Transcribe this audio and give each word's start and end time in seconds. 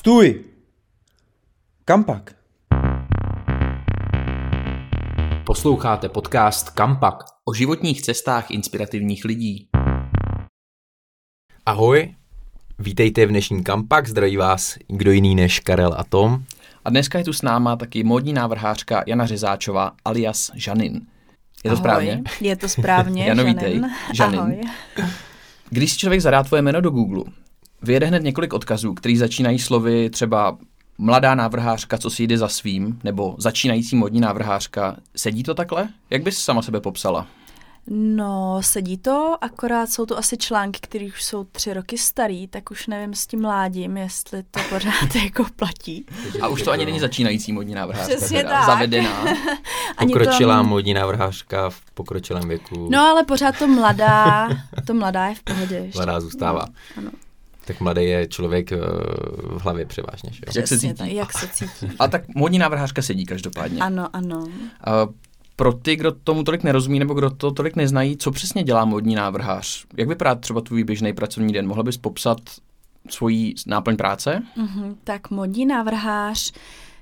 Stůj! 0.00 0.44
Kam 1.84 2.04
pak? 2.04 2.34
Posloucháte 5.46 6.08
podcast 6.08 6.70
Kampak 6.70 7.16
o 7.44 7.54
životních 7.54 8.02
cestách 8.02 8.50
inspirativních 8.50 9.24
lidí. 9.24 9.68
Ahoj, 11.66 12.14
vítejte 12.78 13.26
v 13.26 13.28
dnešním 13.28 13.64
Kampak, 13.64 14.08
zdraví 14.08 14.36
vás 14.36 14.78
kdo 14.88 15.12
jiný 15.12 15.34
než 15.34 15.60
Karel 15.60 15.94
a 15.98 16.04
Tom. 16.04 16.44
A 16.84 16.90
dneska 16.90 17.18
je 17.18 17.24
tu 17.24 17.32
s 17.32 17.42
náma 17.42 17.76
taky 17.76 18.04
módní 18.04 18.32
návrhářka 18.32 19.02
Jana 19.06 19.26
Řezáčová 19.26 19.92
alias 20.04 20.50
Žanin. 20.54 20.94
Je 20.94 21.00
to 21.62 21.68
Ahoj, 21.68 21.76
správně? 21.76 22.22
Je 22.40 22.56
to 22.56 22.68
správně, 22.68 23.24
Jano, 23.24 23.44
vítej. 23.44 23.72
Žanin. 23.72 23.90
Žanin. 24.14 24.40
Ahoj. 24.40 24.60
Když 25.70 25.92
si 25.92 25.98
člověk 25.98 26.20
zadá 26.20 26.42
tvoje 26.42 26.62
jméno 26.62 26.80
do 26.80 26.90
Google, 26.90 27.24
vyjede 27.82 28.06
hned 28.06 28.22
několik 28.22 28.52
odkazů, 28.52 28.94
který 28.94 29.16
začínají 29.16 29.58
slovy 29.58 30.10
třeba 30.10 30.58
mladá 30.98 31.34
návrhářka, 31.34 31.98
co 31.98 32.10
si 32.10 32.22
jde 32.22 32.38
za 32.38 32.48
svým, 32.48 33.00
nebo 33.04 33.34
začínající 33.38 33.96
modní 33.96 34.20
návrhářka. 34.20 34.96
Sedí 35.16 35.42
to 35.42 35.54
takhle? 35.54 35.88
Jak 36.10 36.22
bys 36.22 36.38
sama 36.38 36.62
sebe 36.62 36.80
popsala? 36.80 37.26
No, 37.92 38.58
sedí 38.60 38.98
to, 38.98 39.36
akorát 39.40 39.90
jsou 39.90 40.06
to 40.06 40.18
asi 40.18 40.36
články, 40.36 40.80
které 40.82 41.06
už 41.06 41.24
jsou 41.24 41.44
tři 41.44 41.74
roky 41.74 41.98
starý, 41.98 42.48
tak 42.48 42.70
už 42.70 42.86
nevím 42.86 43.14
s 43.14 43.26
tím 43.26 43.40
mládím, 43.42 43.96
jestli 43.96 44.42
to 44.42 44.60
pořád 44.68 45.14
jako 45.24 45.44
platí. 45.56 46.06
A 46.40 46.48
už 46.48 46.62
to 46.62 46.70
ani 46.70 46.84
není 46.84 47.00
začínající 47.00 47.52
modní 47.52 47.74
návrhářka, 47.74 48.16
Přesně 48.16 48.44
tak. 48.44 48.66
zavedená. 48.66 49.24
Ani 49.96 50.12
Pokročilá 50.12 50.56
to- 50.62 50.68
módní 50.68 50.94
návrhářka 50.94 51.70
v 51.70 51.80
pokročilém 51.94 52.48
věku. 52.48 52.88
No, 52.90 53.00
ale 53.00 53.24
pořád 53.24 53.58
to 53.58 53.66
mladá, 53.68 54.48
to 54.86 54.94
mladá 54.94 55.26
je 55.26 55.34
v 55.34 55.42
pohodě 55.42 55.74
ještě. 55.76 55.98
Mladá 55.98 56.20
zůstává. 56.20 56.64
No, 56.96 57.02
ano, 57.02 57.10
Tak 57.70 57.80
mladý 57.80 58.04
je 58.04 58.26
člověk 58.26 58.72
eh, 58.72 58.76
v 59.42 59.60
hlavě 59.62 59.86
převážně, 59.86 60.30
že 60.32 60.38
jo? 60.38 60.42
Jak 60.46 60.52
se 60.52 60.62
přesně 60.62 60.88
cítí? 60.88 60.98
tak, 60.98 61.12
jak 61.12 61.32
se 61.32 61.48
cítí. 61.48 61.88
A 61.98 62.08
tak 62.08 62.22
modní 62.34 62.58
návrhářka 62.58 63.02
sedí 63.02 63.26
každopádně. 63.26 63.80
Ano, 63.80 64.08
ano. 64.12 64.48
A 64.84 65.08
pro 65.56 65.72
ty, 65.72 65.96
kdo 65.96 66.12
tomu 66.12 66.42
tolik 66.42 66.62
nerozumí 66.62 66.98
nebo 66.98 67.14
kdo 67.14 67.30
to 67.30 67.50
tolik 67.50 67.76
neznají, 67.76 68.16
co 68.16 68.30
přesně 68.30 68.62
dělá 68.62 68.84
modní 68.84 69.14
návrhář? 69.14 69.84
Jak 69.96 70.08
vypadá 70.08 70.34
třeba 70.34 70.60
tvůj 70.60 70.84
běžný 70.84 71.12
pracovní 71.12 71.52
den? 71.52 71.66
Mohla 71.66 71.82
bys 71.82 71.96
popsat 71.96 72.38
svoji 73.10 73.54
náplň 73.66 73.96
práce? 73.96 74.42
Mhm, 74.56 74.96
tak 75.04 75.30
modní 75.30 75.66
návrhář, 75.66 76.52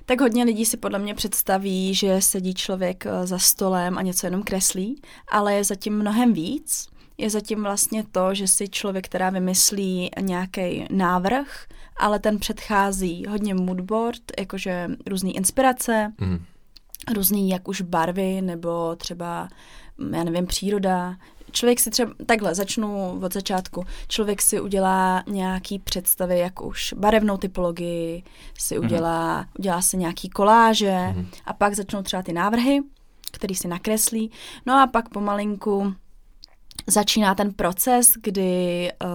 tak 0.05 0.21
hodně 0.21 0.43
lidí 0.43 0.65
si 0.65 0.77
podle 0.77 0.99
mě 0.99 1.15
představí, 1.15 1.93
že 1.93 2.21
sedí 2.21 2.53
člověk 2.53 3.05
eh, 3.05 3.27
za 3.27 3.37
stolem 3.37 3.97
a 3.97 4.01
něco 4.01 4.27
jenom 4.27 4.43
kreslí, 4.43 5.01
ale 5.31 5.53
je 5.53 5.63
zatím 5.63 5.93
mnohem 5.93 6.33
víc. 6.33 6.87
Je 7.19 7.29
zatím 7.29 7.63
vlastně 7.63 8.03
to, 8.11 8.33
že 8.33 8.47
si 8.47 8.69
člověk, 8.69 9.05
která 9.05 9.29
vymyslí 9.29 10.11
nějaký 10.21 10.85
návrh, 10.89 11.65
ale 11.97 12.19
ten 12.19 12.39
předchází 12.39 13.25
hodně 13.29 13.53
moodboard, 13.55 14.21
jakože 14.39 14.87
různé 15.07 15.31
inspirace, 15.31 16.13
Mhm. 16.19 16.43
různý 17.15 17.49
jak 17.49 17.67
už 17.67 17.81
barvy 17.81 18.41
nebo 18.41 18.95
třeba, 18.95 19.47
mm, 19.97 20.13
já 20.13 20.23
nevím, 20.23 20.47
příroda. 20.47 21.15
Člověk 21.51 21.79
si 21.79 21.89
třeba, 21.89 22.11
takhle 22.25 22.55
začnu 22.55 23.19
od 23.23 23.33
začátku, 23.33 23.85
člověk 24.07 24.41
si 24.41 24.59
udělá 24.61 25.23
nějaký 25.27 25.79
představy, 25.79 26.39
jak 26.39 26.61
už 26.61 26.93
barevnou 26.97 27.37
typologii, 27.37 28.23
si 28.59 28.79
udělá, 28.79 29.45
udělá 29.59 29.81
si 29.81 29.97
nějaký 29.97 30.29
koláže 30.29 31.15
a 31.45 31.53
pak 31.53 31.73
začnou 31.73 32.01
třeba 32.03 32.23
ty 32.23 32.33
návrhy, 32.33 32.79
který 33.31 33.55
si 33.55 33.67
nakreslí. 33.67 34.31
No 34.65 34.81
a 34.81 34.87
pak 34.87 35.09
pomalinku 35.09 35.93
začíná 36.89 37.35
ten 37.35 37.53
proces, 37.53 38.11
kdy 38.23 38.91
uh, 39.03 39.09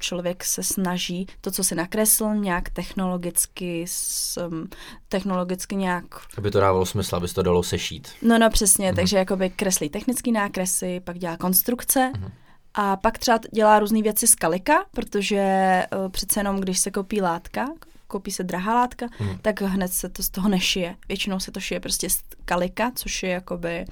člověk 0.00 0.44
se 0.44 0.62
snaží 0.62 1.26
to, 1.40 1.50
co 1.50 1.64
si 1.64 1.74
nakresl, 1.74 2.34
nějak 2.34 2.70
technologicky, 2.70 3.84
s, 3.88 4.36
um, 4.46 4.68
technologicky 5.08 5.76
nějak 5.76 6.04
Aby 6.38 6.50
to 6.50 6.60
dávalo 6.60 6.86
smysl, 6.86 7.16
aby 7.16 7.28
se 7.28 7.34
to 7.34 7.42
dalo 7.42 7.62
sešít. 7.62 8.08
No, 8.22 8.38
no, 8.38 8.50
přesně, 8.50 8.92
mm-hmm. 8.92 8.96
takže 8.96 9.16
jakoby 9.16 9.50
kreslí 9.50 9.88
technické 9.88 10.30
nákresy, 10.30 11.00
pak 11.00 11.18
dělá 11.18 11.36
konstrukce 11.36 12.12
mm-hmm. 12.14 12.30
a 12.74 12.96
pak 12.96 13.18
třeba 13.18 13.38
dělá 13.52 13.78
různé 13.78 14.02
věci 14.02 14.26
z 14.26 14.34
kalika, 14.34 14.84
protože 14.90 15.82
uh, 15.96 16.08
přece 16.08 16.40
jenom, 16.40 16.60
když 16.60 16.78
se 16.78 16.90
kopí 16.90 17.20
látka, 17.20 17.66
koupí 18.06 18.30
se 18.30 18.44
drahá 18.44 18.74
látka, 18.74 19.06
mm. 19.20 19.38
tak 19.42 19.60
hned 19.60 19.92
se 19.92 20.08
to 20.08 20.22
z 20.22 20.30
toho 20.30 20.48
nešije. 20.48 20.96
Většinou 21.08 21.40
se 21.40 21.50
to 21.50 21.60
šije 21.60 21.80
prostě 21.80 22.10
z 22.10 22.22
kalika, 22.44 22.92
což 22.94 23.22
je 23.22 23.30
jakoby 23.30 23.84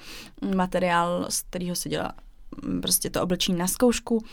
materiál, 0.55 1.25
z 1.29 1.41
kterého 1.41 1.75
se 1.75 1.89
dělá 1.89 2.13
prostě 2.81 3.09
to 3.09 3.21
oblečení 3.21 3.57
na 3.57 3.67
zkoušku 3.67 4.23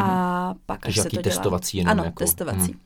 a 0.00 0.54
pak 0.66 0.78
až 0.78 0.82
Takže 0.82 1.02
se 1.02 1.08
to 1.08 1.16
dělá. 1.16 1.22
testovací 1.22 1.78
jenom 1.78 1.90
Ano, 1.90 2.04
jako- 2.04 2.24
testovací. 2.24 2.58
mhm. 2.72 2.80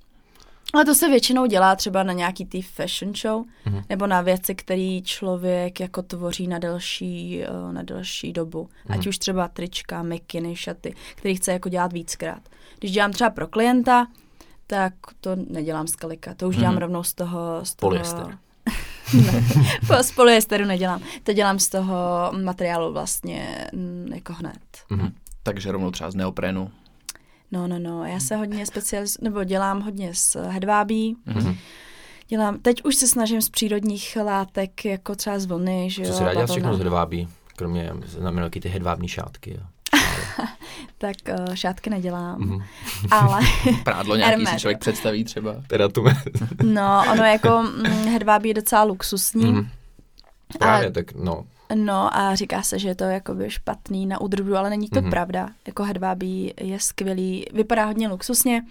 Ale 0.74 0.84
to 0.84 0.94
se 0.94 1.08
většinou 1.08 1.46
dělá 1.46 1.76
třeba 1.76 2.02
na 2.02 2.12
nějaký 2.12 2.46
tý 2.46 2.62
fashion 2.62 3.14
show, 3.14 3.44
Mhm. 3.66 3.74
mm-hmm. 3.76 3.84
nebo 3.88 4.06
na 4.06 4.20
věci, 4.20 4.54
který 4.54 5.02
člověk 5.02 5.80
jako 5.80 6.02
tvoří 6.02 6.46
na 6.48 6.58
delší, 6.58 7.42
eh, 7.42 7.72
na 7.72 7.82
delší 7.82 8.32
dobu. 8.32 8.62
Mm-hmm. 8.64 8.88
Mhm. 8.90 8.98
Ať 9.00 9.06
už 9.06 9.18
třeba 9.18 9.48
trička, 9.48 10.02
mikiny, 10.02 10.56
šaty, 10.56 10.94
který 11.14 11.34
chce 11.36 11.52
jako 11.52 11.68
dělat 11.68 11.92
víckrát. 11.92 12.40
Když 12.78 12.90
dělám 12.92 13.12
třeba 13.12 13.30
pro 13.30 13.46
klienta, 13.46 14.06
tak 14.66 14.94
to 15.20 15.30
nedělám 15.36 15.86
z 15.86 15.96
kalika, 15.96 16.34
to 16.34 16.48
už 16.48 16.56
mm-hmm. 16.56 16.60
dělám 16.60 16.76
rovnou 16.78 17.02
z 17.02 17.14
toho... 17.14 17.60
Z 17.62 17.74
toho 17.74 17.90
Polyester. 17.90 18.38
ne, 19.14 19.44
po- 19.86 20.02
z 20.02 20.12
polyesteru 20.12 20.64
nedělám. 20.64 21.00
To 21.22 21.32
dělám 21.32 21.58
z 21.58 21.68
toho 21.68 21.96
materiálu 22.42 22.92
vlastně 22.92 23.68
mm, 23.72 24.10
jako 24.14 24.32
hned. 24.32 24.58
Mhm. 24.90 25.12
Takže 25.42 25.72
rovnou 25.72 25.90
třeba 25.90 26.10
z 26.10 26.14
neoprénu. 26.14 26.70
No, 27.52 27.68
no, 27.68 27.78
no. 27.78 28.04
Já 28.04 28.20
se 28.20 28.36
hodně 28.36 28.66
specializ... 28.66 29.18
nebo 29.20 29.44
dělám 29.44 29.80
hodně 29.80 30.14
z 30.14 30.36
hedvábí. 30.48 31.16
Mhm. 31.26 31.56
Dělám, 32.28 32.58
teď 32.58 32.84
už 32.84 32.94
se 32.94 33.08
snažím 33.08 33.42
z 33.42 33.48
přírodních 33.48 34.18
látek, 34.24 34.84
jako 34.84 35.14
třeba 35.14 35.38
z 35.38 35.44
vlny, 35.46 35.90
že 35.90 36.02
Co 36.02 36.08
jo. 36.08 36.18
se 36.18 36.24
dá 36.24 36.32
dělat 36.34 36.50
všechno 36.50 36.74
z 36.74 36.78
hedvábí? 36.78 37.28
Kromě 37.56 37.92
znamená 38.06 38.48
ty 38.50 38.68
hedvábní 38.68 39.08
šátky. 39.08 39.50
Jo. 39.50 39.66
Tak 40.98 41.16
uh, 41.48 41.54
šátky 41.54 41.90
nedělám, 41.90 42.40
Mhm. 42.40 42.62
ale 43.10 43.40
Prádlo 43.84 44.16
nějaký 44.16 44.30
Hermet. 44.30 44.48
si 44.54 44.60
člověk 44.60 44.78
představí 44.78 45.24
třeba. 45.24 45.54
Teda 45.66 45.88
tu... 45.88 46.04
no, 46.62 47.02
ono 47.12 47.24
jako 47.24 47.62
mm, 47.62 47.86
hedvábí 48.08 48.48
je 48.48 48.54
docela 48.54 48.82
luxusní. 48.82 49.52
Mhm. 49.52 49.68
Právě, 50.58 50.90
tak 50.90 51.14
no. 51.14 51.44
No 51.74 52.16
a 52.16 52.34
říká 52.34 52.62
se, 52.62 52.78
že 52.78 52.88
je 52.88 52.94
to 52.94 53.04
jakoby 53.04 53.50
špatný 53.50 54.06
na 54.06 54.20
údržbu, 54.20 54.56
ale 54.56 54.70
není 54.70 54.88
to 54.88 54.96
Mhm. 55.00 55.06
mm-hmm. 55.06 55.10
pravda. 55.10 55.48
Jako 55.66 55.82
hedvábí 55.84 56.54
je 56.60 56.80
skvělý, 56.80 57.46
vypadá 57.52 57.84
hodně 57.84 58.08
luxusně 58.08 58.62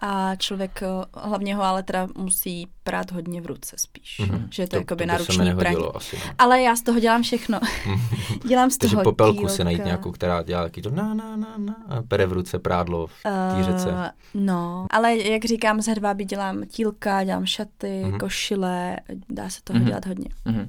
a 0.00 0.36
člověk 0.36 0.82
eh, 0.82 0.86
hlavně 1.14 1.56
ho 1.56 1.62
ale 1.62 1.82
teda 1.82 2.08
musí 2.16 2.68
prát 2.84 3.10
hodně 3.12 3.40
v 3.40 3.46
ruce 3.46 3.76
spíš. 3.78 4.18
Mhm. 4.18 4.30
Mm-hmm. 4.30 4.48
Že 4.50 4.62
je 4.62 4.66
to, 4.66 4.70
To- 4.70 4.76
jakoby 4.80 5.04
to 5.04 5.12
na 5.12 5.18
by 5.18 5.24
se 5.24 5.32
mi 5.32 5.38
ruční 5.38 5.54
praní. 5.60 5.76
asi, 5.94 6.16
no. 6.16 6.32
Ale 6.38 6.60
já 6.62 6.76
z 6.76 6.82
toho 6.82 7.00
dělám 7.00 7.22
všechno. 7.22 7.60
dělám 8.48 8.70
z 8.70 8.78
Takže 8.78 8.96
toho 8.96 9.04
popelku 9.04 9.48
si 9.48 9.64
najít 9.64 9.84
nějakou, 9.84 10.10
která 10.12 10.42
dělá 10.42 10.62
taky 10.62 10.82
to 10.82 10.90
na, 10.90 11.14
na, 11.14 11.36
na, 11.36 11.54
na 11.58 11.76
a 11.88 12.02
pere 12.02 12.26
v 12.26 12.32
ruce 12.32 12.58
prádlo 12.58 13.06
v 13.06 13.12
té 13.22 13.62
řece. 13.64 13.88
Uh, 13.88 13.94
no, 14.34 14.86
ale 14.90 15.16
jak 15.16 15.44
říkám, 15.44 15.82
z 15.82 15.86
hedvábí 15.88 16.24
dělám 16.24 16.62
tílka, 16.66 17.24
dělám 17.24 17.46
šaty, 17.46 18.00
Mhm. 18.04 18.12
mm-hmm. 18.12 18.18
košile, 18.20 18.96
dá 19.28 19.48
se 19.48 19.60
toho 19.64 19.74
Mhm. 19.78 19.84
mm-hmm. 19.84 19.88
dělat 19.88 20.06
hodně. 20.06 20.28
Mhm. 20.44 20.68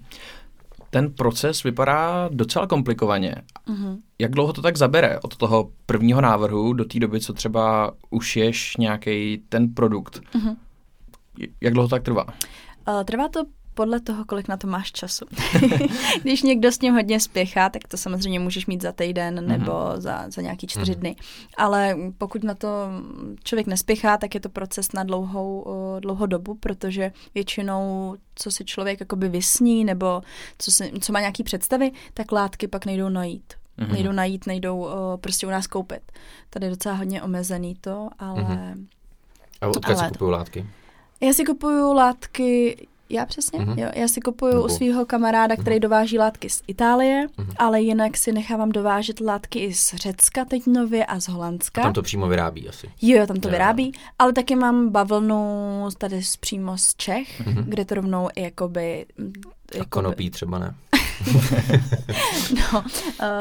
Ten 0.90 1.14
proces 1.14 1.64
vypadá 1.64 2.30
docela 2.32 2.68
komplikovaně. 2.68 3.36
Mm-hmm. 3.68 3.98
Jak 4.20 4.32
dlouho 4.32 4.54
to 4.54 4.62
tak 4.62 4.78
zabere 4.78 5.20
od 5.20 5.36
toho 5.38 5.72
prvního 5.86 6.22
návrhu 6.22 6.74
do 6.74 6.86
té 6.86 7.00
doby, 7.00 7.20
co 7.20 7.34
třeba 7.34 7.94
ušiješ 8.10 8.78
nějaký 8.78 9.44
ten 9.50 9.74
produkt? 9.74 10.22
Mhm. 10.36 10.56
Jak 11.62 11.74
dlouho 11.74 11.88
to 11.88 11.96
tak 11.96 12.04
trvá? 12.04 12.26
Uh, 12.26 13.04
trvá 13.04 13.28
to 13.28 13.44
podle 13.80 14.00
toho, 14.00 14.26
kolik 14.26 14.48
na 14.48 14.58
to 14.58 14.68
máš 14.68 14.92
času. 14.92 15.26
Když 16.22 16.42
někdo 16.44 16.72
s 16.72 16.78
tím 16.78 16.94
hodně 16.94 17.20
spěchá, 17.20 17.70
tak 17.70 17.88
to 17.88 17.98
samozřejmě 17.98 18.40
můžeš 18.40 18.66
mít 18.66 18.82
za 18.82 18.92
týden 18.92 19.48
nebo 19.48 19.72
za, 19.96 20.26
za 20.30 20.42
nějaký 20.42 20.68
čtyři 20.68 20.92
Mhm. 20.92 21.00
dny. 21.00 21.16
Ale 21.58 21.98
pokud 22.18 22.44
na 22.44 22.54
to 22.56 22.68
člověk 23.44 23.68
nespěchá, 23.68 24.18
tak 24.18 24.34
je 24.36 24.40
to 24.42 24.50
proces 24.50 24.92
na 24.92 25.04
dlouhou, 25.04 25.62
uh, 25.62 26.00
dlouhou 26.00 26.26
dobu, 26.26 26.56
protože 26.56 27.12
většinou, 27.36 28.16
co 28.36 28.52
si 28.52 28.66
člověk 28.66 29.00
jakoby 29.00 29.30
vysní 29.30 29.86
nebo 29.86 30.22
co, 30.58 30.72
si, 30.72 30.92
co 31.02 31.14
má 31.14 31.20
nějaký 31.20 31.44
představy, 31.44 31.92
tak 32.14 32.32
látky 32.32 32.68
pak 32.68 32.86
nejdou 32.86 33.10
najít. 33.10 33.54
Mhm. 33.78 33.92
Nejdou 33.94 34.12
najít, 34.12 34.48
nejdou 34.48 34.78
uh, 34.78 34.92
prostě 35.22 35.48
u 35.48 35.50
nás 35.50 35.68
koupit. 35.68 36.02
Tady 36.50 36.66
je 36.66 36.70
docela 36.70 36.96
hodně 36.96 37.22
omezený 37.24 37.76
to, 37.82 38.10
ale... 38.20 38.42
Mhm. 38.42 38.88
A 39.62 39.68
odkud 39.68 39.96
Ale- 39.98 40.10
kupují 40.10 40.32
látky? 40.32 40.66
Já 41.22 41.34
si 41.34 41.46
kupuju 41.46 41.94
látky, 41.94 42.88
já 43.10 43.26
přesně, 43.26 43.60
Mhm. 43.60 43.74
mm-hmm. 43.74 43.84
jo, 43.84 43.90
já 43.96 44.08
si 44.08 44.22
kupuju 44.22 44.54
Nebo- 44.54 44.66
u 44.66 44.70
svého 44.70 45.06
kamaráda, 45.06 45.56
který 45.56 45.76
Mhm. 45.76 45.82
dováží 45.82 46.18
látky 46.20 46.50
z 46.50 46.64
Itálie, 46.68 47.28
Mhm. 47.38 47.52
ale 47.58 47.82
jinak 47.82 48.18
si 48.18 48.32
nechávám 48.32 48.72
dovážet 48.72 49.20
látky 49.20 49.60
i 49.60 49.74
z 49.74 49.94
Řecka 49.94 50.46
teď 50.46 50.68
nově 50.68 51.06
a 51.06 51.20
z 51.20 51.28
Holandska. 51.28 51.82
A 51.82 51.84
tam 51.84 51.94
to 51.94 52.02
přímo 52.02 52.28
vyrábí 52.28 52.70
asi. 52.70 52.90
Jo, 53.02 53.28
tam 53.28 53.38
to 53.40 53.48
Jo, 53.48 53.52
vyrábí, 53.52 53.92
ale 54.20 54.34
taky 54.34 54.56
mám 54.56 54.90
bavlnu 54.90 55.88
tady 55.98 56.24
z, 56.24 56.38
přímo 56.38 56.78
z 56.78 56.94
Čech, 56.96 57.40
Mhm. 57.48 57.64
kde 57.68 57.86
to 57.86 57.96
rovnou 57.96 58.30
i 58.36 58.42
jakoby... 58.42 59.06
mm, 59.18 59.34
A 59.82 59.86
konopí 59.86 60.30
třeba 60.30 60.60
ne. 60.60 60.76
no, 62.56 62.80
uh, 62.82 62.86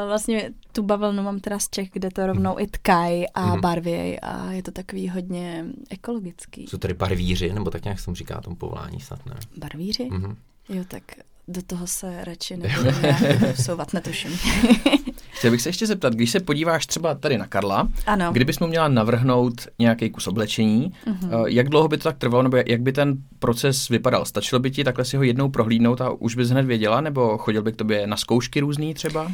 vlastně 0.07 0.49
tu 0.71 0.83
bavlnu 0.83 1.23
mám 1.23 1.39
teda 1.39 1.59
z 1.59 1.69
Čech, 1.69 1.89
kde 1.93 2.09
to 2.11 2.27
rovnou 2.27 2.59
i 2.59 2.67
tkají 2.67 3.29
a 3.29 3.45
Mhm. 3.45 3.55
mm. 3.55 3.61
barvěj 3.61 4.19
a 4.21 4.51
je 4.51 4.63
to 4.63 4.71
takový 4.71 5.09
hodně 5.09 5.65
ekologický. 5.89 6.67
Jsou 6.67 6.77
tady 6.77 6.93
barvíři, 6.93 7.53
nebo 7.53 7.69
tak 7.69 7.83
nějak 7.83 7.99
se 7.99 8.05
tomu 8.05 8.15
říká 8.15 8.41
tomu 8.41 8.55
povolání 8.55 8.99
snad, 8.99 9.25
ne? 9.25 9.33
Barvíři? 9.57 10.07
Mhm. 10.11 10.35
Jo, 10.69 10.83
tak 10.87 11.03
do 11.49 11.61
toho 11.61 11.87
se 11.87 12.23
radši 12.23 12.57
nebudu 12.57 12.89
vsouvat, 13.53 13.93
netuším. 13.93 14.31
Chtěl 15.31 15.51
bych 15.51 15.61
se 15.61 15.69
ještě 15.69 15.87
zeptat, 15.87 16.13
když 16.13 16.31
se 16.31 16.39
podíváš 16.39 16.85
třeba 16.85 17.15
tady 17.15 17.37
na 17.37 17.47
Karla, 17.47 17.89
ano. 18.05 18.31
kdybys 18.31 18.59
mu 18.59 18.67
měla 18.67 18.87
navrhnout 18.87 19.67
nějaký 19.79 20.09
kus 20.09 20.27
oblečení, 20.27 20.93
eh, 21.07 21.15
jak 21.45 21.69
dlouho 21.69 21.87
by 21.87 21.97
to 21.97 22.03
tak 22.03 22.17
trvalo, 22.17 22.43
nebo 22.43 22.57
jak 22.65 22.81
by 22.81 22.91
ten 22.91 23.17
proces 23.39 23.89
vypadal? 23.89 24.25
Stačilo 24.25 24.59
by 24.59 24.71
ti 24.71 24.83
takhle 24.83 25.05
si 25.05 25.17
ho 25.17 25.23
jednou 25.23 25.49
prohlídnout 25.49 26.01
a 26.01 26.09
už 26.09 26.35
bys 26.35 26.49
hned 26.49 26.65
věděla, 26.65 27.01
nebo 27.01 27.37
chodil 27.37 27.61
by 27.61 27.71
k 27.71 27.75
tobě 27.75 28.07
na 28.07 28.17
zkoušky 28.17 28.59
různý 28.59 28.93
třeba? 28.93 29.31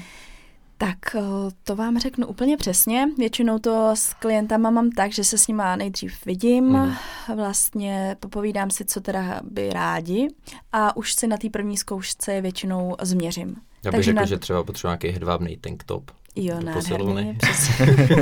Tak 0.77 0.98
eh, 1.16 1.22
to 1.63 1.75
vám 1.75 2.00
řeknu 2.00 2.27
úplně 2.27 2.57
přesně. 2.57 3.07
Většinou 3.18 3.60
to 3.60 3.92
s 3.94 4.13
klientama 4.13 4.69
mám 4.69 4.92
tak, 4.92 5.12
že 5.12 5.24
se 5.24 5.38
s 5.38 5.48
nima 5.48 5.75
nejdřív 5.75 6.25
vidím, 6.25 6.66
Mhm. 6.66 6.94
vlastně 7.36 8.16
popovídám 8.19 8.69
si, 8.72 8.86
co 8.86 9.01
teda 9.01 9.39
by 9.44 9.69
rádi 9.69 10.27
a 10.72 10.98
už 10.98 11.13
si 11.13 11.27
na 11.27 11.38
té 11.38 11.50
první 11.50 11.77
zkoušce 11.77 12.33
je 12.33 12.42
většinou 12.42 12.95
změřím. 13.01 13.48
Já 13.48 13.92
bych 13.92 13.98
Takže 13.98 14.06
řekl, 14.12 14.19
na- 14.19 14.25
že 14.25 14.38
třeba 14.39 14.63
potřebuji 14.63 14.88
nějaký 14.89 15.07
hedvábný 15.07 15.57
tank 15.57 15.83
top. 15.83 16.12
Jo, 16.38 16.56
nádherný, 16.63 17.38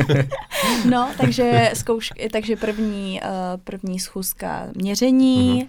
no, 0.90 1.10
takže, 1.18 1.72
zkoušky, 1.74 2.30
takže 2.30 2.56
první, 2.56 3.22
uh, 3.24 3.30
první 3.64 4.00
schůzka 4.00 4.68
měření, 4.76 5.64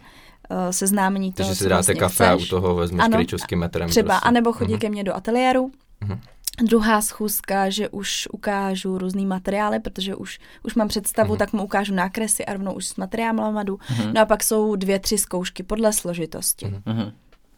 mm-hmm. 0.50 0.68
seznámení 0.70 1.32
toho, 1.32 1.48
Takže 1.48 1.58
si 1.58 1.68
dáte 1.68 1.74
vlastně 1.76 1.94
kafe 1.94 2.28
a 2.28 2.34
u 2.34 2.38
chceš. 2.38 2.48
toho 2.48 2.74
vezmeš 2.74 3.04
Ano, 3.04 3.16
kryčovským 3.16 3.58
metrem. 3.58 3.88
Třeba, 3.88 4.08
prostě. 4.14 4.28
anebo 4.28 4.52
chodí 4.52 4.72
Mhm. 4.72 4.80
ke 4.80 4.88
mně 4.90 5.04
do 5.04 5.14
ateliéru. 5.16 5.70
Mhm. 6.00 6.20
Druhá 6.62 7.00
schůzka, 7.00 7.70
že 7.70 7.88
už 7.88 8.28
ukážu 8.32 8.98
různý 8.98 9.26
materiály, 9.26 9.80
protože 9.80 10.14
už, 10.14 10.38
už 10.62 10.74
mám 10.74 10.88
představu, 10.88 11.28
Mhm. 11.30 11.38
tak 11.38 11.52
mu 11.52 11.64
ukážu 11.64 11.94
nákresy 11.94 12.44
a 12.44 12.52
rovnou 12.52 12.72
už 12.72 12.86
s 12.86 12.96
materiálem 12.96 13.66
jdu. 13.66 13.78
No 14.12 14.20
a 14.20 14.24
pak 14.24 14.44
jsou 14.44 14.76
dvě, 14.76 14.98
tři 14.98 15.18
zkoušky 15.18 15.62
podle 15.62 15.92
složitosti. 15.92 16.66
Mhm. 16.86 17.12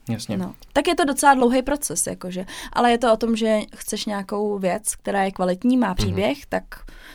Mhm. 0.09 0.15
Jasně. 0.15 0.37
No. 0.37 0.55
Tak 0.73 0.89
je 0.89 0.95
to 0.95 1.05
docela 1.05 1.35
dlouhý 1.35 1.63
proces, 1.63 2.07
jakože. 2.07 2.45
Ale 2.73 2.91
je 2.91 2.99
to 2.99 3.13
o 3.13 3.17
tom, 3.17 3.37
že 3.37 3.59
chceš 3.77 4.05
nějakou 4.07 4.59
věc, 4.59 4.95
která 4.97 5.23
je 5.25 5.31
kvalitní, 5.31 5.77
má 5.77 5.95
příběh, 5.95 6.47
tak 6.49 6.65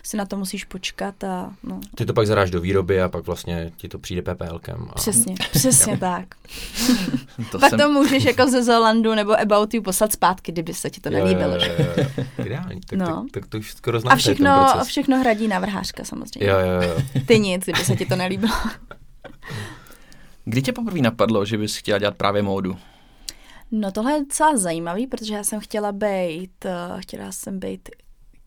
si 0.04 0.18
na 0.18 0.26
to 0.26 0.38
musíš 0.38 0.64
počkat 0.66 1.24
a 1.24 1.54
no. 1.64 1.80
Ty 1.96 2.06
to 2.06 2.14
pak 2.14 2.28
zadáš 2.28 2.52
do 2.52 2.62
výroby 2.62 3.02
a 3.02 3.10
pak 3.10 3.26
vlastně 3.26 3.72
ti 3.78 3.88
to 3.88 4.00
přijde 4.00 4.22
PPLkem. 4.22 4.88
A... 4.90 4.94
Přesně, 4.96 5.36
přesně 5.52 5.98
tak. 5.98 6.26
To 7.52 7.60
Pak 7.60 7.70
jsem... 7.70 7.80
to 7.80 7.90
můžeš 7.90 8.24
jako 8.26 8.48
ze 8.48 8.64
Zolandu 8.64 9.16
nebo 9.16 9.40
About 9.42 9.74
You 9.74 9.82
poslat 9.82 10.12
zpátky, 10.12 10.52
kdyby 10.52 10.74
se 10.74 10.90
ti 10.90 11.02
to 11.02 11.10
Jo, 11.10 11.18
jo, 11.18 11.24
nelíbilo. 11.26 11.54
jo, 11.54 11.60
že? 11.60 11.76
jo, 11.98 12.04
jo. 12.18 12.46
Ideální, 12.46 12.82
tak, 12.82 13.00
No. 13.00 13.06
tak, 13.34 13.44
tak, 13.44 13.48
to 13.48 13.58
už 13.58 13.74
skoro 13.74 13.98
A 13.98 14.02
znáš 14.02 14.24
ten 14.24 14.34
všechno, 14.34 14.68
proces. 14.72 14.88
všechno 14.88 15.18
hradí 15.20 15.48
návrhářka 15.48 16.04
samozřejmě. 16.04 16.50
Jo, 16.50 16.60
jo, 16.60 16.82
jo. 16.90 17.22
Ty 17.26 17.40
nic, 17.40 17.64
kdyby 17.64 17.80
se 17.86 17.96
ti 17.96 18.06
to 18.06 18.16
nelíbilo. 18.16 18.54
Kdy 20.52 20.62
tě 20.62 20.74
poprvé 20.74 21.02
napadlo, 21.02 21.46
že 21.46 21.58
bys 21.58 21.76
chtěla 21.78 22.00
dělat 22.00 22.16
právě 22.18 22.42
módu? 22.42 22.78
No 23.72 23.92
tohle 23.92 24.12
je 24.14 24.20
docela 24.20 24.58
zajímavý, 24.58 25.08
protože 25.08 25.34
já 25.34 25.44
jsem 25.44 25.60
chtěla 25.60 25.92
být, 25.92 26.66
uh, 26.66 27.00
chtěla 27.02 27.32
jsem 27.32 27.60
být 27.60 27.90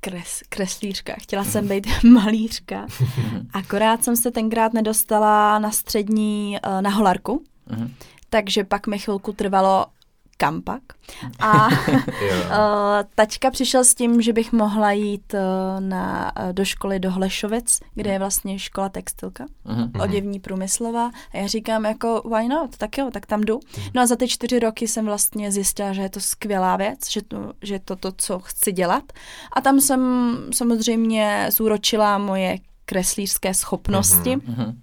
kres, 0.01 0.43
kreslířka, 0.49 1.15
chtěla 1.23 1.45
jsem 1.53 1.69
být 1.69 1.87
malířka. 2.05 2.87
Akorát 3.53 4.05
jsem 4.05 4.17
se 4.17 4.31
tenkrát 4.31 4.73
nedostala 4.73 5.59
na 5.59 5.71
střední, 5.71 6.57
uh, 6.67 6.83
na 6.83 6.91
holarku, 6.91 7.43
Mhm. 7.71 7.95
takže 8.31 8.65
pak 8.65 8.87
mi 8.87 8.99
chvilku 8.99 9.33
trvalo 9.33 9.87
kampak. 10.37 10.83
A 11.41 11.69
jo. 11.93 11.99
Uh, 12.45 12.51
taťka 13.15 13.51
přišel 13.51 13.85
s 13.85 13.95
tím, 13.95 14.23
že 14.23 14.33
bych 14.33 14.53
mohla 14.53 14.91
jít 14.93 15.35
uh, 15.35 15.41
na, 15.81 16.33
uh, 16.47 16.53
do 16.53 16.65
školy 16.65 17.01
do 17.01 17.11
Hlešovic, 17.11 17.81
kde 17.95 18.13
je 18.13 18.19
vlastně 18.19 18.59
škola 18.59 18.89
textilka, 18.89 19.47
Mhm. 19.65 19.93
oděvní 20.01 20.41
průmyslová. 20.41 21.11
A 21.33 21.37
já 21.37 21.47
říkám 21.47 21.85
jako, 21.85 22.23
why 22.37 22.49
not, 22.49 22.77
tak 22.77 22.99
jo, 22.99 23.11
tak 23.13 23.27
tam 23.27 23.41
jdu. 23.41 23.61
No 23.95 24.03
a 24.03 24.07
za 24.07 24.17
ty 24.17 24.29
čtyři 24.29 24.59
roky 24.59 24.89
jsem 24.89 25.05
vlastně 25.05 25.53
zjistila, 25.53 25.93
že 25.93 26.03
je 26.03 26.11
to 26.11 26.21
skvělá 26.21 26.77
věc, 26.77 27.11
že 27.11 27.23
to, 27.23 27.53
že 27.63 27.75
je 27.75 27.81
to 27.81 27.97
to, 27.97 28.13
co 28.17 28.39
chci 28.39 28.73
dělat. 28.73 29.05
A 29.53 29.61
tam 29.61 29.81
jsem 29.81 30.01
samozřejmě 30.55 31.49
zúročila 31.53 32.19
moje 32.19 32.59
kreslířské 32.85 33.55
schopnosti. 33.55 34.37
Mhm. 34.37 34.81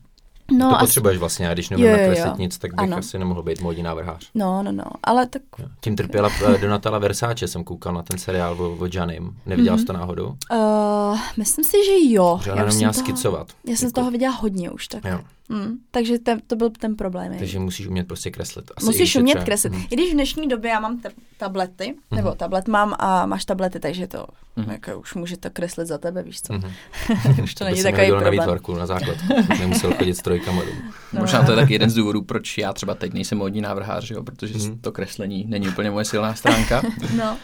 No, 0.52 0.70
to 0.70 0.78
potřebuješ 0.80 1.18
vlastně, 1.18 1.50
a 1.50 1.54
když 1.54 1.72
Jo, 1.72 1.78
nemůžu 1.78 1.90
jo, 1.92 1.98
jo. 2.02 2.08
nakreslit 2.10 2.38
nic, 2.38 2.58
tak 2.58 2.72
bych 2.74 2.80
Ano. 2.88 2.98
asi 2.98 3.20
nemohl 3.20 3.44
být 3.44 3.62
módní 3.62 3.84
návrhář. 3.84 4.30
no, 4.36 4.64
no, 4.64 4.72
no, 4.72 4.84
ale 5.04 5.28
tak. 5.28 5.42
Tím 5.82 5.96
trpěla 5.96 6.30
eh, 6.56 6.58
Donatella 6.58 7.00
Versace, 7.00 7.48
jsem 7.48 7.64
koukal 7.64 7.94
na 7.94 8.04
ten 8.04 8.18
seriál 8.18 8.62
o, 8.62 8.76
o 8.80 8.88
Janim. 8.94 9.38
Neviděla 9.46 9.76
Mhm. 9.76 9.80
jsi 9.82 9.86
to 9.88 9.94
náhodou? 9.94 10.28
uh, 10.52 11.20
myslím 11.38 11.66
si, 11.66 11.78
že 11.86 12.14
jo. 12.14 12.40
Že 12.44 12.50
Já 12.50 12.56
ona 12.56 12.66
neměla 12.66 12.94
toho- 12.94 13.04
skicovat. 13.04 13.48
Já 13.66 13.70
jsem 13.76 13.78
z 13.78 13.82
Jako- 13.84 13.92
toho 14.00 14.12
viděla 14.12 14.34
hodně 14.34 14.70
už 14.72 14.88
tak. 14.88 15.06
Jo. 15.06 15.20
Mm, 15.52 15.78
takže 15.92 16.20
ten, 16.20 16.42
to 16.48 16.56
byl 16.56 16.70
ten 16.70 16.96
problém. 16.96 17.36
Takže 17.40 17.60
musíš 17.60 17.88
umět 17.88 18.08
prostě 18.08 18.32
kreslit. 18.32 18.72
Asi 18.78 18.86
Musíš 18.86 19.16
je 19.16 19.22
umět 19.22 19.34
třeba- 19.36 19.46
kreslit. 19.46 19.74
Mhm. 19.74 19.84
I 19.90 19.96
když 19.96 20.10
v 20.10 20.14
dnešní 20.14 20.48
době 20.48 20.72
já 20.72 20.80
mám 20.80 21.00
te- 21.00 21.10
tablety, 21.38 21.96
nebo 22.12 22.32
tablet 22.36 22.68
mám 22.68 22.96
a 23.00 23.26
máš 23.26 23.46
tablety, 23.46 23.80
takže 23.80 24.08
to 24.08 24.26
jako 24.72 25.00
už 25.00 25.14
může 25.14 25.38
to 25.38 25.50
kreslit 25.50 25.88
za 25.88 25.98
tebe, 25.98 26.24
víš 26.24 26.42
co. 26.42 26.54
Mhm. 26.54 26.72
už 27.44 27.56
to 27.56 27.64
není 27.64 27.84
takový 27.84 27.98
nehodil 28.02 28.16
na 28.16 28.22
problém. 28.22 28.40
výtvarku, 28.40 28.76
na 28.76 28.86
základku. 28.86 29.34
Nemusel 29.60 29.94
chodit 29.94 30.14
s 30.16 30.22
trojkama 30.22 30.62
domů. 30.62 30.82
No. 31.14 31.22
Možná 31.22 31.44
to 31.44 31.52
je 31.52 31.56
taky 31.58 31.74
jeden 31.74 31.90
z 31.90 31.94
důvodů, 31.94 32.22
proč 32.22 32.58
já 32.58 32.74
třeba 32.74 32.96
teď 32.96 33.14
nejsem 33.14 33.38
módní 33.38 33.62
návrhář, 33.62 34.12
jo? 34.12 34.24
protože 34.24 34.54
Mhm. 34.58 34.80
to 34.82 34.92
kreslení 34.92 35.46
není 35.48 35.68
úplně 35.70 35.92
moje 35.92 36.06
silná 36.06 36.36
stránka. 36.36 36.82
No. 37.18 37.38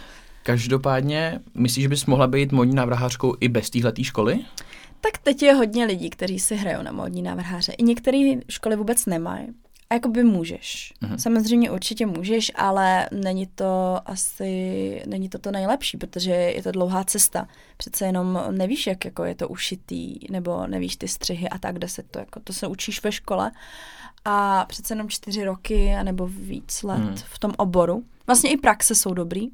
Každopádně, 0.43 1.39
myslíš, 1.55 1.83
že 1.83 1.89
bys 1.89 2.05
mohla 2.05 2.27
být 2.27 2.51
módní 2.51 2.75
návrhářkou 2.75 3.35
i 3.39 3.47
bez 3.49 3.69
téhleté 3.69 4.03
školy? 4.03 4.39
Tak 5.01 5.17
teď 5.17 5.43
je 5.43 5.53
hodně 5.53 5.85
lidí, 5.85 6.09
kteří 6.09 6.39
si 6.39 6.55
hrajou 6.55 6.81
na 6.81 6.91
módní 6.91 7.21
návrháře. 7.21 7.71
I 7.73 7.83
některé 7.83 8.33
školy 8.49 8.75
vůbec 8.75 9.05
nemají. 9.05 9.47
A 9.89 9.93
jako 9.93 10.09
by 10.09 10.23
můžeš. 10.23 10.93
Mhm. 11.01 11.19
Samozřejmě 11.19 11.71
určitě 11.71 12.05
můžeš, 12.05 12.51
ale 12.55 13.09
není 13.11 13.47
to 13.47 13.99
asi, 14.05 15.01
není 15.05 15.29
to 15.29 15.39
to 15.39 15.51
nejlepší, 15.51 15.97
protože 15.97 16.31
je 16.31 16.63
to 16.63 16.71
dlouhá 16.71 17.03
cesta. 17.03 17.47
Přece 17.77 18.05
jenom 18.05 18.39
nevíš, 18.51 18.87
jak 18.87 19.05
jako 19.05 19.23
je 19.23 19.35
to 19.35 19.47
ušitý, 19.47 20.15
nebo 20.31 20.67
nevíš 20.67 20.95
ty 20.95 21.07
střihy 21.07 21.49
a 21.49 21.57
tak, 21.57 21.75
kde 21.75 21.89
se 21.89 22.03
to, 22.03 22.19
jako 22.19 22.39
to 22.39 22.53
se 22.53 22.67
učíš 22.67 23.03
ve 23.03 23.11
škole. 23.11 23.51
A 24.25 24.65
přece 24.65 24.93
jenom 24.93 25.09
čtyři 25.09 25.43
roky, 25.43 25.95
nebo 26.03 26.27
víc 26.27 26.83
let 26.83 26.97
Mhm. 26.99 27.15
v 27.25 27.39
tom 27.39 27.53
oboru. 27.57 28.03
Vlastně 28.27 28.51
i 28.51 28.57
praxe 28.57 28.95
jsou 28.95 29.13
dobrý. 29.13 29.47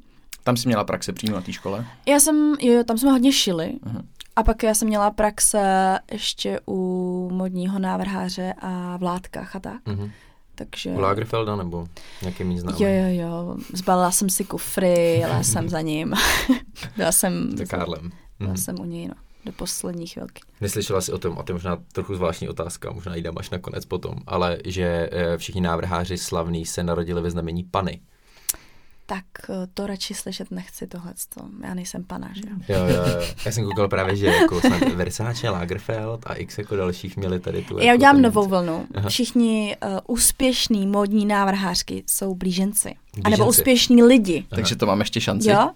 Tam 0.44 0.56
jsi 0.56 0.68
měla 0.68 0.84
praxe 0.84 1.12
přímo 1.12 1.34
na 1.36 1.40
té 1.42 1.52
škole? 1.52 1.86
Já 2.06 2.20
jsem, 2.20 2.54
jo, 2.60 2.84
tam 2.84 2.98
jsme 2.98 3.10
hodně 3.10 3.32
šili. 3.32 3.72
Mhm. 3.84 4.08
A 4.36 4.42
pak 4.42 4.62
já 4.62 4.74
jsem 4.74 4.88
měla 4.88 5.10
praxe 5.10 5.58
ještě 6.12 6.60
u 6.68 7.28
modního 7.32 7.78
návrháře 7.78 8.54
a 8.58 8.96
v 8.96 9.02
látkách 9.02 9.56
a 9.56 9.60
tak. 9.60 9.86
Mhm. 9.86 10.10
Takže... 10.54 10.90
U 10.90 10.98
Lagerfelda 11.00 11.56
nebo 11.56 11.86
nějaký 12.22 12.44
míň 12.44 12.58
známý? 12.58 12.76
Jo, 12.82 12.88
jo, 12.88 13.26
jo. 13.28 13.56
Zbalila 13.72 14.10
jsem 14.10 14.30
si 14.30 14.44
kufry, 14.44 15.16
jela 15.18 15.42
jsem 15.42 15.68
za 15.68 15.80
ním. 15.80 16.14
byla 16.96 17.12
jsem, 17.12 17.56
Za 17.56 17.64
Karlem. 17.64 18.10
byla 18.38 18.48
Mhm. 18.50 18.56
jsem 18.56 18.80
u 18.80 18.84
něj, 18.84 19.08
no. 19.08 19.14
Do 19.44 19.52
poslední 19.52 20.06
chvilky. 20.06 20.40
Neslyšela 20.60 21.00
jsi 21.00 21.12
o 21.12 21.18
tom, 21.18 21.38
a 21.38 21.42
to 21.42 21.52
je 21.52 21.54
možná 21.54 21.78
trochu 21.92 22.14
zvláštní 22.14 22.48
otázka, 22.48 22.92
možná 22.92 23.14
ji 23.14 23.22
dám 23.22 23.34
až 23.38 23.50
nakonec 23.50 23.84
potom, 23.84 24.14
ale 24.26 24.58
že 24.64 25.08
eh, 25.12 25.38
všichni 25.38 25.60
návrháři 25.60 26.18
slavní 26.18 26.66
se 26.66 26.82
narodili 26.82 27.22
ve 27.22 27.30
znamení 27.30 27.64
Pany. 27.64 28.00
Tak 29.06 29.24
eh, 29.50 29.52
to 29.74 29.86
radši 29.86 30.14
slyšet 30.14 30.50
nechci 30.50 30.86
tohle. 30.86 31.14
Já 31.64 31.74
nejsem 31.74 32.04
pana, 32.04 32.30
že 32.34 32.42
jo. 32.50 32.56
Jo, 32.68 32.86
jo, 32.88 33.02
jo. 33.20 33.26
Já 33.46 33.52
jsem 33.52 33.64
koukal 33.64 33.88
právě, 33.88 34.16
že 34.16 34.26
jako 34.26 34.60
Versace, 34.94 35.50
Lagerfeld 35.50 36.26
a 36.26 36.34
x 36.34 36.58
jako 36.58 36.76
dalších 36.76 37.16
měli 37.16 37.40
tady 37.40 37.62
tu. 37.62 37.78
Já 37.78 37.84
jako 37.84 37.96
udělám 37.96 38.16
tendenci. 38.16 38.34
novou 38.36 38.48
vlnu. 38.48 38.86
Aha. 38.94 39.08
Všichni 39.08 39.76
uh, 39.84 39.98
úspěšní 40.08 40.86
módní 40.86 41.26
návrhářky 41.26 42.04
jsou 42.06 42.34
blíženci. 42.34 42.88
A 42.88 43.28
nebo 43.30 43.44
Blíženci. 43.44 43.48
úspěšní 43.48 44.02
lidi. 44.02 44.44
Takže 44.48 44.76
to 44.76 44.86
mám 44.86 45.00
ještě 45.00 45.20
šanci. 45.20 45.50
Jo? 45.50 45.70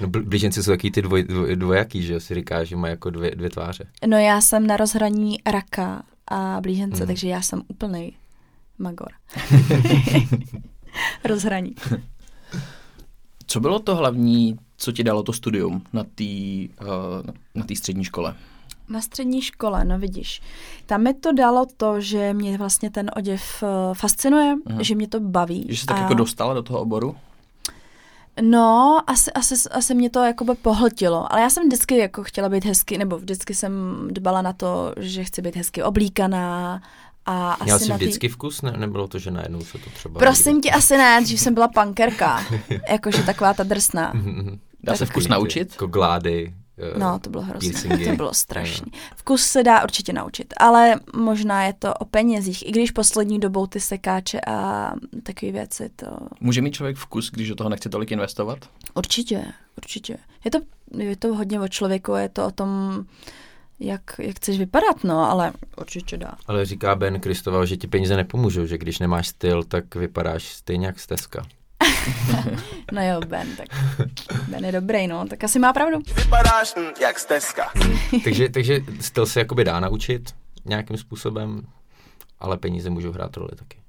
No 0.00 0.08
bl- 0.08 0.24
blíženci 0.24 0.62
jsou 0.62 0.70
taky 0.70 0.90
ty 0.90 1.02
dvoj, 1.02 1.22
dvoj, 1.22 1.56
dvojaký, 1.56 2.02
že 2.02 2.12
jo, 2.12 2.20
si 2.20 2.34
říká, 2.34 2.64
že 2.64 2.76
mají 2.76 2.90
jako 2.92 3.10
dvě, 3.10 3.30
dvě 3.30 3.50
tváře. 3.50 3.84
No 4.06 4.18
já 4.18 4.40
jsem 4.40 4.66
na 4.66 4.76
rozhraní 4.76 5.38
raka 5.46 6.02
a 6.28 6.58
blížence, 6.60 6.96
Mhm. 6.98 7.06
takže 7.06 7.28
já 7.28 7.42
jsem 7.42 7.62
úplnej 7.68 8.12
magor. 8.78 9.08
rozhraní. 11.24 11.74
Co 13.50 13.60
bylo 13.60 13.78
to 13.78 13.96
hlavní, 13.96 14.58
co 14.76 14.92
ti 14.92 15.04
dalo 15.04 15.22
to 15.22 15.32
studium 15.32 15.82
na 15.92 16.04
té 16.04 16.24
uh, 16.80 16.86
na 17.54 17.64
té 17.64 17.76
střední 17.76 18.04
škole? 18.04 18.34
Na 18.88 19.00
střední 19.00 19.42
škole, 19.42 19.84
no 19.84 19.98
vidíš, 19.98 20.42
tam 20.86 21.02
mi 21.02 21.14
to 21.14 21.32
dalo 21.32 21.66
to, 21.76 22.00
že 22.00 22.34
mě 22.34 22.58
vlastně 22.58 22.90
ten 22.90 23.10
oděv 23.16 23.62
eh, 23.62 23.66
fascinuje, 23.94 24.56
Mhm. 24.68 24.84
že 24.84 24.94
mě 24.94 25.08
to 25.08 25.20
baví. 25.20 25.66
Že 25.68 25.76
jsi 25.80 25.86
tak 25.86 25.98
jako 25.98 26.14
dostala 26.14 26.54
do 26.54 26.62
toho 26.62 26.80
oboru? 26.80 27.16
No, 28.42 29.00
asi, 29.06 29.32
asi, 29.32 29.54
asi 29.70 29.94
mě 29.94 30.10
to 30.10 30.24
jakoby 30.24 30.54
pohltilo, 30.54 31.32
ale 31.32 31.40
já 31.42 31.50
jsem 31.50 31.66
vždycky 31.66 31.96
jako 31.98 32.22
chtěla 32.22 32.48
být 32.48 32.64
hezky, 32.64 32.98
nebo 32.98 33.18
vždycky 33.18 33.54
jsem 33.54 33.72
dbala 34.10 34.42
na 34.42 34.52
to, 34.52 34.92
že 34.96 35.24
chci 35.24 35.42
být 35.42 35.56
hezky 35.56 35.82
oblíkaná 35.82 36.82
A 37.32 37.56
Měla 37.64 37.76
asi 37.76 37.84
jsi 37.84 37.90
na 37.90 37.96
tý- 37.96 38.00
vždycky 38.04 38.28
vkus, 38.28 38.62
ne, 38.62 38.72
nebylo 38.76 39.08
to, 39.08 39.18
že 39.18 39.30
najednou 39.30 39.60
se 39.60 39.78
to 39.78 39.90
třeba... 39.90 40.18
Prosím 40.18 40.60
tě, 40.60 40.70
asi 40.70 40.96
ne, 40.96 41.24
že 41.26 41.38
jsem 41.38 41.54
byla 41.54 41.68
punkerka. 41.68 42.44
Jakože 42.88 43.22
taková 43.22 43.54
ta 43.54 43.62
drsná. 43.62 44.12
Dá 44.82 44.96
se 44.96 45.06
vkus 45.06 45.28
naučit? 45.28 45.70
Jako 45.72 45.86
glády. 45.86 46.54
eh, 46.94 46.98
No, 46.98 47.18
to 47.18 47.30
bylo 47.30 47.42
hrozné. 47.42 47.70
piercingy. 47.70 48.06
To 48.06 48.12
bylo 48.16 48.34
strašný. 48.34 48.92
Vkus 49.16 49.42
se 49.44 49.62
dá 49.62 49.82
určitě 49.82 50.12
naučit, 50.12 50.54
ale 50.56 50.94
možná 51.16 51.64
je 51.64 51.72
to 51.72 51.94
o 51.94 52.04
penězích. 52.04 52.68
I 52.68 52.70
když 52.72 52.90
poslední 52.90 53.38
dobou 53.40 53.66
ty 53.66 53.80
sekáče 53.80 54.40
a 54.46 54.90
takové 55.22 55.52
věci, 55.52 55.90
to 55.96 56.06
Může 56.40 56.62
mít 56.62 56.74
člověk 56.74 56.96
vkus, 56.96 57.30
když 57.30 57.48
do 57.48 57.54
toho 57.54 57.70
nechce 57.70 57.88
tolik 57.88 58.12
investovat? 58.12 58.58
určitě, 58.94 59.44
určitě. 59.78 60.16
Je 60.44 60.50
to, 60.50 60.58
je 60.96 61.16
to 61.16 61.34
hodně 61.34 61.60
o 61.60 61.68
člověku, 61.68 62.12
je 62.14 62.28
to 62.28 62.46
o 62.46 62.50
tom, 62.50 63.04
jak, 63.80 64.02
jak 64.18 64.36
chceš 64.36 64.58
vypadat, 64.58 65.04
no, 65.04 65.30
ale 65.30 65.52
určitě 65.76 66.16
dá. 66.16 66.34
Ale 66.46 66.66
říká 66.66 66.94
Ben 66.94 67.20
Kristoval, 67.20 67.66
že 67.66 67.76
ti 67.76 67.86
peníze 67.86 68.16
nepomůžou, 68.16 68.66
že 68.66 68.78
když 68.78 68.98
nemáš 68.98 69.28
styl, 69.28 69.62
tak 69.62 69.94
vypadáš 69.94 70.44
stejně 70.44 70.86
jak 70.86 71.00
stezka. 71.00 71.42
No 72.92 73.06
jo, 73.06 73.20
Ben, 73.26 73.56
tak 73.56 73.66
Ben 74.48 74.64
je 74.64 74.72
dobrý, 74.72 75.06
no, 75.06 75.26
tak 75.28 75.44
asi 75.44 75.58
má 75.58 75.72
pravdu. 75.72 75.98
Vypadáš 76.14 76.74
hm, 76.78 76.86
jak 77.00 77.18
stezka. 77.18 77.72
takže, 78.24 78.48
takže 78.48 78.80
styl 79.00 79.26
se 79.26 79.40
jakoby 79.40 79.64
dá 79.64 79.80
naučit 79.80 80.34
nějakým 80.64 80.96
způsobem, 80.96 81.62
ale 82.38 82.56
peníze 82.56 82.90
můžou 82.90 83.12
hrát 83.12 83.36
roli 83.36 83.50
taky. 83.56 83.79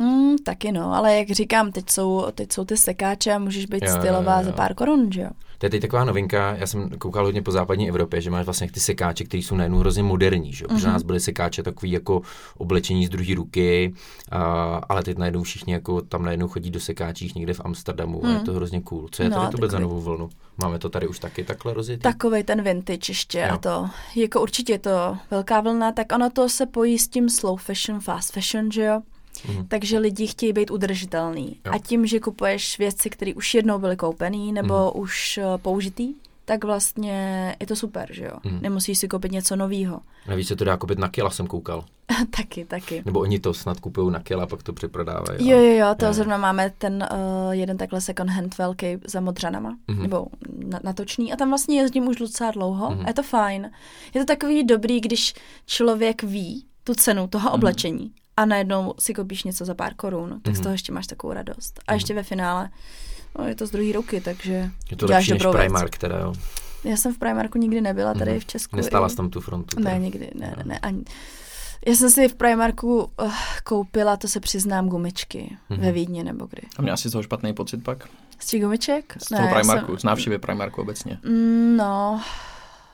Mm, 0.00 0.36
taky 0.38 0.72
no, 0.72 0.94
ale 0.94 1.16
jak 1.16 1.30
říkám, 1.30 1.72
teď 1.72 1.90
jsou, 1.90 2.26
teď 2.34 2.52
jsou 2.52 2.64
ty 2.64 2.76
sekáče 2.76 3.32
a 3.32 3.38
můžeš 3.38 3.66
být 3.66 3.82
Jo, 3.84 3.90
jo, 3.90 3.98
stylová 4.00 4.38
jo. 4.38 4.44
za 4.44 4.52
pár 4.52 4.74
korun, 4.74 5.12
že 5.12 5.20
jo? 5.20 5.30
To 5.58 5.66
je 5.66 5.70
teď 5.70 5.82
taková 5.82 6.04
novinka, 6.04 6.54
já 6.58 6.66
jsem 6.66 6.90
koukal 6.90 7.24
hodně 7.24 7.42
po 7.42 7.50
západní 7.52 7.88
Evropě, 7.88 8.20
že 8.20 8.30
máš 8.30 8.44
vlastně 8.44 8.70
ty 8.70 8.80
sekáče, 8.80 9.24
které 9.24 9.42
jsou 9.42 9.56
najednou 9.56 9.78
hrozně 9.78 10.02
moderní, 10.02 10.52
že 10.52 10.64
jo? 10.64 10.68
Protože 10.68 10.86
Mhm. 10.86 10.92
nás 10.92 11.02
byly 11.02 11.20
sekáče 11.20 11.62
takový 11.62 11.90
jako 11.92 12.22
oblečení 12.58 13.06
z 13.06 13.08
druhé 13.08 13.34
ruky, 13.34 13.94
a, 14.30 14.40
ale 14.88 15.02
teď 15.02 15.18
najednou 15.18 15.42
všichni 15.42 15.72
jako 15.72 16.00
tam 16.00 16.24
najednou 16.24 16.48
chodí 16.48 16.70
do 16.70 16.80
sekáčích 16.80 17.34
někde 17.34 17.54
v 17.54 17.60
Amsterdamu 17.64 18.26
a 18.26 18.30
je 18.30 18.38
to 18.40 18.52
hrozně 18.52 18.80
cool. 18.80 19.08
Co 19.12 19.22
je 19.22 19.28
Mhm. 19.28 19.38
No, 19.38 19.44
to 19.50 19.56
vůbec 19.56 19.70
za 19.70 19.76
takový- 19.78 19.90
novou 19.94 20.00
vlnu? 20.00 20.30
Máme 20.62 20.78
to 20.78 20.88
tady 20.88 21.08
už 21.08 21.18
taky 21.18 21.44
takhle 21.44 21.74
rozjetý? 21.74 22.02
Takovej 22.02 22.44
ten 22.44 22.62
vintage 22.62 23.10
ještě 23.10 23.38
Jo. 23.38 23.54
a 23.54 23.56
to, 23.58 23.88
jako 24.16 24.42
určitě 24.42 24.72
je 24.72 24.78
to 24.78 25.16
velká 25.30 25.60
vlna, 25.60 25.92
tak 25.92 26.06
ono 26.14 26.30
to 26.30 26.48
se 26.48 26.66
pojí 26.66 26.98
s 26.98 27.08
tím 27.08 27.30
slow 27.30 27.58
fashion, 27.60 28.00
fast 28.00 28.32
fashion, 28.32 28.70
že 28.72 28.84
jo? 28.84 29.00
Mhm. 29.48 29.66
Takže 29.68 29.98
lidi 29.98 30.26
chtějí 30.26 30.52
být 30.52 30.70
udržitelný. 30.70 31.56
Jo. 31.66 31.72
A 31.74 31.78
tím, 31.78 32.06
že 32.06 32.20
kupuješ 32.20 32.78
věci, 32.78 33.10
které 33.10 33.34
už 33.34 33.54
jednou 33.54 33.78
byly 33.78 33.96
koupený 33.96 34.52
nebo 34.52 34.74
Mhm. 34.94 35.02
už 35.02 35.38
eh, 35.38 35.44
použitý, 35.62 36.14
tak 36.44 36.64
vlastně 36.64 37.56
je 37.60 37.66
to 37.66 37.76
super, 37.76 38.08
že 38.10 38.24
jo? 38.24 38.32
Mhm. 38.44 38.58
Nemusíš 38.62 38.98
si 38.98 39.08
koupit 39.08 39.32
něco 39.32 39.56
novýho. 39.56 40.00
Navíc 40.28 40.48
se 40.48 40.56
to 40.56 40.64
dá 40.64 40.76
koupit 40.76 40.98
na 40.98 41.08
kila, 41.08 41.30
jsem 41.30 41.46
koukal. 41.46 41.84
taky, 42.36 42.64
taky. 42.64 43.02
Nebo 43.06 43.20
oni 43.20 43.38
to 43.38 43.54
snad 43.54 43.80
kupují 43.80 44.12
na 44.12 44.20
kila, 44.20 44.46
pak 44.46 44.62
to 44.62 44.72
přeprodávají. 44.72 45.48
Jo, 45.48 45.58
jo, 45.58 45.72
jo, 45.78 45.94
to 45.98 46.04
Jo. 46.06 46.12
zrovna 46.12 46.36
máme 46.36 46.72
ten 46.78 47.08
uh, 47.12 47.50
jeden 47.52 47.76
takhle 47.76 48.00
second 48.00 48.30
hand 48.30 48.58
velký 48.58 48.86
za 49.04 49.20
Modřanama, 49.20 49.70
Mhm. 49.70 49.98
mm-hmm. 49.98 50.02
nebo 50.02 50.26
na, 50.66 50.80
natočný 50.82 51.32
a 51.32 51.36
tam 51.36 51.48
vlastně 51.48 51.80
jezdím 51.80 52.08
už 52.08 52.16
docela 52.16 52.50
dlouho 52.50 52.90
Mhm. 52.90 52.98
mm-hmm. 52.98 53.04
a 53.04 53.08
je 53.08 53.14
to 53.14 53.22
fajn. 53.22 53.70
Je 54.14 54.20
to 54.20 54.24
takový 54.26 54.64
dobrý, 54.64 55.00
když 55.00 55.34
člověk 55.66 56.22
ví 56.22 56.64
tu 56.84 56.94
cenu 56.94 57.26
toho 57.28 57.48
Mhm. 57.48 57.54
oblečení 57.54 58.10
a 58.40 58.44
najednou 58.44 58.94
si 58.98 59.14
koupíš 59.14 59.44
něco 59.44 59.64
za 59.64 59.74
pár 59.74 59.94
korun, 59.94 60.40
tak 60.42 60.54
z 60.54 60.58
Mhm. 60.58 60.62
toho 60.62 60.72
ještě 60.72 60.92
máš 60.92 61.06
takovou 61.06 61.32
radost. 61.32 61.80
A 61.86 61.92
ještě 61.94 62.14
ve 62.14 62.22
finále 62.22 62.70
no, 63.38 63.44
je 63.48 63.54
to 63.54 63.66
z 63.66 63.70
druhé 63.70 63.92
ruky, 63.92 64.20
takže 64.20 64.70
Je 64.90 64.96
to 64.96 65.06
děláš 65.06 65.28
lepší 65.28 65.44
než. 65.46 65.52
Primark 65.56 65.98
teda, 65.98 66.18
jo. 66.18 66.34
Já 66.84 66.96
jsem 66.96 67.14
v 67.14 67.18
Primarku 67.18 67.58
nikdy 67.58 67.80
nebyla 67.80 68.14
tady 68.14 68.30
Mhm. 68.30 68.40
v 68.40 68.44
Česku. 68.46 68.76
Nestála 68.76 69.06
i- 69.06 69.10
jsi 69.10 69.16
tam 69.16 69.30
tu 69.30 69.40
frontu. 69.40 69.76
teda. 69.76 69.90
ne, 69.90 69.98
nikdy, 69.98 70.30
ne, 70.34 70.54
ne, 70.56 70.62
ne, 70.66 70.78
ani. 70.78 71.04
Já 71.86 71.94
jsem 71.94 72.10
si 72.10 72.28
v 72.28 72.34
Primarku 72.34 73.10
uh, 73.22 73.32
koupila, 73.64 74.16
to 74.16 74.28
se 74.28 74.40
přiznám, 74.40 74.88
gumičky 74.88 75.56
Mhm. 75.68 75.80
ve 75.80 75.92
Vídni 75.92 76.24
nebo 76.24 76.46
kdy. 76.50 76.62
A 76.76 76.82
měl 76.82 76.94
asi 76.94 77.08
z 77.08 77.12
toho 77.12 77.22
špatný 77.22 77.52
pocit 77.54 77.84
pak? 77.84 78.08
Z 78.38 78.46
těch 78.46 78.62
gumiček? 78.62 79.16
Z 79.22 79.28
toho 79.28 79.42
já 79.48 79.54
Primarku, 79.54 79.86
jsem- 79.92 79.98
z 79.98 80.04
návštěvy 80.04 80.38
Primarku 80.38 80.80
obecně. 80.82 81.18
Mm, 81.24 81.76
no, 81.76 82.22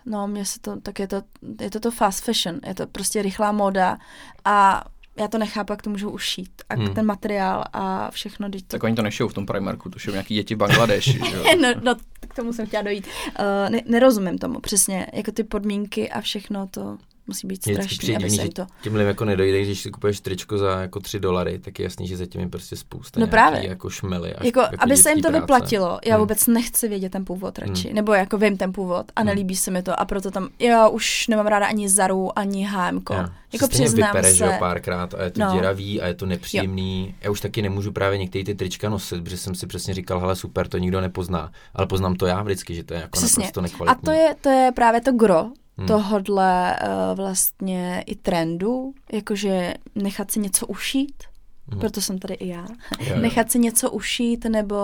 no, 0.07 0.27
mně 0.29 0.45
se 0.45 0.61
to, 0.61 0.81
tak 0.81 0.99
je 0.99 1.09
to, 1.09 1.23
je 1.61 1.71
to 1.71 1.81
to 1.81 1.91
fast 1.91 2.25
fashion, 2.25 2.61
je 2.67 2.75
to 2.75 2.87
prostě 2.87 3.23
rychlá 3.23 3.53
moda 3.53 3.99
a 4.45 4.85
já 5.19 5.29
to 5.29 5.39
nechápu, 5.39 5.73
jak 5.73 5.83
to 5.83 5.91
můžou 5.91 6.11
ušít. 6.11 6.51
A 6.69 6.75
Hmm. 6.75 6.95
ten 6.95 7.07
materiál 7.07 7.65
a 7.73 8.11
všechno, 8.11 8.51
to... 8.51 8.59
Tak 8.67 8.83
oni 8.85 8.95
to 8.95 9.03
nešijou 9.03 9.29
v 9.29 9.35
tom 9.35 9.47
Primarku, 9.47 9.91
to 9.91 9.99
šijou 9.99 10.13
nějaký 10.13 10.35
děti 10.35 10.55
v 10.55 10.59
Bangladeši. 10.59 11.21
no, 11.61 11.69
no, 11.83 11.95
k 12.29 12.35
tomu 12.35 12.53
jsem 12.53 12.67
chtěla 12.67 12.83
dojít. 12.83 13.07
Uh, 13.39 13.71
ne, 13.71 13.81
nerozumím 13.87 14.39
tomu, 14.39 14.61
přesně, 14.61 15.07
jako 15.13 15.33
ty 15.33 15.45
podmínky 15.45 16.11
a 16.11 16.21
všechno 16.21 16.67
to 16.67 16.99
musí 17.27 17.47
být 17.47 17.63
strašný, 17.63 18.17
aby 18.17 18.31
se 18.31 18.43
jim 18.43 18.53
to... 18.53 18.67
těm 18.83 18.93
lidem 18.95 19.09
jako 19.09 19.25
nedojde, 19.25 19.63
když 19.63 19.81
si 19.81 19.91
kupuješ 19.91 20.21
tričko 20.21 20.59
za 20.59 20.81
jako 20.81 21.01
3 21.01 21.21
dolary, 21.21 21.59
tak 21.59 21.79
je 21.79 21.83
jasný, 21.85 22.07
že 22.09 22.17
zatím 22.17 22.41
je 22.41 22.49
prostě 22.49 22.77
spousta 22.77 23.21
No 23.21 23.27
nějaký 23.27 23.31
právě. 23.31 23.69
jako 23.69 23.91
šmely. 23.91 24.35
A 24.35 24.45
Jako, 24.47 24.63
aby 24.79 24.97
se 24.97 25.11
jim 25.11 25.23
to 25.23 25.29
práce. 25.29 25.41
vyplatilo, 25.41 25.99
já 26.07 26.15
Hmm. 26.15 26.21
vůbec 26.21 26.47
nechci 26.47 26.89
vědět 26.89 27.13
ten 27.13 27.25
původ 27.25 27.59
radši, 27.59 27.89
Hmm. 27.89 27.95
nebo 27.95 28.13
jako 28.15 28.39
vím 28.39 28.57
ten 28.57 28.73
původ 28.73 29.07
a 29.17 29.21
Hmm. 29.21 29.27
nelíbí 29.27 29.57
se 29.57 29.71
mi 29.71 29.83
to 29.83 30.01
a 30.01 30.05
proto 30.05 30.31
tam, 30.31 30.49
já 30.59 30.89
už 30.89 31.27
nemám 31.29 31.47
ráda 31.47 31.67
ani 31.67 31.89
Zaru, 31.89 32.39
ani 32.39 32.65
HMko. 32.65 33.15
Jo. 33.15 33.25
Jako 33.53 33.69
přiznám 33.69 34.09
vypere, 34.11 34.35
že 34.35 34.45
jo, 34.45 34.51
se, 34.51 34.57
párkrát 34.59 35.15
a 35.15 35.23
je 35.25 35.31
to 35.31 35.41
No. 35.41 35.53
děravý 35.55 36.01
a 36.01 36.07
je 36.07 36.15
to 36.15 36.27
nepříjemný. 36.27 37.15
Já 37.21 37.31
už 37.31 37.41
taky 37.41 37.63
nemůžu 37.63 37.93
právě 37.93 38.19
některé 38.19 38.45
ty 38.45 38.55
trička 38.55 38.89
nosit, 38.89 39.25
protože 39.25 39.37
jsem 39.37 39.55
si 39.55 39.67
přesně 39.67 39.95
říkal, 39.95 40.21
hele 40.21 40.37
super, 40.37 40.69
to 40.69 40.79
nikdo 40.79 41.01
nepozná. 41.01 41.53
Ale 41.75 41.87
poznám 41.87 42.15
to 42.15 42.27
já 42.27 42.43
vždycky, 42.43 42.75
že 42.75 42.85
to 42.85 42.95
je 42.95 43.01
jako 43.01 43.11
Přesně. 43.19 43.41
naprosto 43.45 43.61
A 43.61 43.63
nekvalitní. 43.63 44.03
to 44.05 44.11
je, 44.11 44.35
to 44.41 44.49
je 44.49 44.73
právě 44.75 45.01
to 45.01 45.13
gro 45.13 45.47
Hmm. 45.79 45.89
tohodle 45.89 46.79
uh, 46.83 47.17
vlastně 47.17 48.05
i 48.07 48.15
trendu, 48.15 48.95
jakože 49.13 49.75
nechat 49.95 50.31
si 50.31 50.41
něco 50.41 50.67
ušít, 50.67 51.23
Hmm. 51.71 51.81
proto 51.81 52.01
jsem 52.01 52.19
tady 52.19 52.35
i 52.35 52.49
já, 52.49 52.67
jo. 53.01 53.17
nechat 53.21 53.51
si 53.51 53.59
něco 53.59 53.91
ušít 53.91 54.45
nebo 54.45 54.77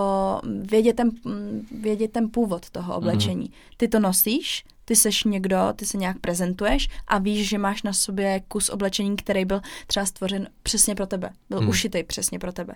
vědět 0.61 0.95
ten, 0.95 1.11
vědět 1.81 2.11
ten 2.11 2.29
původ 2.29 2.69
toho 2.69 2.95
oblečení. 2.95 3.51
Ty 3.77 3.87
to 3.87 3.99
nosíš, 3.99 4.65
ty 4.85 4.95
seš 4.95 5.23
někdo, 5.23 5.57
ty 5.75 5.85
se 5.85 5.97
nějak 5.97 6.19
prezentuješ 6.19 6.89
a 7.07 7.17
víš, 7.17 7.49
že 7.49 7.57
máš 7.57 7.83
na 7.83 7.93
sobě 7.93 8.41
kus 8.47 8.69
oblečení, 8.69 9.15
který 9.15 9.45
byl 9.45 9.61
třeba 9.87 10.05
stvořen 10.05 10.47
přesně 10.63 10.95
pro 10.95 11.07
tebe. 11.07 11.29
Byl 11.49 11.57
Hmm. 11.57 11.65
hmm. 11.65 11.69
ušitej 11.69 12.03
přesně 12.03 12.39
pro 12.39 12.53
tebe. 12.53 12.73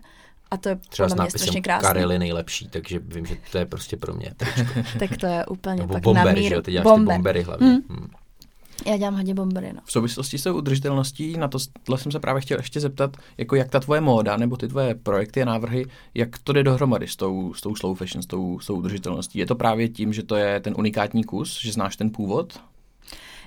A 0.51 0.57
to 0.57 0.69
je 0.69 0.75
Třeba 0.89 1.09
s 1.09 1.11
podle 1.11 1.23
mě 1.23 1.29
strašně 1.29 1.45
nápisem 1.45 1.61
krásné. 1.61 1.87
Karel 1.87 2.11
je 2.11 2.19
nejlepší, 2.19 2.67
takže 2.67 2.99
vím, 2.99 3.25
že 3.25 3.35
to 3.51 3.57
je 3.57 3.65
prostě 3.65 3.97
pro 3.97 4.13
mě. 4.13 4.33
Tak 4.99 5.17
to 5.17 5.25
je 5.25 5.45
úplně 5.45 5.75
Nebo 5.75 5.93
pak 5.93 6.05
na 6.05 6.13
bombery, 6.13 6.39
míru. 6.41 6.49
že 6.49 6.55
jo, 6.55 6.61
ty 6.61 6.71
děláš 6.71 6.83
Bomber. 6.83 7.13
ty 7.13 7.17
bombery 7.17 7.43
hlavně. 7.43 7.67
Hmm. 7.67 7.81
Hmm. 7.89 8.07
Já 8.85 8.97
dělám 8.97 9.15
hodně 9.15 9.33
bombery, 9.33 9.73
no. 9.73 9.81
V 9.85 9.91
souvislosti 9.91 10.37
s 10.37 10.43
tou 10.43 10.57
udržitelností, 10.57 11.37
na 11.37 11.47
to 11.47 11.59
jsem 11.95 12.11
se 12.11 12.19
právě 12.19 12.41
chtěl 12.41 12.57
ještě 12.57 12.79
zeptat, 12.79 13.17
jako 13.37 13.55
jak 13.55 13.69
ta 13.69 13.79
tvoje 13.79 14.01
móda 14.01 14.37
nebo 14.37 14.57
ty 14.57 14.67
tvoje 14.67 14.95
projekty 14.95 15.41
a 15.41 15.45
návrhy, 15.45 15.85
jak 16.13 16.37
to 16.37 16.53
jde 16.53 16.63
dohromady 16.63 17.07
s 17.07 17.15
tou, 17.15 17.53
s 17.53 17.61
tou 17.61 17.75
slow 17.75 17.97
fashion, 17.97 18.21
s 18.23 18.25
tou, 18.25 18.59
s 18.59 18.65
tou 18.65 18.75
udržitelností. 18.75 19.39
Je 19.39 19.45
to 19.45 19.55
právě 19.55 19.89
tím, 19.89 20.13
že 20.13 20.23
to 20.23 20.35
je 20.35 20.59
ten 20.59 20.73
unikátní 20.77 21.23
kus, 21.23 21.61
že 21.61 21.71
znáš 21.71 21.95
ten 21.95 22.09
původ? 22.09 22.59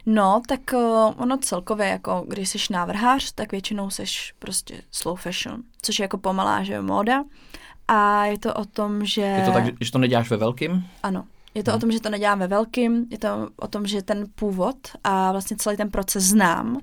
No, 0.07 0.43
tak 0.49 0.61
uh, 0.75 0.81
ono 1.17 1.37
celkově, 1.39 1.87
jako 1.87 2.25
když 2.29 2.49
jsi 2.49 2.59
návrhář, 2.71 3.33
tak 3.33 3.53
většinou 3.53 3.91
jsi 3.91 4.05
prostě 4.39 4.83
slow 4.91 5.19
fashion, 5.21 5.63
což 5.83 5.99
je 5.99 6.03
jako 6.05 6.19
pomalá, 6.19 6.63
že 6.63 6.73
jo, 6.75 6.83
móda. 6.83 7.25
A 7.89 8.25
je 8.25 8.39
to 8.39 8.55
o 8.55 8.65
tom, 8.65 9.05
že... 9.05 9.21
Je 9.23 9.45
to 9.47 9.53
tak, 9.53 9.65
že- 9.81 9.93
to 9.93 9.99
neděláš 9.99 10.31
ve 10.31 10.37
velkým? 10.37 10.87
Ano. 11.03 11.25
Je 11.55 11.63
to 11.65 11.71
Hmm. 11.71 11.79
o 11.79 11.81
tom, 11.81 11.93
že 11.93 12.01
to 12.01 12.11
nedělám 12.11 12.39
ve 12.39 12.47
velkým, 12.47 13.07
je 13.11 13.19
to 13.19 13.49
o 13.57 13.69
tom, 13.69 13.87
že 13.87 14.03
ten 14.03 14.27
původ 14.35 14.77
a 15.05 15.33
vlastně 15.33 15.57
celý 15.57 15.77
ten 15.77 15.91
proces 15.91 16.25
znám, 16.25 16.79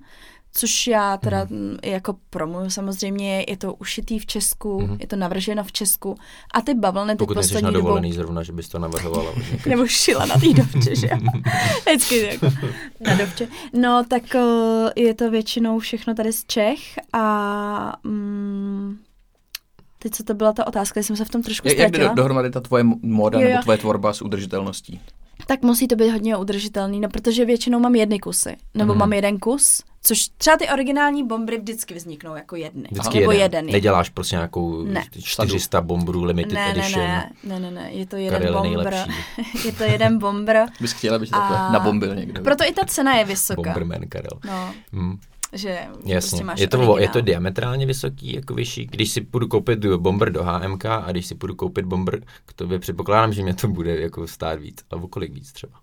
což 0.60 0.88
já 0.88 1.18
teda 1.18 1.48
mm. 1.50 1.78
i 1.82 1.90
jako 1.90 2.16
promuju 2.30 2.70
samozřejmě, 2.70 3.46
je 3.48 3.58
to 3.58 3.74
ušitý 3.74 4.20
v 4.20 4.26
Česku, 4.26 4.82
Mhm. 4.82 4.98
je 5.00 5.08
to 5.08 5.16
navrženo 5.16 5.64
v 5.64 5.72
Česku 5.72 6.16
a 6.54 6.62
ty 6.62 6.74
bavlny 6.74 7.12
teď 7.14 7.18
Pokud 7.20 7.34
na 7.36 7.42
poslední 7.42 7.66
dobou... 7.74 7.78
dovolený 7.86 8.14
zrovna, 8.14 8.44
že 8.44 8.52
bys 8.52 8.70
to 8.70 8.80
navrhovala. 8.80 9.32
Nebo 9.66 9.88
šila 9.88 10.26
na 10.26 10.36
té 10.36 10.54
dovče, 10.54 10.96
že 10.96 11.08
jo? 11.12 11.18
Vždycky 11.86 12.20
jako 12.34 12.46
na 13.00 13.16
dovče. 13.16 13.48
No, 13.74 14.04
tak 14.10 14.24
uh, 14.36 14.42
je 14.96 15.14
to 15.14 15.32
většinou 15.32 15.80
všechno 15.80 16.14
tady 16.16 16.34
z 16.34 16.46
Čech 16.46 16.80
a 17.14 17.94
mm, 18.04 18.98
teď 20.00 20.12
co 20.12 20.24
to 20.24 20.34
byla 20.34 20.54
ta 20.54 20.68
otázka, 20.68 21.00
jsem 21.04 21.16
se 21.16 21.26
v 21.26 21.30
tom 21.30 21.44
trošku 21.44 21.68
Jak, 21.68 21.78
jak 21.78 21.92
jde 21.92 21.96
ztratila. 21.98 22.14
do, 22.14 22.22
dohromady 22.22 22.50
ta 22.50 22.60
tvoje 22.60 22.84
móda 23.02 23.40
Jo, 23.40 23.46
jo. 23.46 23.50
nebo 23.52 23.64
tvoje 23.64 23.78
tvorba 23.78 24.14
s 24.14 24.22
udržitelností? 24.22 25.02
Tak 25.48 25.62
musí 25.62 25.88
to 25.88 25.96
být 25.96 26.10
hodně 26.10 26.38
udržitelný, 26.38 27.00
no 27.00 27.10
protože 27.10 27.46
většinou 27.46 27.80
mám 27.80 27.96
jedny 27.96 28.20
kusy, 28.20 28.56
nebo 28.74 28.94
Mhm. 28.94 29.00
mám 29.00 29.14
jeden 29.14 29.38
kus, 29.40 29.82
což 30.08 30.28
třeba 30.38 30.58
ty 30.58 30.70
originální 30.70 31.28
bombry 31.28 31.58
vždycky 31.58 31.94
vzniknou 31.94 32.36
jako 32.36 32.56
jedny. 32.56 32.88
Vždycky 32.92 33.20
nebo 33.20 33.32
jeden. 33.32 33.44
jeden. 33.66 33.66
Neděláš 33.74 34.10
prostě 34.10 34.36
nějakou 34.36 34.84
Ne. 34.84 35.04
400 35.24 35.82
bombrů 35.82 36.24
limited 36.24 36.54
ne, 36.54 36.66
ne, 36.66 36.72
edition. 36.72 37.06
ne, 37.06 37.32
ne, 37.44 37.60
ne, 37.60 37.72
ne, 37.72 37.92
je 37.92 38.06
to 38.06 38.16
jeden 38.16 38.42
Karel 38.42 38.54
je 38.66 38.72
bombr. 38.72 38.92
nejlepší. 38.92 39.12
je 39.68 39.72
to 39.72 39.84
jeden 39.84 40.18
bombr. 40.18 40.56
Bys 40.82 40.92
chtěla, 40.94 41.16
aby 41.16 41.28
takhle 41.28 41.58
nabombil 41.72 42.16
někdo. 42.16 42.42
Proto 42.42 42.64
i 42.64 42.72
ta 42.74 42.86
cena 42.86 43.16
je 43.16 43.26
vysoká. 43.26 43.62
Bomberman 43.62 44.08
Karel. 44.10 44.40
No, 44.46 44.74
Hmm. 44.94 45.18
že 45.54 45.70
Jasně, 46.06 46.20
prostě 46.30 46.44
máš 46.44 46.60
je, 46.60 46.68
to, 46.68 46.78
originál. 46.78 47.00
je 47.00 47.10
to 47.10 47.22
diametrálně 47.22 47.86
vysoký, 47.86 48.34
jako 48.36 48.54
vyšší. 48.54 48.86
Když 48.86 49.12
si 49.12 49.22
půjdu 49.22 49.48
koupit 49.48 49.86
bomber 49.86 50.32
do 50.32 50.44
HMK 50.44 50.86
a 50.86 51.12
když 51.12 51.26
si 51.26 51.36
půjdu 51.36 51.56
koupit 51.56 51.86
bomber 51.86 52.22
k 52.46 52.54
tobě, 52.54 52.80
předpokládám, 52.80 53.34
že 53.34 53.44
mě 53.44 53.54
to 53.54 53.68
bude 53.68 54.00
jako 54.02 54.28
stát 54.28 54.60
víc, 54.60 54.78
ale 54.92 55.02
o 55.02 55.08
kolik 55.08 55.34
víc 55.34 55.52
třeba. 55.52 55.74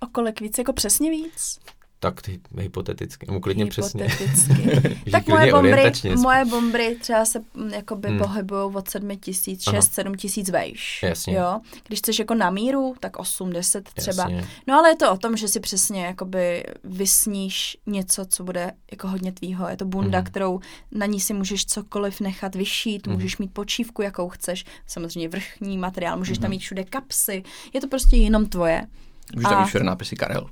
O 0.00 0.06
kolik 0.06 0.40
víc, 0.40 0.58
jako 0.58 0.72
přesně 0.72 1.10
víc? 1.10 1.58
Tak 2.04 2.22
ty 2.22 2.40
hypoteticky, 2.58 3.26
nebo 3.26 3.40
klidně 3.40 3.66
přesně. 3.66 4.06
Tak 5.10 5.24
klidně 5.24 5.34
moje 5.34 5.52
bombry, 5.52 5.92
moje 6.16 6.44
bombry 6.44 6.96
třeba 7.00 7.24
se 7.24 7.40
mm, 7.54 7.68
jakoby 7.70 8.08
Hmm. 8.08 8.18
hmm. 8.18 8.26
pohybují 8.28 8.74
od 8.74 8.88
7 8.88 9.16
tisíc, 9.16 9.66
Aha. 9.66 9.76
6, 9.80 9.94
7 9.94 10.14
tisíc 10.14 10.50
vejš. 10.50 11.02
Jasně. 11.02 11.34
Jo? 11.36 11.60
Když 11.86 11.98
chceš 11.98 12.18
jako 12.18 12.34
na 12.34 12.50
míru, 12.50 12.94
tak 13.00 13.18
8, 13.18 13.50
10 13.52 13.88
třeba. 13.94 14.22
Jasně. 14.22 14.48
No 14.66 14.74
ale 14.74 14.88
je 14.88 14.96
to 14.96 15.12
o 15.12 15.16
tom, 15.16 15.36
že 15.36 15.48
si 15.48 15.60
přesně 15.60 16.04
jakoby 16.04 16.64
vysníš 16.84 17.76
něco, 17.86 18.24
co 18.26 18.44
bude 18.44 18.72
jako 18.90 19.08
hodně 19.08 19.32
tvýho. 19.32 19.68
Je 19.68 19.76
to 19.76 19.84
bunda, 19.84 20.18
Mhm. 20.18 20.24
mm. 20.24 20.30
kterou 20.30 20.60
na 20.92 21.06
ní 21.06 21.20
si 21.20 21.34
můžeš 21.34 21.66
cokoliv 21.66 22.20
nechat 22.20 22.54
vyšít, 22.54 23.06
Mhm. 23.06 23.16
můžeš 23.16 23.38
mít 23.38 23.52
počívku, 23.52 24.02
jakou 24.02 24.28
chceš, 24.28 24.64
samozřejmě 24.86 25.28
vrchní 25.28 25.78
materiál, 25.78 26.16
můžeš 26.18 26.38
Mhm. 26.38 26.42
tam 26.42 26.50
mít 26.50 26.58
všude 26.58 26.84
kapsy. 26.84 27.42
Je 27.72 27.80
to 27.80 27.88
prostě 27.88 28.16
jenom 28.16 28.46
tvoje. 28.46 28.86
Můžeš 29.34 29.48
tam 29.48 29.60
mít 29.60 29.68
všude 29.68 29.84
nápisy 29.84 30.16
Karel. 30.16 30.46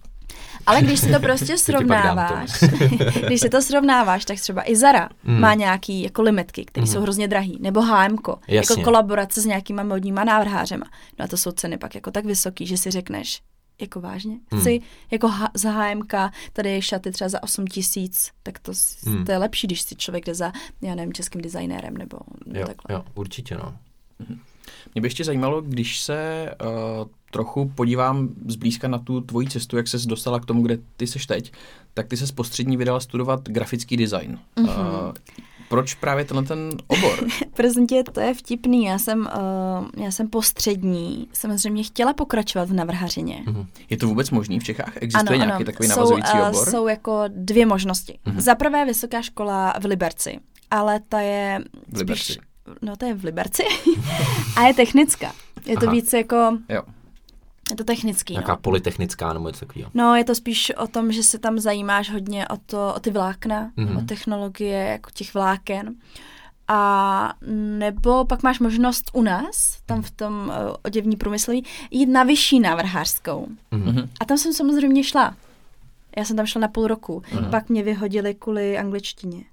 Ale 0.67 0.83
když 0.83 1.01
si 1.01 1.13
to 1.13 1.21
prostě 1.21 1.59
srovnáváš, 1.67 2.51
když 3.27 3.41
si 3.41 3.49
to 3.49 3.63
srovnáváš, 3.63 4.25
tak 4.25 4.41
třeba 4.41 4.71
i 4.71 4.77
Zara 4.77 5.09
Mm. 5.25 5.35
mm. 5.35 5.41
má 5.41 5.55
nějaký 5.55 6.03
jako 6.03 6.23
limitky, 6.23 6.65
které 6.65 6.83
Mhm. 6.83 6.89
mm. 6.91 6.95
jsou 6.95 7.01
hrozně 7.03 7.29
drahý, 7.29 7.59
nebo 7.61 7.81
H&M, 7.83 8.17
jako 8.49 8.77
kolaborace 8.83 9.41
s 9.41 9.45
nějakýma 9.47 9.83
modníma 9.83 10.25
návrhářema. 10.25 10.87
No 11.19 11.25
a 11.25 11.29
to 11.29 11.37
jsou 11.37 11.51
ceny 11.53 11.79
pak 11.79 11.95
jako 11.95 12.11
tak 12.11 12.25
vysoký, 12.25 12.67
že 12.67 12.77
si 12.77 12.91
řekneš, 12.91 13.41
jako 13.81 14.01
vážně, 14.01 14.37
Mm. 14.51 14.61
chci 14.61 14.81
jako 15.11 15.29
ha- 15.29 15.51
za 15.55 15.71
H&M, 15.71 16.01
tady 16.53 16.71
je 16.71 16.83
šaty 16.83 17.11
třeba 17.11 17.29
za 17.29 17.43
8 17.43 17.67
tisíc, 17.67 18.31
tak 18.43 18.59
to, 18.59 18.73
Mm. 19.07 19.25
to 19.25 19.33
je 19.33 19.39
lepší, 19.39 19.67
když 19.67 19.81
si 19.83 19.97
člověk 19.97 20.25
jde 20.27 20.35
za, 20.35 20.53
já 20.83 20.95
nevím, 20.95 21.13
českým 21.13 21.41
designérem 21.41 21.97
nebo, 21.97 22.19
nebo 22.47 22.61
Jo, 22.61 22.67
takhle. 22.67 22.97
jo, 22.97 23.05
určitě 23.15 23.55
no. 23.55 23.75
Mě 24.95 25.01
by 25.03 25.07
ještě 25.07 25.25
zajímalo, 25.25 25.61
když 25.63 26.01
se 26.01 26.51
uh, 27.01 27.09
trochu 27.33 27.73
podívám 27.75 28.29
zblízka 28.47 28.89
na 28.89 28.99
tu 28.99 29.21
tvoji 29.21 29.49
cestu, 29.49 29.77
jak 29.77 29.89
ses 29.89 30.07
dostala 30.07 30.41
k 30.41 30.45
tomu, 30.45 30.63
kde 30.63 30.79
ty 30.97 31.07
seš 31.07 31.27
teď, 31.27 31.53
tak 31.95 32.07
ty 32.09 32.17
se 32.17 32.33
postřední 32.33 32.77
vydala 32.77 33.01
studovat 33.01 33.49
grafický 33.49 33.97
design. 33.97 34.39
Mhm. 34.57 34.69
Uh, 34.69 34.75
proč 35.69 35.95
právě 35.95 36.25
tenhle 36.25 36.45
ten 36.45 36.71
obor? 36.87 37.27
Prosím 37.55 37.87
tě, 37.87 38.03
to 38.13 38.21
je 38.21 38.35
vtipný. 38.35 38.85
Já 38.85 38.99
jsem, 38.99 39.21
uh, 39.21 40.05
já 40.05 40.11
jsem 40.11 40.29
postřední, 40.29 41.29
samozřejmě 41.33 41.83
chtěla 41.83 42.13
pokračovat 42.13 42.69
v 42.69 42.73
navrhařině. 42.73 43.43
Mhm. 43.47 43.67
Je 43.91 43.97
to 43.97 44.07
vůbec 44.07 44.31
možný 44.31 44.61
v 44.61 44.65
Čechách? 44.65 44.93
Existuje 44.97 45.39
nějaký 45.39 45.65
takový 45.65 45.89
jsou, 45.89 45.97
navazující 45.97 46.33
eh, 46.35 46.49
obor? 46.49 46.71
Jsou 46.71 46.89
jako 46.89 47.25
dvě 47.29 47.67
možnosti. 47.67 48.19
Mhm. 48.25 48.41
Za 48.41 48.55
prvé 48.55 48.85
vysoká 48.85 49.23
škola 49.23 49.75
v 49.81 49.85
Liberci, 49.85 50.39
ale 50.71 51.01
ta 51.09 51.21
je 51.21 51.61
V 51.89 51.97
Liberci. 51.99 52.25
spíš, 52.25 52.39
no 52.83 52.97
to 52.97 53.05
je 53.07 53.15
v 53.15 53.25
Liberci 53.25 53.63
a 54.57 54.63
je 54.67 54.75
technická. 54.75 55.33
Je 55.67 55.77
to 55.77 55.87
Aha. 55.87 55.93
víc 55.93 56.13
jako, 56.13 56.59
Jo. 56.69 56.83
Je 57.73 57.77
to 57.77 57.85
technický. 57.85 58.33
Nějaká 58.33 58.53
No. 58.53 58.59
polytechnická 58.59 59.33
nebo 59.33 59.47
něco 59.49 59.67
takového. 59.67 59.91
No, 59.95 60.15
je 60.15 60.25
to 60.25 60.35
spíš 60.35 60.73
o 60.77 60.87
tom, 60.87 61.13
že 61.13 61.23
se 61.23 61.39
tam 61.39 61.59
zajímáš 61.59 62.11
hodně 62.11 62.49
o, 62.49 62.57
to, 62.67 62.93
o 62.97 63.01
ty 63.01 63.11
vlákna, 63.11 63.71
Mhm. 63.77 63.89
mm-hmm. 63.89 63.99
o 63.99 64.07
technologie 64.07 64.79
jako 64.85 65.11
těch 65.15 65.35
vláken. 65.35 65.95
A 66.69 67.33
nebo 67.79 68.25
pak 68.25 68.43
máš 68.43 68.59
možnost 68.61 69.11
u 69.13 69.23
nás, 69.23 69.79
tam 69.87 70.03
v 70.03 70.11
tom 70.11 70.33
uh, 70.49 70.75
oděvní 70.85 71.17
průmysloví, 71.17 71.65
jít 71.91 72.07
na 72.07 72.23
vyšší 72.23 72.61
návrhářskou. 72.61 73.47
Mhm. 73.71 74.09
A 74.21 74.25
tam 74.25 74.39
jsem 74.39 74.53
samozřejmě 74.53 75.05
šla. 75.05 75.37
Já 76.17 76.25
jsem 76.25 76.37
tam 76.37 76.47
šla 76.47 76.61
na 76.61 76.69
půl 76.69 76.87
roku. 76.87 77.23
Mhm. 77.35 77.51
Pak 77.51 77.69
mě 77.69 77.83
vyhodili 77.83 78.35
kvůli 78.35 78.79
angličtině. 78.79 79.45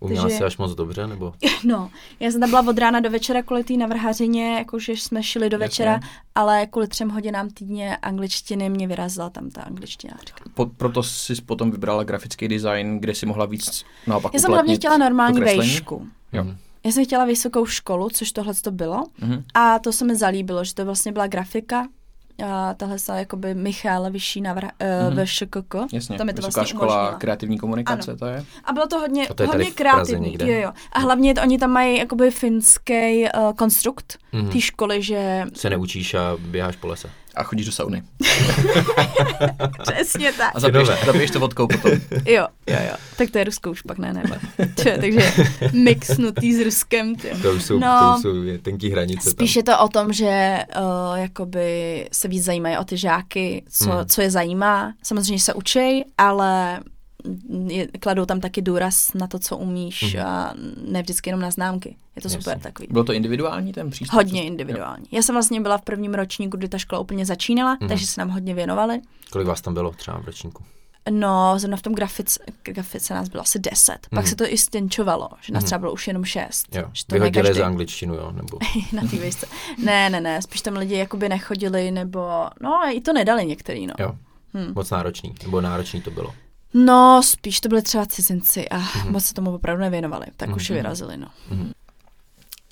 Uměla 0.00 0.22
Takže- 0.22 0.36
jsi 0.36 0.44
až 0.44 0.56
moc 0.56 0.74
dobře, 0.74 1.06
nebo? 1.06 1.32
No, 1.64 1.90
já 2.20 2.30
jsem 2.30 2.40
tam 2.40 2.50
byla 2.50 2.64
od 2.68 2.78
rána 2.78 3.00
do 3.00 3.10
večera 3.10 3.42
kvůli 3.42 3.64
té 3.64 3.72
navrhařině, 3.74 4.54
jakože 4.58 4.92
jsme 4.92 5.22
šli 5.22 5.50
do 5.50 5.54
Jasně. 5.54 5.66
večera, 5.66 6.00
ale 6.34 6.66
kvůli 6.66 6.88
třem 6.88 7.08
hodinám 7.10 7.50
týdně 7.50 7.96
angličtiny 7.96 8.70
mě 8.70 8.86
vyrazila 8.88 9.30
tam 9.30 9.50
ta 9.50 9.62
angličtinářka. 9.62 10.44
Po, 10.54 10.66
proto 10.66 11.02
jsi 11.02 11.34
potom 11.46 11.70
vybrala 11.70 12.04
grafický 12.04 12.48
design, 12.48 12.98
kde 13.00 13.14
si 13.14 13.26
mohla 13.26 13.46
víc 13.46 13.84
naopak 14.06 14.34
Já 14.34 14.40
jsem 14.40 14.52
hlavně 14.52 14.74
chtěla 14.76 14.96
normální 14.96 15.40
vejšku. 15.40 16.06
Jo. 16.32 16.44
Mhm. 16.44 16.56
Já 16.84 16.92
jsem 16.92 17.04
chtěla 17.04 17.24
vysokou 17.24 17.66
školu, 17.66 18.08
což 18.10 18.32
tohle 18.32 18.54
to 18.54 18.70
bylo. 18.70 19.04
Mhm. 19.20 19.44
A 19.54 19.78
to 19.78 19.92
se 19.92 20.04
mi 20.04 20.16
zalíbilo, 20.16 20.64
že 20.64 20.74
to 20.74 20.84
vlastně 20.84 21.12
byla 21.12 21.26
grafika. 21.26 21.88
A 22.46 22.74
tahle 22.74 22.98
se 22.98 23.12
jakoby 23.18 23.54
Michal 23.54 24.10
Vyšší 24.10 24.40
navrh, 24.40 24.68
uh, 25.08 25.14
Mhm. 25.14 25.24
VŠKK. 25.26 25.74
Jasně, 25.92 26.18
To 26.18 26.24
mi 26.24 26.32
to 26.32 26.36
Vysoká 26.36 26.60
vlastně 26.60 26.76
škola 26.76 26.94
umožnilo. 27.00 27.18
kreativní 27.18 27.58
komunikace, 27.58 28.10
Ano. 28.10 28.18
to 28.18 28.26
je? 28.26 28.44
A 28.64 28.72
bylo 28.72 28.86
to 28.86 28.98
hodně, 28.98 29.28
A 29.28 29.34
to 29.34 29.42
je 29.42 29.48
tady 29.48 29.64
hodně 29.64 29.74
kreativní. 29.74 30.26
někde? 30.30 30.52
Jo, 30.52 30.60
jo. 30.62 30.72
A 30.92 30.98
hlavně 30.98 31.34
to, 31.34 31.42
oni 31.42 31.58
tam 31.58 31.70
mají 31.70 31.98
jakoby 31.98 32.30
finský 32.30 33.22
uh, 33.24 33.52
konstrukt 33.52 34.18
Mhm. 34.32 34.48
té 34.50 34.60
školy, 34.60 35.02
že 35.02 35.44
Se 35.54 35.70
neučíš 35.70 36.14
a 36.14 36.36
běháš 36.38 36.76
po 36.76 36.86
lese. 36.86 37.10
A 37.38 37.42
chodíš 37.42 37.66
do 37.66 37.72
sauny. 37.72 38.02
přesně 39.82 40.32
tak. 40.32 40.50
A 40.54 40.60
zapiješ, 40.60 41.30
to 41.30 41.40
vodkou 41.40 41.66
potom. 41.66 41.90
Jo, 42.26 42.46
jo, 42.66 42.76
jo. 42.88 42.96
Tak 43.16 43.30
to 43.30 43.38
je 43.38 43.44
Rusko 43.44 43.70
už 43.70 43.82
pak 43.82 43.98
ne, 43.98 44.12
ne. 44.12 44.22
Tě, 44.74 44.98
takže 45.00 45.32
mixnutý 45.72 46.54
s 46.54 46.60
Ruskem. 46.64 47.16
Tě. 47.16 47.28
To 47.42 47.52
už 47.52 47.64
jsou, 47.64 47.78
No. 47.78 47.98
to 48.12 48.16
už 48.16 48.22
jsou 48.22 48.42
je 48.42 48.58
tenký 48.58 48.90
hranice 48.90 49.30
Spíš 49.30 49.54
tam. 49.54 49.58
je 49.60 49.64
to 49.64 49.84
o 49.84 49.88
tom, 49.88 50.12
že 50.12 50.58
uh, 50.76 51.16
jakoby 51.18 52.08
se 52.12 52.28
víc 52.28 52.44
zajímají 52.44 52.78
o 52.78 52.84
ty 52.84 52.96
žáky, 52.96 53.64
co, 53.70 53.90
Hmm. 53.90 54.06
co 54.06 54.20
je 54.22 54.30
zajímá. 54.30 54.92
Samozřejmě 55.02 55.40
se 55.40 55.54
učej, 55.54 56.04
ale 56.18 56.80
je, 57.68 57.86
kladou 57.86 58.24
tam 58.24 58.40
taky 58.40 58.62
důraz 58.62 59.14
na 59.14 59.26
to, 59.26 59.38
co 59.38 59.56
umíš 59.56 60.14
Mhm. 60.14 60.26
a 60.26 60.54
ne 60.90 61.02
vždycky 61.02 61.30
jenom 61.30 61.40
na 61.40 61.50
známky. 61.50 61.96
Je 62.16 62.22
to 62.22 62.28
super 62.30 62.48
Jasně. 62.52 62.62
takový. 62.62 62.88
Bylo 62.90 63.04
to 63.04 63.12
individuální 63.12 63.72
ten 63.72 63.90
přístup? 63.90 64.14
Hodně 64.14 64.44
individuální. 64.44 65.06
Já 65.12 65.22
jsem 65.22 65.34
vlastně 65.34 65.60
byla 65.60 65.78
v 65.78 65.82
prvním 65.82 66.14
ročníku, 66.14 66.56
kdy 66.56 66.68
ta 66.68 66.78
škola 66.78 67.00
úplně 67.00 67.26
začínala, 67.26 67.76
Mhm. 67.80 67.88
takže 67.88 68.06
se 68.06 68.20
nám 68.20 68.28
hodně 68.30 68.54
věnovali. 68.54 69.00
Kolik 69.30 69.46
vás 69.48 69.60
tam 69.60 69.74
bylo 69.74 69.90
třeba 69.90 70.18
v 70.18 70.24
ročníku? 70.24 70.64
No, 71.10 71.54
zrovna 71.58 71.76
v 71.76 71.82
tom 71.82 71.94
grafice, 71.94 72.40
grafice 72.62 73.14
nás 73.14 73.28
bylo 73.28 73.42
asi 73.42 73.58
deset. 73.58 73.98
Pak 74.10 74.18
Mhm. 74.20 74.26
se 74.26 74.36
to 74.36 74.44
i 74.52 74.58
stěnčovalo, 74.58 75.28
že 75.40 75.52
nás 75.52 75.62
Mhm. 75.62 75.66
třeba 75.66 75.78
bylo 75.78 75.92
už 75.92 76.06
jenom 76.06 76.24
šest. 76.24 76.76
Jo, 76.76 76.84
Že 76.92 77.06
to 77.06 77.14
vyhodili 77.14 77.44
každý- 77.48 77.58
za 77.60 77.66
angličtinu, 77.66 78.14
jo, 78.14 78.32
nebo... 78.32 78.58
na 78.92 79.02
té 79.02 79.16
výšce. 79.16 79.46
Ne, 79.84 80.10
ne, 80.10 80.20
ne, 80.20 80.42
spíš 80.42 80.60
tam 80.60 80.74
lidi 80.76 80.94
jakoby 80.96 81.28
nechodili, 81.28 81.90
nebo, 81.90 82.28
no, 82.60 82.80
i 82.92 83.00
to 83.00 83.12
nedali 83.12 83.46
některý, 83.46 83.86
no. 83.86 83.94
Jo, 83.98 84.12
Hm. 84.54 84.72
moc 84.74 84.90
náročný, 84.90 85.34
nebo 85.42 85.60
náročný 85.60 86.02
to 86.02 86.10
bylo. 86.10 86.34
No, 86.74 87.22
spíš 87.24 87.60
to 87.60 87.68
byly 87.68 87.82
třeba 87.82 88.06
cizinci 88.06 88.68
a 88.68 88.78
Mhm. 88.78 89.12
moc 89.12 89.24
se 89.24 89.34
tomu 89.34 89.54
opravdu 89.54 89.80
nevěnovali, 89.82 90.26
tak 90.36 90.56
už 90.56 90.70
je 90.70 90.74
Mhm. 90.74 90.82
vyrazili, 90.82 91.16
no. 91.16 91.26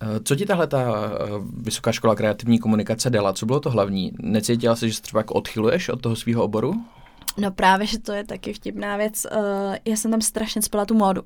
Eh, 0.02 0.20
Co 0.24 0.36
ti 0.36 0.46
tahle 0.46 0.66
ta 0.66 0.80
eh, 0.80 1.24
Vysoká 1.60 1.92
škola 1.92 2.14
kreativní 2.14 2.58
komunikace 2.58 3.10
dala? 3.10 3.32
Co 3.32 3.46
bylo 3.46 3.60
to 3.60 3.70
hlavní? 3.70 4.12
Necítila 4.22 4.76
jsi, 4.76 4.88
že 4.88 4.94
se 4.94 5.02
třeba 5.02 5.20
jako 5.20 5.34
odchyluješ 5.34 5.88
od 5.88 6.00
toho 6.00 6.16
svého 6.16 6.42
oboru? 6.44 6.84
No 7.38 7.50
právě, 7.50 7.86
že 7.86 7.98
to 7.98 8.12
je 8.12 8.24
taky 8.24 8.52
vtipná 8.52 8.96
věc. 8.96 9.26
Uh, 9.36 9.40
já 9.84 9.96
jsem 9.96 10.10
tam 10.10 10.20
strašně 10.20 10.62
spala 10.62 10.84
tu 10.86 10.94
módu. 10.94 11.22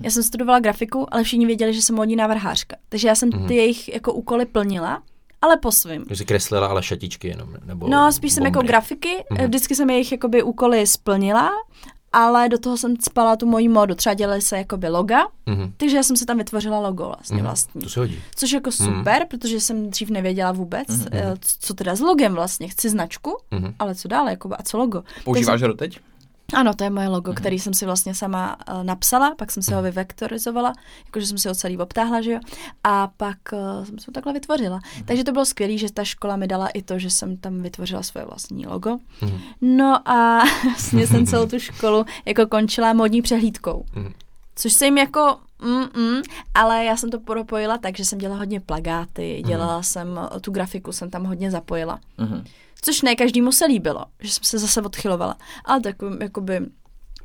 Já 0.00 0.10
jsem 0.10 0.22
studovala 0.22 0.60
grafiku, 0.60 1.14
ale 1.14 1.24
všichni 1.24 1.46
věděli, 1.46 1.74
že 1.74 1.82
jsem 1.82 1.96
módní 1.96 2.16
návrhářka. 2.16 2.76
Takže 2.88 3.08
já 3.08 3.14
jsem 3.14 3.28
Mhm. 3.28 3.46
ty 3.48 3.54
jejich 3.56 3.88
jako 3.94 4.12
úkoly 4.12 4.46
plnila, 4.46 5.02
ale 5.42 5.56
po 5.56 5.72
svým. 5.72 6.04
Jsi 6.10 6.24
kreslila 6.24 6.66
ale 6.66 6.82
šatičky 6.82 7.28
jenom, 7.28 7.48
nebo 7.64 7.88
No, 7.88 8.12
spíš 8.12 8.32
jsem 8.32 8.44
jako 8.44 8.54
bombry. 8.58 8.68
grafiky, 8.68 9.24
Mhm. 9.30 9.44
vždycky 9.46 9.74
jsem 9.74 9.90
jejich 9.90 10.12
jakoby 10.12 10.42
úkoly 10.42 10.86
splnila, 10.86 11.50
ale 12.14 12.48
do 12.48 12.58
toho 12.58 12.76
jsem 12.76 12.96
spala 13.00 13.36
tu 13.36 13.46
moji 13.46 13.68
módu. 13.68 13.94
Třeba 13.94 14.14
dělali 14.14 14.42
se 14.42 14.58
jakoby 14.58 14.88
loga, 14.88 15.20
Mhm. 15.46 15.72
takže 15.76 15.96
já 15.96 16.02
jsem 16.02 16.16
si 16.16 16.26
tam 16.26 16.38
vytvořila 16.38 16.78
logo 16.80 17.04
vlastně 17.04 17.36
Mhm. 17.36 17.44
vlastní. 17.44 17.82
To 17.82 17.88
se 17.88 18.00
hodí. 18.00 18.18
Což 18.36 18.52
jako 18.52 18.72
super, 18.72 19.26
protože 19.30 19.60
jsem 19.60 19.90
dřív 19.90 20.10
nevěděla 20.10 20.52
vůbec, 20.52 20.88
Mhm. 20.88 21.08
eh, 21.12 21.34
co 21.60 21.74
teda 21.74 21.94
s 21.96 22.00
logem 22.00 22.34
vlastně. 22.34 22.68
Chci 22.68 22.90
značku, 22.90 23.38
Mhm. 23.50 23.74
ale 23.78 23.94
co 23.94 24.08
dále, 24.08 24.30
jako 24.30 24.50
a 24.58 24.62
co 24.62 24.78
logo. 24.78 25.02
Používáš 25.24 25.62
ho 25.62 25.68
doteď? 25.68 25.98
Ano, 26.54 26.74
to 26.74 26.84
je 26.84 26.90
moje 26.90 27.08
logo, 27.08 27.30
Mhm. 27.30 27.36
který 27.36 27.58
jsem 27.58 27.74
si 27.74 27.84
vlastně 27.86 28.14
sama 28.14 28.56
uh, 28.74 28.84
napsala, 28.84 29.34
pak 29.38 29.50
jsem 29.50 29.62
si 29.62 29.70
ho 29.74 29.76
Mhm. 29.80 29.84
vyvektorizovala, 29.84 30.72
jakože 31.06 31.26
jsem 31.26 31.38
si 31.38 31.48
ho 31.48 31.54
celý 31.54 31.78
obtáhla, 31.78 32.20
že 32.20 32.32
jo, 32.32 32.40
a 32.84 33.06
pak 33.16 33.38
uh, 33.52 33.84
jsem 33.84 33.98
si 33.98 34.04
ho 34.08 34.12
takhle 34.12 34.32
vytvořila. 34.32 34.80
Mhm. 34.96 35.04
Takže 35.04 35.24
to 35.24 35.32
bylo 35.32 35.44
skvělé, 35.44 35.78
že 35.78 35.92
ta 35.92 36.04
škola 36.04 36.36
mi 36.36 36.46
dala 36.46 36.68
i 36.68 36.82
to, 36.82 36.98
že 36.98 37.10
jsem 37.10 37.36
tam 37.36 37.62
vytvořila 37.62 38.02
svoje 38.02 38.24
vlastní 38.26 38.66
logo. 38.66 38.98
Mhm. 39.22 39.38
No 39.60 40.08
a 40.08 40.42
vlastně 40.64 41.06
jsem 41.06 41.26
celou 41.26 41.46
tu 41.46 41.58
školu 41.58 42.04
jako 42.24 42.46
končila 42.46 42.92
modní 42.92 43.22
přehlídkou. 43.22 43.84
Mhm. 43.94 44.12
Což 44.56 44.72
se 44.72 44.84
jim 44.84 44.98
jako, 44.98 45.36
mm, 45.62 46.02
mm, 46.02 46.22
ale 46.54 46.84
já 46.84 46.96
jsem 46.96 47.10
to 47.10 47.20
propojila 47.20 47.78
tak, 47.78 47.96
že 47.96 48.04
jsem 48.04 48.18
dělala 48.18 48.38
hodně 48.38 48.60
plagáty, 48.60 49.42
dělala 49.46 49.82
jsem, 49.82 50.20
eh, 50.36 50.40
tu 50.40 50.50
grafiku 50.52 50.92
jsem 50.92 51.10
tam 51.10 51.24
hodně 51.24 51.50
zapojila. 51.50 51.98
Mhm. 52.18 52.44
Což 52.84 53.02
ne 53.02 53.16
každému 53.16 53.52
se 53.52 53.66
líbilo, 53.66 54.04
že 54.20 54.32
jsem 54.32 54.44
se 54.44 54.58
zase 54.58 54.82
odchylovala. 54.82 55.36
Ale 55.64 55.80
takovým, 55.80 56.22
jakoby, 56.22 56.60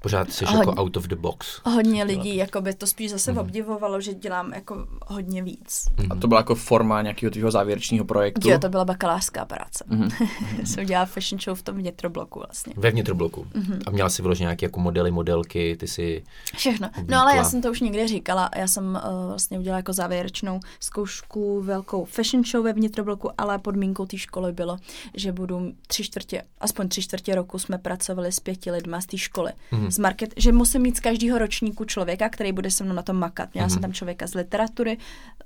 Pořád 0.01 0.31
jsi 0.31 0.43
jako 0.43 0.71
out 0.71 0.97
of 0.97 1.07
the 1.07 1.15
box. 1.15 1.61
Hodně 1.65 2.03
lidí 2.03 2.35
jako 2.35 2.61
by 2.61 2.73
to 2.73 2.87
spíš 2.87 3.11
zase 3.11 3.31
Mhm. 3.31 3.39
obdivovalo, 3.41 4.01
že 4.01 4.13
dělám 4.13 4.53
jako 4.53 4.87
hodně 5.07 5.43
víc. 5.43 5.85
A 6.09 6.15
to 6.15 6.27
byla 6.27 6.39
jako 6.39 6.55
forma 6.55 7.01
nějakého 7.01 7.31
tvého 7.31 7.51
závěrečného 7.51 8.05
projektu. 8.05 8.49
Jo, 8.49 8.59
to 8.59 8.69
byla 8.69 8.85
bakalářská 8.85 9.45
práce. 9.45 9.83
Mhm. 9.87 10.09
Jsem 10.65 10.85
dělala 10.85 11.05
fashion 11.05 11.39
show 11.41 11.57
v 11.57 11.61
tom 11.63 11.75
vnitrobloku 11.77 12.39
vlastně. 12.39 12.73
Ve 12.77 12.91
vnitrobloku. 12.91 13.47
Mhm. 13.53 13.79
A 13.87 13.91
měla 13.91 14.09
si 14.09 14.21
vyloženě 14.21 14.45
nějaké 14.45 14.65
jako 14.65 14.79
modely, 14.79 15.11
modelky, 15.11 15.77
ty 15.79 15.87
si... 15.87 16.23
Všechno. 16.55 16.87
Oblíkla. 16.97 17.17
No 17.17 17.21
ale 17.23 17.35
já 17.35 17.43
jsem 17.43 17.61
to 17.61 17.71
už 17.71 17.81
někde 17.81 18.07
říkala. 18.07 18.49
Já 18.55 18.67
jsem 18.67 18.99
uh, 19.11 19.27
vlastně 19.27 19.59
udělala 19.59 19.77
jako 19.77 19.93
závěrečnou 19.93 20.59
zkoušku 20.79 21.61
velkou 21.61 22.05
fashion 22.05 22.43
show 22.45 22.63
ve 22.63 22.73
vnitrobloku, 22.73 23.29
ale 23.37 23.57
podmínkou 23.59 24.05
té 24.05 24.17
školy 24.17 24.51
bylo, 24.53 24.77
že 25.15 25.31
budu 25.31 25.71
tři 25.87 26.03
čtvrtě, 26.03 26.43
aspoň 26.61 26.87
tři 26.89 27.01
čtvrtě 27.01 27.35
roku 27.35 27.59
jsme 27.59 27.77
pracovali 27.77 28.31
s 28.31 28.39
pěti 28.39 28.71
lidma 28.71 29.01
z 29.01 29.05
té 29.05 29.17
školy. 29.17 29.51
Mhm. 29.89 29.93
Z 29.95 29.99
market, 29.99 30.33
že 30.37 30.51
musím 30.51 30.81
mít 30.81 30.97
z 30.97 30.99
každého 30.99 31.37
ročníku 31.37 31.85
člověka, 31.85 32.29
který 32.29 32.51
bude 32.51 32.71
se 32.71 32.83
mnou 32.83 32.93
na 32.93 33.01
tom 33.01 33.15
makat. 33.15 33.53
Měla 33.53 33.65
Mhm. 33.67 33.73
jsem 33.73 33.81
tam 33.81 33.93
člověka 33.93 34.27
z 34.27 34.33
literatury, 34.33 34.97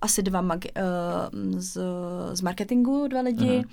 asi 0.02 0.24
dva 0.24 0.42
mag, 0.42 0.60
uh, 0.66 1.60
z, 1.60 1.82
z 2.34 2.42
marketingu, 2.42 3.08
dva 3.08 3.22
lidi. 3.22 3.58
Mhm. 3.58 3.70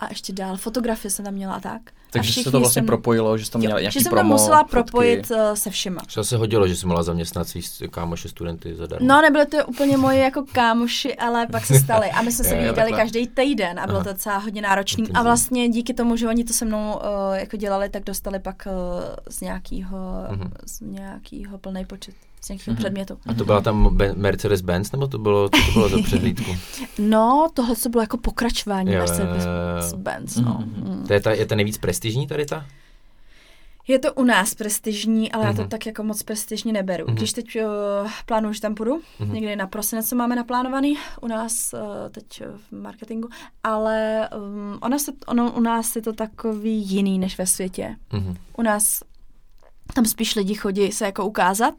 A 0.00 0.06
ještě 0.08 0.32
dál 0.32 0.56
fotografie 0.56 1.10
jsem 1.10 1.24
tam 1.24 1.34
měla 1.34 1.54
a 1.54 1.60
tak. 1.60 1.80
a 1.88 2.10
Takže 2.10 2.42
se 2.42 2.50
to 2.50 2.58
vlastně 2.60 2.80
jsem- 2.80 2.86
propojilo, 2.86 3.38
že 3.38 3.44
jsi 3.44 3.50
tam 3.50 3.58
měla 3.58 3.74
Jo, 3.74 3.80
nějaký 3.82 3.98
že 3.98 4.00
jsem 4.04 4.10
promo, 4.10 4.28
to 4.36 4.42
musela 4.42 4.58
fotky. 4.58 4.70
propojit 4.70 5.30
uh, 5.30 5.36
se 5.54 5.70
všema. 5.70 6.00
Že 6.08 6.24
se 6.24 6.36
hodilo, 6.36 6.68
že 6.68 6.76
jsi 6.76 6.86
mohla 6.86 7.02
zaměstnat 7.02 7.48
svý 7.48 7.62
kámoše 7.90 8.28
studenty 8.28 8.74
zadarmo. 8.76 9.06
No, 9.06 9.22
nebyly 9.22 9.46
to 9.46 9.66
úplně 9.66 9.96
moji 9.96 10.18
jako 10.20 10.44
kámoši, 10.52 11.16
ale 11.16 11.46
pak 11.46 11.66
se 11.66 11.78
stali. 11.80 12.10
A 12.10 12.22
my 12.22 12.32
jsme 12.32 12.44
se 12.44 12.54
viděli 12.68 12.92
každý 12.92 13.26
týden 13.26 13.80
a 13.80 13.86
bylo 13.86 14.04
to 14.04 14.12
docela 14.12 14.38
hodně 14.38 14.62
náročný. 14.62 15.04
A 15.14 15.22
vlastně 15.22 15.68
díky 15.68 15.94
tomu, 15.94 16.16
že 16.16 16.28
oni 16.28 16.44
to 16.44 16.52
se 16.52 16.64
mnou 16.64 16.94
uh, 16.94 17.34
jako 17.34 17.56
dělali, 17.56 17.88
tak 17.88 18.04
dostali 18.04 18.38
pak 18.38 18.66
uh, 18.66 18.72
z 19.28 19.40
nějakého, 19.40 19.98
Mhm. 20.30 20.50
z 20.66 20.80
nějakého 20.80 21.58
plný 21.58 21.84
počet, 21.84 22.14
z 22.40 22.48
nějakého 22.48 22.72
Mhm. 22.72 22.76
předmětu. 22.82 23.18
A 23.26 23.34
to 23.34 23.44
byla 23.44 23.60
tam 23.60 23.86
Ben- 23.96 24.14
Mercedes-Benz, 24.16 24.88
nebo 24.92 25.06
to 25.06 25.18
bylo, 25.18 25.48
to 25.48 25.58
bylo 25.72 25.88
za 25.88 26.02
přehlídku? 26.02 26.56
No, 26.98 27.48
tohle 27.54 27.76
co 27.76 27.88
bylo 27.88 28.02
jako 28.02 28.16
pokračování 28.18 28.90
Mercedes-Benz. 28.90 30.44
No. 30.44 30.58
Mhm. 30.66 30.90
Mm. 30.98 31.06
To 31.06 31.12
je 31.12 31.20
ta, 31.20 31.30
je 31.30 31.46
ta 31.46 31.54
nejvíc 31.54 31.78
prestižní 31.78 32.26
tady 32.26 32.46
ta? 32.46 32.66
Je 33.90 33.98
to 33.98 34.14
u 34.14 34.24
nás 34.24 34.54
prestižní, 34.54 35.32
ale 35.32 35.44
já 35.46 35.52
to 35.52 35.60
Mhm. 35.60 35.70
tak 35.70 35.86
jako 35.86 36.02
moc 36.02 36.22
prestižně 36.22 36.72
neberu. 36.72 37.04
Mhm. 37.06 37.16
Když 37.16 37.32
teď 37.32 37.56
uh, 37.56 38.10
plánuju, 38.26 38.52
že 38.52 38.60
tam 38.60 38.74
půjdu, 38.74 39.00
Mhm. 39.20 39.32
někdy 39.34 39.56
na 39.56 39.66
prosinec 39.66 40.08
co 40.08 40.16
máme 40.16 40.36
naplánovaný 40.36 40.96
u 41.20 41.26
nás 41.26 41.72
uh, 41.72 41.80
teď 42.10 42.42
uh, 42.46 42.58
v 42.68 42.82
marketingu, 42.82 43.28
ale 43.64 44.28
um, 44.36 44.78
ona 44.82 44.98
se, 44.98 45.12
ono, 45.26 45.52
u 45.52 45.60
nás 45.60 45.96
je 45.96 46.02
to 46.02 46.12
takový 46.12 46.82
jiný 46.90 47.18
než 47.18 47.38
ve 47.38 47.46
světě. 47.46 47.96
Mhm. 48.12 48.36
U 48.56 48.62
nás 48.62 49.02
tam 49.94 50.04
spíš 50.04 50.34
lidi 50.36 50.54
chodí 50.54 50.92
se 50.92 51.04
jako 51.04 51.26
ukázat, 51.26 51.74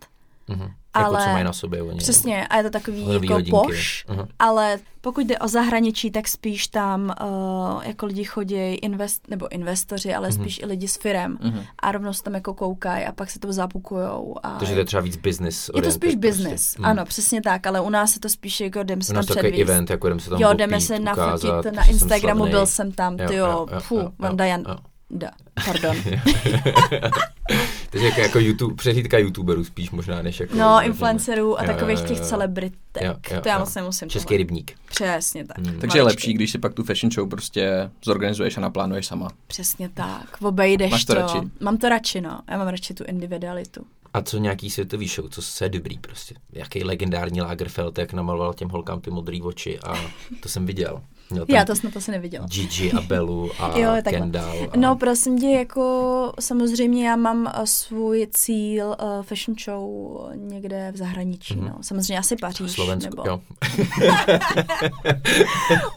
Mhm. 0.49 0.71
Ale- 0.93 1.03
Jako 1.13 1.23
co 1.25 1.29
mají 1.33 1.43
na 1.45 1.53
sobě 1.53 1.81
oni. 1.83 1.97
přesně, 1.97 2.47
a 2.47 2.57
je 2.57 2.63
to 2.63 2.69
takový 2.69 3.13
jako 3.13 3.33
hodinky. 3.33 3.51
poš, 3.51 4.05
Mhm. 4.09 4.27
ale 4.39 4.79
pokud 5.01 5.21
jde 5.25 5.39
o 5.39 5.47
zahraničí, 5.47 6.11
tak 6.11 6.27
spíš 6.27 6.67
tam 6.67 7.13
uh, 7.21 7.83
jako 7.85 8.05
lidi 8.05 8.23
chodí 8.23 8.55
invest, 8.75 9.27
nebo 9.29 9.51
investoři, 9.51 10.13
ale 10.15 10.29
Mhm. 10.29 10.41
spíš 10.41 10.59
i 10.59 10.65
lidi 10.65 10.87
s 10.87 10.97
firem 10.97 11.37
Mhm. 11.41 11.61
a 11.79 11.91
rovnou 11.91 12.13
se 12.13 12.23
tam 12.23 12.33
jako 12.33 12.53
koukají 12.53 13.05
a 13.05 13.11
pak 13.11 13.29
se 13.31 13.39
to 13.39 13.53
zapukujou. 13.53 14.35
A 14.43 14.49
Takže 14.59 14.73
to 14.73 14.79
je 14.79 14.85
třeba 14.85 15.01
víc 15.01 15.15
business 15.17 15.69
je 15.75 15.81
to 15.81 15.91
spíš 15.91 16.07
oriented 16.07 16.29
business, 16.29 16.73
prostě. 16.73 16.83
ano, 16.89 17.05
přesně 17.05 17.41
tak, 17.41 17.67
ale 17.67 17.81
u 17.81 17.89
nás 17.89 18.15
je 18.15 18.19
to 18.21 18.29
spíš 18.29 18.59
jako 18.59 18.83
jdeme 18.83 19.01
se 19.03 19.07
tam 19.07 19.15
nás 19.15 19.25
takový 19.25 19.41
předvíst. 19.51 19.69
event, 19.69 19.89
jako 19.89 20.09
jdeme 20.09 20.21
se 20.21 20.29
tam 20.29 20.39
jo, 20.41 20.53
jdeme 20.53 20.81
se 20.81 20.99
nafotit 20.99 21.43
ukázat, 21.49 21.73
na 21.73 21.83
Instagramu, 21.87 22.45
byl 22.47 22.65
jsem 22.65 22.91
tam, 22.91 23.17
ty 23.17 23.35
jo, 23.35 23.67
fu, 23.79 24.13
Vanda 24.19 24.45
Jan, 24.45 24.63
jo. 24.69 24.75
da, 25.11 25.31
pardon. 25.65 25.95
Takže 27.91 28.07
jako, 28.07 28.21
jako 28.21 28.39
YouTube, 28.39 28.75
přehlídka 28.75 29.17
youtuberů 29.17 29.63
spíš 29.63 29.91
možná, 29.91 30.21
než 30.21 30.39
jako... 30.39 30.55
No, 30.55 30.81
influencerů 30.83 31.59
a 31.59 31.63
takových 31.63 31.99
jo, 31.99 32.05
těch 32.05 32.19
celebritek, 32.19 33.03
Jo, 33.03 33.15
jo, 33.31 33.41
to 33.41 33.49
já 33.49 33.59
moc 33.59 33.75
nemusím. 33.75 34.09
Český 34.09 34.37
rybník. 34.37 34.73
Přesně 34.89 35.45
tak. 35.45 35.57
Hmm. 35.57 35.79
Takže 35.79 35.97
je 35.97 36.03
lepší, 36.03 36.33
když 36.33 36.51
si 36.51 36.57
pak 36.57 36.73
tu 36.73 36.83
fashion 36.83 37.11
show 37.11 37.29
prostě 37.29 37.91
zorganizuješ 38.05 38.57
a 38.57 38.61
naplánuješ 38.61 39.07
sama. 39.07 39.27
Přesně 39.47 39.89
tak, 39.89 40.41
obejdeš 40.41 40.91
Máš 40.91 41.05
to 41.05 41.13
to. 41.13 41.19
radši? 41.21 41.37
Mám 41.59 41.77
to 41.77 41.89
radši, 41.89 42.21
no. 42.21 42.39
Já 42.47 42.57
mám 42.57 42.67
radši 42.67 42.93
tu 42.93 43.03
individualitu. 43.03 43.85
A 44.13 44.21
co 44.21 44.37
nějaký 44.37 44.69
světový 44.69 45.07
show, 45.07 45.29
co 45.29 45.41
se 45.41 45.69
dobrý 45.69 45.97
prostě. 45.97 46.35
Jaký 46.53 46.83
legendární 46.83 47.41
Lagerfeld, 47.41 47.97
jak 47.97 48.13
namaloval 48.13 48.53
těm 48.53 48.69
holkám 48.69 49.01
ty 49.01 49.11
modré 49.11 49.39
oči 49.43 49.79
a 49.79 49.95
to 50.39 50.49
jsem 50.49 50.65
viděl. 50.65 51.01
Tam 51.29 51.45
Já 51.47 51.65
to 51.65 51.75
snad 51.75 51.97
asi 51.97 52.11
neviděla. 52.11 52.45
Gigi 52.47 52.91
a 52.91 53.01
Bellu 53.01 53.51
a 53.59 53.77
Jo. 53.79 53.89
Kendall. 54.09 54.69
A... 54.71 54.77
No 54.77 54.95
prosím 54.95 55.39
tě, 55.39 55.47
jako 55.49 56.33
samozřejmě 56.39 57.07
já 57.09 57.15
mám 57.15 57.47
eh, 57.47 57.67
svůj 57.67 58.27
cíl 58.31 58.95
uh, 59.03 59.23
fashion 59.23 59.55
show 59.65 59.89
někde 60.35 60.91
v 60.91 60.97
zahraničí, 60.97 61.55
Mhm. 61.55 61.65
no. 61.67 61.75
Samozřejmě 61.81 62.17
asi 62.19 62.35
Paříž, 62.35 62.71
Slovensku, 62.71 63.09
nebo 63.17 63.29
jo. 63.29 63.41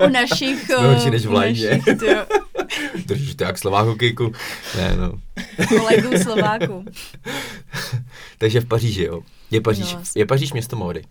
u 0.06 0.08
našich... 0.08 0.62
Jsme 0.64 1.02
eh, 1.06 1.10
než 1.10 1.26
v 1.26 1.30
u 1.30 1.32
Lajně. 1.32 1.80
Držíš 3.06 3.34
to 3.34 3.44
jak 3.44 3.58
slová 3.58 3.80
hokejku. 3.80 4.32
Ne, 4.76 4.96
no. 4.96 5.12
kolegů 5.68 6.18
Slováků. 6.22 6.84
Takže 8.38 8.60
v 8.60 8.66
Paříži, 8.66 9.02
jo. 9.04 9.20
Je 9.50 9.60
Paříž, 9.60 9.92
No, 9.92 9.98
no, 9.98 10.04
je 10.16 10.26
Paříž 10.26 10.52
město 10.52 10.76
módy. 10.76 11.02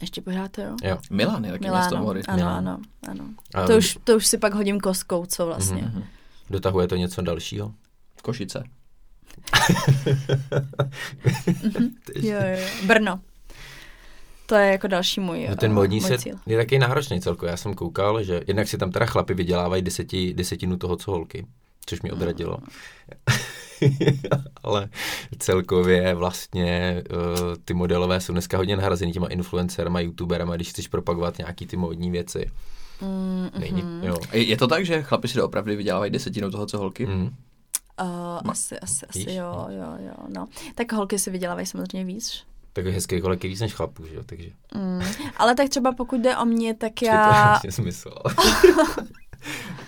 Ještě 0.00 0.20
pořád, 0.20 0.58
jo. 0.58 0.76
Jo. 0.84 0.98
Milan 1.10 1.44
je 1.44 1.52
taky 1.52 1.60
město 1.70 1.76
Miláno, 1.90 2.02
mody. 2.02 2.22
ano, 2.28 2.36
Milán. 2.36 2.68
ano, 2.68 2.78
ano. 3.08 3.24
A 3.54 3.66
To 3.66 3.76
už, 3.76 3.98
to 4.04 4.16
už 4.16 4.26
si 4.26 4.38
pak 4.38 4.54
hodím 4.54 4.80
kostkou, 4.80 5.26
co 5.26 5.46
vlastně. 5.46 5.82
Mhm. 5.82 6.04
Dotahuje 6.50 6.88
to 6.88 6.96
něco 6.96 7.22
dalšího? 7.22 7.72
Košice. 8.22 8.64
Jo, 12.14 12.36
jo, 12.36 12.40
jo. 12.58 12.66
Brno. 12.86 13.20
To 14.46 14.54
je 14.54 14.70
jako 14.70 14.86
další 14.86 15.20
můj, 15.20 15.46
No 15.50 15.56
ten 15.56 15.70
eh, 15.70 15.74
modní 15.74 15.96
můj 15.96 16.06
svět 16.06 16.20
cíl. 16.20 16.36
je 16.46 16.56
taky 16.56 16.78
náročný 16.78 17.20
celkově. 17.20 17.50
Já 17.50 17.56
jsem 17.56 17.74
koukal, 17.74 18.22
že 18.22 18.40
jednak 18.46 18.68
si 18.68 18.78
tam 18.78 18.90
teda 18.90 19.06
chlapi 19.06 19.34
vydělávají 19.34 19.82
deseti, 19.82 20.34
desetinu 20.34 20.76
toho, 20.76 20.96
co 20.96 21.10
holky, 21.10 21.46
což 21.86 22.02
mě 22.02 22.12
odradilo. 22.12 22.58
Ale 24.62 24.88
celkově 25.38 26.14
vlastně 26.14 27.02
uh, 27.10 27.54
ty 27.64 27.74
modelové 27.74 28.20
jsou 28.20 28.32
dneska 28.32 28.56
hodně 28.56 28.76
nahrazeny 28.76 29.12
těma 29.12 29.26
influencerama, 29.26 30.00
youtuberama, 30.00 30.56
když 30.56 30.70
chceš 30.70 30.88
propagovat 30.88 31.38
nějaký 31.38 31.66
ty 31.66 31.76
módní 31.76 32.10
věci. 32.10 32.50
Mm, 33.00 33.48
Není, 33.58 33.82
mhm. 33.82 34.00
jo. 34.04 34.16
Je, 34.32 34.42
je 34.42 34.56
to 34.56 34.66
tak, 34.66 34.86
že 34.86 35.02
chlapi 35.02 35.28
si 35.28 35.38
doopravdy 35.38 35.76
vydělávají 35.76 36.12
desetinu 36.12 36.50
toho, 36.50 36.66
co 36.66 36.78
holky? 36.78 37.06
Mm. 37.06 37.36
Uh, 38.02 38.50
asi, 38.50 38.78
asi, 38.80 39.06
asi, 39.06 39.18
Víš? 39.18 39.26
jo, 39.28 39.66
jo, 39.68 40.06
jo, 40.06 40.14
no. 40.28 40.46
Tak 40.74 40.92
holky 40.92 41.18
si 41.18 41.30
vydělávají 41.30 41.66
samozřejmě 41.66 42.04
víc. 42.14 42.44
Tak 42.72 42.86
hezký 42.86 43.20
holek 43.20 43.44
je 43.44 43.50
víc 43.50 43.60
než 43.60 43.74
chlapů, 43.74 44.06
že 44.06 44.14
jo, 44.14 44.22
takže 44.26 44.50
Mm. 44.74 45.02
Ale 45.36 45.54
tak 45.54 45.68
třeba 45.68 45.92
pokud 45.92 46.20
jde 46.20 46.36
o 46.36 46.44
mě, 46.44 46.74
tak 46.74 47.02
já... 47.02 47.26
to 47.26 47.32
vlastně 47.32 47.72
smysl. 47.72 48.10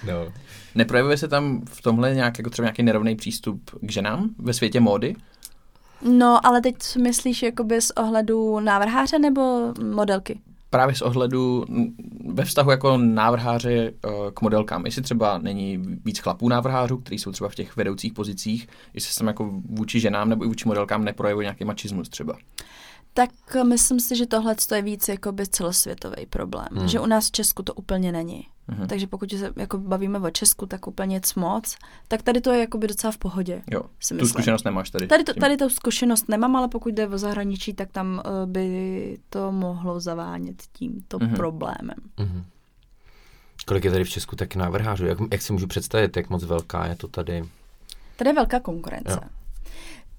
no. 0.06 0.32
Neprojevuje 0.74 1.16
se 1.16 1.28
tam 1.28 1.62
v 1.64 1.82
tomhle 1.82 2.14
nějak, 2.14 2.38
jako 2.38 2.50
třeba 2.50 2.66
nějaký 2.66 2.82
nerovný 2.82 3.16
přístup 3.16 3.70
k 3.80 3.90
ženám 3.90 4.30
ve 4.38 4.54
světě 4.54 4.80
módy? 4.80 5.16
No, 6.02 6.46
ale 6.46 6.60
teď 6.60 6.74
co 6.78 6.98
myslíš 6.98 7.42
jakoby 7.42 7.80
z 7.80 7.90
ohledu 7.90 8.60
návrháře 8.60 9.18
nebo 9.18 9.74
modelky? 9.94 10.40
Právě 10.70 10.94
z 10.94 11.02
ohledu 11.02 11.64
ve 12.26 12.44
vztahu 12.44 12.70
jako 12.70 12.98
návrháře 12.98 13.70
eh, 13.70 14.10
k 14.34 14.40
modelkám. 14.40 14.86
Jestli 14.86 15.02
třeba 15.02 15.38
není 15.38 15.78
víc 16.04 16.18
chlapů 16.18 16.48
návrhářů, 16.48 16.98
kteří 16.98 17.18
jsou 17.18 17.32
třeba 17.32 17.50
v 17.50 17.54
těch 17.54 17.76
vedoucích 17.76 18.12
pozicích, 18.12 18.68
jestli 18.94 19.12
se 19.12 19.18
tam 19.18 19.28
jako 19.28 19.50
vůči 19.68 20.00
ženám 20.00 20.28
nebo 20.28 20.44
i 20.44 20.48
vůči 20.48 20.68
modelkám 20.68 21.04
neprojevuje 21.04 21.44
nějaký 21.44 21.64
machismus 21.64 22.08
třeba. 22.08 22.36
Tak 23.16 23.30
myslím 23.68 24.00
si, 24.00 24.16
že 24.16 24.26
tohle 24.26 24.54
je 24.74 24.82
víc 24.82 25.08
jakoby 25.08 25.46
celosvětový 25.46 26.26
problém. 26.30 26.66
Hmm. 26.70 26.78
Hmm. 26.78 26.88
Že 26.88 27.00
u 27.00 27.06
nás 27.06 27.28
v 27.28 27.30
Česku 27.30 27.62
to 27.62 27.74
úplně 27.74 28.12
není. 28.12 28.46
Hmm. 28.68 28.86
Takže 28.86 29.06
pokud 29.06 29.30
se 29.30 29.52
jako 29.56 29.78
bavíme 29.78 30.18
o 30.18 30.30
Česku, 30.30 30.66
tak 30.66 30.86
úplně 30.86 31.14
nic 31.14 31.34
moc. 31.34 31.76
Tak 32.08 32.22
tady 32.22 32.40
to 32.40 32.52
je 32.52 32.60
jakoby 32.60 32.86
docela 32.86 33.10
v 33.10 33.18
pohodě. 33.18 33.62
Jo, 33.70 33.82
Si 34.00 34.14
tu 34.14 34.26
zkušenost 34.26 34.64
nemáš 34.64 34.90
tady. 34.90 35.06
Tady, 35.06 35.24
to, 35.24 35.34
tady 35.34 35.56
tu 35.56 35.68
zkušenost 35.68 36.28
nemám, 36.28 36.56
ale 36.56 36.68
pokud 36.68 36.94
jde 36.94 37.08
o 37.08 37.18
zahraničí, 37.18 37.74
tak 37.74 37.90
tam 37.92 38.22
uh, 38.26 38.50
by 38.50 39.18
to 39.30 39.52
mohlo 39.52 40.00
zavánět 40.00 40.62
tímto 40.72 41.18
mm-hmm. 41.18 41.36
problémem. 41.36 41.98
Mhm. 42.20 42.44
Kolik 43.66 43.84
je 43.84 43.90
tady 43.90 44.04
v 44.04 44.10
Česku 44.10 44.36
tak 44.36 44.56
návrhářů? 44.56 45.06
Jak, 45.06 45.18
jak 45.32 45.42
si 45.42 45.52
můžu 45.52 45.66
představit, 45.66 46.16
jak 46.16 46.30
moc 46.30 46.44
velká 46.44 46.86
je 46.86 46.96
to 46.96 47.08
tady? 47.08 47.44
Tady 48.16 48.30
je 48.30 48.34
velká 48.34 48.60
konkurence. 48.60 49.20
Jo. 49.22 49.45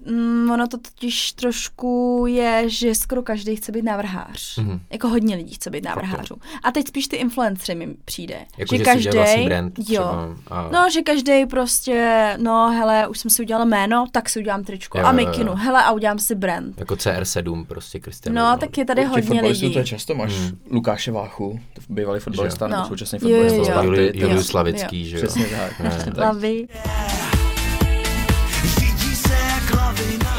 Mm, 0.06 0.50
ono 0.52 0.68
to 0.68 0.78
totiž 0.78 1.32
trošku 1.32 2.26
je, 2.30 2.64
že 2.70 2.96
skoro 2.96 3.24
každý 3.24 3.56
chce 3.56 3.72
být 3.72 3.82
návrhář. 3.86 4.58
Mhm. 4.58 4.80
Jako 4.90 5.08
hodně 5.10 5.36
lidí 5.36 5.54
chce 5.54 5.70
být 5.70 5.84
návrhářů. 5.84 6.36
A 6.64 6.72
teď 6.72 6.88
spíš 6.88 7.08
ty 7.08 7.16
influencery 7.16 7.76
mi 7.80 7.96
přijde. 8.06 8.36
Jako, 8.58 8.76
že, 8.78 8.84
si 8.86 8.98
udělal 8.98 9.16
vlastní 9.26 9.46
brand 9.46 9.80
jo. 9.80 9.84
třeba, 9.86 10.36
a... 10.48 10.70
No, 10.72 10.90
že 10.94 11.02
každý 11.02 11.46
prostě, 11.46 12.34
no 12.42 12.72
hele, 12.72 13.08
už 13.08 13.20
jsem 13.20 13.32
si 13.32 13.42
udělal 13.42 13.66
jméno, 13.66 14.06
tak 14.12 14.30
si 14.30 14.40
udělám 14.40 14.64
tričko 14.64 14.98
Jo, 15.00 15.06
a 15.06 15.12
jo, 15.12 15.20
jo. 15.20 15.26
mikinu, 15.28 15.56
hele 15.56 15.84
a 15.84 15.92
udělám 15.92 16.20
si 16.20 16.36
brand. 16.36 16.80
Jako 16.80 16.94
CR7 16.96 17.66
prostě, 17.66 18.00
Cristiano 18.00 18.36
No, 18.36 18.42
Ronaldo. 18.42 18.60
tak 18.60 18.78
je 18.78 18.86
tady 18.86 19.04
hodně 19.04 19.42
lidí. 19.42 19.74
To 19.74 19.80
je 19.80 19.86
často 19.86 20.16
máš 20.16 20.34
Hmm. 20.34 20.58
Lukáše 20.72 21.12
Váchu, 21.12 21.60
to 21.74 21.82
bývalý 21.90 22.20
fotbalista, 22.20 22.66
Že? 22.66 22.70
nebo 22.70 22.82
No. 22.82 22.88
současný 22.88 23.20
Jo, 23.22 23.30
jo, 23.38 23.44
fotbalista. 23.66 23.82
Julius 24.20 24.38
jo. 24.38 24.44
Slavický, 24.44 25.06
že 25.10 25.16
jo? 25.18 25.24
Přesně 25.24 25.46
tak, 25.46 25.80
Ne. 25.80 25.90
přesně 25.90 26.12
tak. 26.12 27.37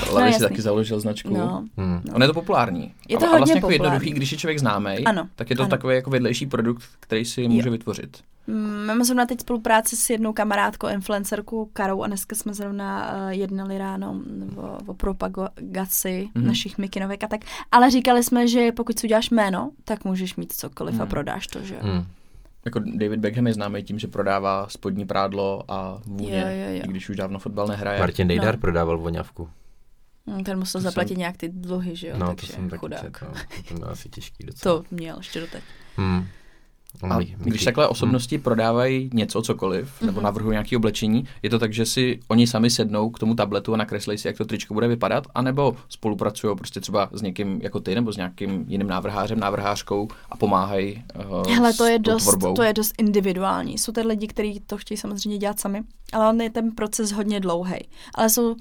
Jak 0.08 0.12
hlavy 0.12 0.24
Larry 0.30 0.34
si 0.44 0.48
taky 0.48 0.62
založil 0.62 1.00
značku. 1.00 1.34
No. 1.36 1.64
Hmm. 1.76 2.02
Ono 2.14 2.24
je 2.24 2.28
to 2.28 2.34
populární. 2.34 2.94
Je 3.08 3.18
to 3.18 3.24
a, 3.24 3.28
a 3.28 3.30
hodně 3.30 3.38
vlastně 3.38 3.54
jako 3.54 3.66
populární. 3.68 3.84
jednoduchý, 3.84 4.10
když 4.12 4.32
je 4.32 4.38
člověk 4.38 4.58
známý, 4.58 4.96
tak 5.36 5.50
je 5.50 5.56
to 5.56 5.62
ano. 5.62 5.70
takový 5.70 5.94
jako 5.94 6.10
vedlejší 6.10 6.46
produkt, 6.46 6.82
který 7.00 7.24
si 7.24 7.48
může 7.48 7.70
vytvořit. 7.70 8.18
Mm, 8.46 8.86
Máme 8.86 9.04
zrovna 9.04 9.26
teď 9.26 9.40
spolupráci 9.40 9.96
s 9.96 10.10
jednou 10.10 10.32
kamarádkou, 10.32 10.88
influencerkou 10.88 11.70
Karou 11.72 12.02
a 12.02 12.06
dneska 12.06 12.36
jsme 12.36 12.54
zrovna 12.54 13.12
uh, 13.24 13.28
jednali 13.30 13.78
ráno 13.78 14.20
o, 14.56 14.78
o 14.86 14.94
propagaci 14.94 16.28
Mhm. 16.34 16.42
mm-hmm. 16.44 16.46
našich 16.46 16.78
mikinovek 16.78 17.24
a 17.24 17.28
tak. 17.28 17.40
Ale 17.72 17.90
říkali 17.90 18.22
jsme, 18.22 18.48
že 18.48 18.72
pokud 18.72 18.98
si 18.98 19.06
uděláš 19.06 19.30
jméno, 19.30 19.70
tak 19.84 20.04
můžeš 20.04 20.36
mít 20.36 20.52
cokoliv 20.52 20.94
mm. 20.94 21.00
a 21.00 21.04
Mhm. 21.04 21.10
prodáš 21.10 21.46
to, 21.46 21.62
že 21.62 21.74
jo. 21.74 21.80
Hmm. 21.82 22.04
Jako 22.64 22.78
David 22.94 23.20
Beckham 23.20 23.46
je 23.46 23.52
známý 23.54 23.82
tím, 23.82 23.98
že 23.98 24.06
prodává 24.06 24.66
spodní 24.68 25.06
prádlo 25.06 25.62
a 25.68 25.98
vůně, 26.06 26.40
Jo, 26.40 26.46
jo, 26.48 26.74
jo. 26.76 26.82
i 26.84 26.88
když 26.88 27.08
už 27.08 27.16
dávno 27.16 27.38
fotbal 27.38 27.66
nehraje. 27.66 27.98
Martin 28.00 28.28
Dejdar 28.28 28.54
No. 28.54 28.60
prodával 28.60 28.98
voňavku. 28.98 29.48
Mm, 30.36 30.44
Ten 30.44 30.58
musel 30.58 30.80
To 30.80 30.82
zaplatit 30.82 31.08
jsem- 31.14 31.18
nějak 31.18 31.36
ty 31.36 31.48
dluhy, 31.48 31.96
že 31.96 32.08
jo, 32.08 32.14
No, 32.18 32.26
to 32.26 32.34
takže 32.34 32.52
jsem 32.52 32.70
taky 32.70 32.80
chudák. 32.80 33.00
četl. 33.00 33.26
no. 33.34 33.40
To 33.68 33.74
bylo 33.74 33.90
asi 33.90 34.08
těžký 34.08 34.44
docela. 34.46 34.74
To 34.74 34.84
měl 34.90 35.16
ještě 35.18 35.40
doteď. 35.40 35.62
Hmm. 35.96 36.26
A 37.10 37.18
když 37.36 37.64
takhle 37.64 37.88
osobnosti 37.88 38.38
prodávají 38.38 39.10
něco, 39.14 39.42
cokoliv, 39.42 40.00
nebo 40.02 40.12
Mhm. 40.12 40.24
navrhují 40.24 40.52
nějaké 40.52 40.76
oblečení, 40.76 41.24
je 41.42 41.50
to 41.50 41.58
tak, 41.58 41.72
že 41.72 41.86
si 41.86 42.20
oni 42.28 42.46
sami 42.46 42.70
sednou 42.70 43.10
k 43.10 43.18
tomu 43.18 43.34
tabletu 43.34 43.74
a 43.74 43.76
nakreslí 43.76 44.18
si, 44.18 44.28
jak 44.28 44.36
to 44.36 44.44
tričko 44.44 44.74
bude 44.74 44.88
vypadat, 44.88 45.26
anebo 45.34 45.76
spolupracují 45.88 46.56
prostě 46.56 46.80
třeba 46.80 47.08
s 47.12 47.22
někým 47.22 47.60
jako 47.62 47.80
ty, 47.80 47.94
nebo 47.94 48.12
s 48.12 48.16
nějakým 48.16 48.64
jiným 48.68 48.86
návrhářem, 48.88 49.40
návrhářkou 49.40 50.08
a 50.30 50.36
pomáhají 50.36 51.04
uh, 51.44 51.52
Hele, 51.54 51.74
to 51.74 51.84
je, 51.84 51.98
dost, 51.98 52.22
tvorbou. 52.22 52.54
to 52.54 52.62
je 52.62 52.72
dost 52.72 52.92
individuální. 52.98 53.78
Jsou 53.78 53.92
tady 53.92 54.06
lidi, 54.08 54.26
kteří 54.26 54.60
to 54.66 54.76
chtějí 54.78 54.98
samozřejmě 54.98 55.38
dělat 55.38 55.60
sami, 55.60 55.82
ale 56.12 56.28
on 56.28 56.40
je 56.40 56.50
ten 56.50 56.70
proces 56.72 57.12
hodně 57.12 57.40
dlouhý. 57.40 57.76
Ale 58.14 58.30
jsou 58.30 58.56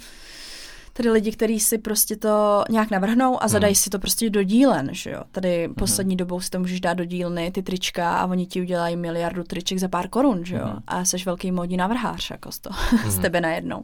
tady 0.97 1.09
lidi, 1.09 1.31
kteří 1.31 1.59
si 1.59 1.77
prostě 1.77 2.15
to 2.15 2.63
nějak 2.69 2.91
navrhnou 2.91 3.43
a 3.43 3.47
zadají 3.47 3.75
si 3.75 3.89
to 3.89 3.99
prostě 3.99 4.29
do 4.29 4.43
dílen, 4.43 4.89
že 4.91 5.11
jo. 5.11 5.23
Tady 5.31 5.67
poslední 5.67 6.15
dobou 6.15 6.41
si 6.41 6.49
to 6.49 6.59
můžeš 6.59 6.81
dát 6.81 6.93
do 6.93 7.05
dílny, 7.05 7.51
ty 7.51 7.63
trička 7.63 8.17
a 8.17 8.25
oni 8.25 8.45
ti 8.45 8.61
udělají 8.61 8.95
miliardu 8.95 9.43
triček 9.43 9.77
za 9.77 9.87
pár 9.87 10.07
korun, 10.07 10.45
že 10.45 10.55
jo. 10.55 10.65
Mhm. 10.65 10.83
A 10.87 11.05
jsi 11.05 11.17
velký 11.25 11.51
módní 11.51 11.77
navrhář, 11.77 12.31
jako 12.31 12.51
z, 12.51 12.59
to, 12.59 12.69
z 13.07 13.19
tebe 13.19 13.41
najednou. 13.41 13.83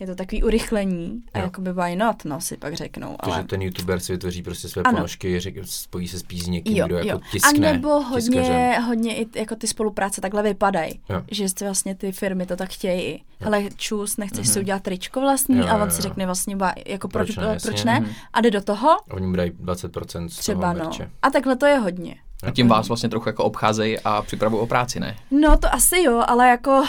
Je 0.00 0.06
to 0.06 0.14
takový 0.14 0.42
urychlení 0.42 1.22
a 1.34 1.38
Jo. 1.38 1.44
jakoby 1.44 1.72
why 1.72 1.96
not, 1.96 2.24
no 2.24 2.40
si 2.40 2.56
pak 2.56 2.74
řeknou. 2.74 3.08
To, 3.22 3.24
Ale... 3.24 3.36
že 3.36 3.42
ten 3.48 3.62
youtuber 3.62 4.00
si 4.00 4.12
vytvoří 4.12 4.42
prostě 4.42 4.68
své 4.68 4.82
Ano. 4.82 4.96
ponožky, 4.96 5.40
řek, 5.40 5.54
spojí 5.64 6.08
se 6.08 6.18
spíš 6.18 6.44
s 6.44 6.46
někým, 6.46 6.76
Jo, 6.76 6.86
kdo 6.86 6.98
jo. 6.98 7.04
jako 7.06 7.20
A 7.24 7.30
tiskne. 7.32 7.72
nebo 7.72 7.88
hodně, 8.02 8.40
tiskařem. 8.40 8.82
hodně 8.84 9.16
i 9.16 9.26
jako 9.38 9.56
ty 9.56 9.66
spolupráce 9.66 10.20
takhle 10.20 10.42
vypadají. 10.42 11.00
Jo. 11.08 11.22
Že 11.30 11.48
si 11.48 11.64
vlastně 11.64 11.94
ty 11.94 12.12
firmy 12.12 12.46
to 12.46 12.56
tak 12.56 12.70
chtějí. 12.70 13.24
Hele, 13.40 13.62
čus, 13.76 14.16
nechceš 14.16 14.46
si 14.48 14.52
Mhm. 14.58 14.64
udělat 14.64 14.82
tričko 14.82 15.20
vlastní 15.20 15.58
Jo, 15.58 15.66
a 15.68 15.76
jo, 15.76 15.82
on 15.84 15.90
si 15.90 15.98
jo. 15.98 16.02
řekne 16.02 16.26
vlastně, 16.26 16.56
jako 16.86 17.08
proč, 17.08 17.26
Proč 17.30 17.36
ne, 17.46 17.52
jasně. 17.52 17.70
proč 17.70 17.84
ne? 17.84 18.00
Mhm. 18.00 18.10
A 18.32 18.40
jde 18.40 18.50
do 18.50 18.60
toho, 18.62 18.90
A 18.90 19.14
Oni 19.14 19.26
mu 19.26 19.36
dají 19.36 19.50
20% 19.50 20.28
z 20.28 20.36
třeba 20.38 20.60
toho 20.60 20.74
no. 20.74 20.84
merče. 20.84 21.10
A 21.22 21.30
takhle 21.30 21.56
to 21.56 21.66
je 21.66 21.78
hodně. 21.78 22.16
A 22.46 22.50
tím 22.50 22.68
vás 22.68 22.88
vlastně 22.88 23.08
trochu 23.08 23.28
jako 23.28 23.44
obcházejí 23.44 23.98
a 24.04 24.22
připravují 24.22 24.62
o 24.62 24.66
práci, 24.66 25.00
ne? 25.00 25.16
No 25.30 25.56
to 25.56 25.74
asi 25.74 26.02
jo, 26.02 26.22
ale 26.26 26.48
jako 26.48 26.84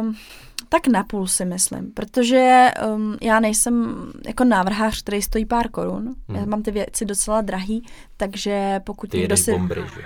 um, 0.00 0.16
tak 0.74 0.86
napůl 0.86 1.26
si 1.26 1.44
myslím, 1.44 1.90
protože 1.92 2.70
um, 2.94 3.16
já 3.22 3.40
nejsem 3.40 3.96
jako 4.26 4.44
návrhář, 4.44 5.02
který 5.02 5.22
stojí 5.22 5.44
pár 5.46 5.68
korun. 5.70 6.14
Já 6.28 6.40
Mhm. 6.40 6.50
mám 6.50 6.62
ty 6.62 6.70
věci 6.70 7.04
docela 7.04 7.40
drahý, 7.40 7.86
takže 8.16 8.80
pokud 8.84 9.10
Ty 9.10 9.18
někdo 9.18 9.36
si... 9.36 9.50
bombry, 9.52 9.82
že? 9.94 10.02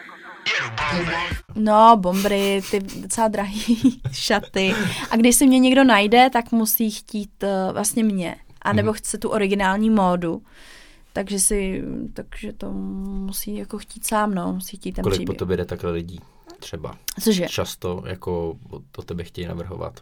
No, 1.54 1.96
bombry, 1.96 2.62
ty 2.70 2.81
docela 2.81 3.28
drahý 3.28 4.00
šaty. 4.12 4.74
A 5.11 5.16
když 5.16 5.37
si 5.37 5.46
mě 5.46 5.59
někdo 5.59 5.85
najde, 5.85 6.31
tak 6.33 6.52
musí 6.52 6.90
chtít 6.90 7.31
uh, 7.42 7.72
vlastně 7.72 8.04
mě. 8.04 8.37
A 8.62 8.72
nebo 8.72 8.87
Mhm. 8.87 8.96
chce 8.98 9.18
tu 9.18 9.28
originální 9.28 9.90
módu. 9.90 10.42
Takže 11.12 11.38
si, 11.40 11.83
takže 12.14 12.52
to 12.52 12.72
musí 12.72 13.57
jako 13.57 13.78
chtít 13.78 14.07
sám, 14.07 14.35
no, 14.35 14.52
musí 14.52 14.76
chtít 14.76 14.92
ten 14.92 15.02
Kolik 15.02 15.16
po 15.18 15.22
příběh. 15.22 15.38
tobě 15.38 15.57
jde 15.57 15.64
takhle 15.64 15.90
lidí? 15.90 16.20
Třeba. 16.61 16.94
Cože? 17.20 17.46
Často 17.48 18.02
jako 18.07 18.57
o, 18.70 18.81
o 18.96 19.02
tebe 19.02 19.24
chtějí 19.24 19.46
navrhovat. 19.46 20.00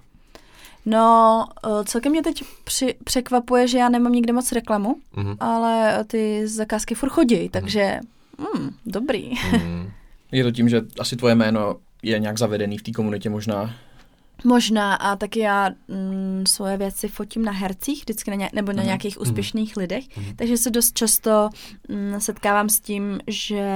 No, 0.87 1.45
uh, 1.67 1.83
celkem 1.85 2.13
mě 2.13 2.23
teď 2.23 2.43
při, 2.65 2.95
překvapuje, 3.05 3.69
že 3.69 3.79
já 3.79 3.89
nemám 3.89 4.13
nikde 4.13 4.33
moc 4.33 4.53
reklamu, 4.53 4.97
Mhm. 5.17 5.37
ale 5.41 6.05
ty 6.05 6.49
zakázky 6.49 6.95
furt 6.95 7.09
chodí, 7.11 7.49
takže 7.49 8.01
mm, 8.39 8.71
dobrý. 8.87 9.31
Mhm. 9.53 9.91
Je 10.33 10.45
to 10.45 10.51
tím, 10.51 10.69
že 10.69 10.83
asi 11.01 11.17
tvoje 11.17 11.35
jméno 11.35 11.77
je 12.03 12.19
nějak 12.19 12.39
zavedený 12.39 12.79
v 12.79 12.83
té 12.83 12.93
komunitě 12.93 13.31
možná. 13.31 13.75
Možná 14.45 14.95
a 14.95 15.17
taky 15.17 15.41
já 15.41 15.71
mm, 15.89 16.45
svoje 16.49 16.77
věci 16.77 17.09
fotím 17.09 17.45
na 17.45 17.53
hercích, 17.53 17.99
vždycky 18.01 18.31
na 18.31 18.37
ně, 18.37 18.51
nebo 18.53 18.73
na 18.73 18.77
Mhm. 18.77 18.87
nějakých 18.87 19.21
úspěšných 19.21 19.77
lidech, 19.77 20.05
takže 20.37 20.57
se 20.57 20.71
dost 20.71 20.95
často 20.99 21.49
mm, 21.89 22.21
setkávám 22.21 22.69
s 22.69 22.81
tím, 22.81 23.21
že 23.27 23.69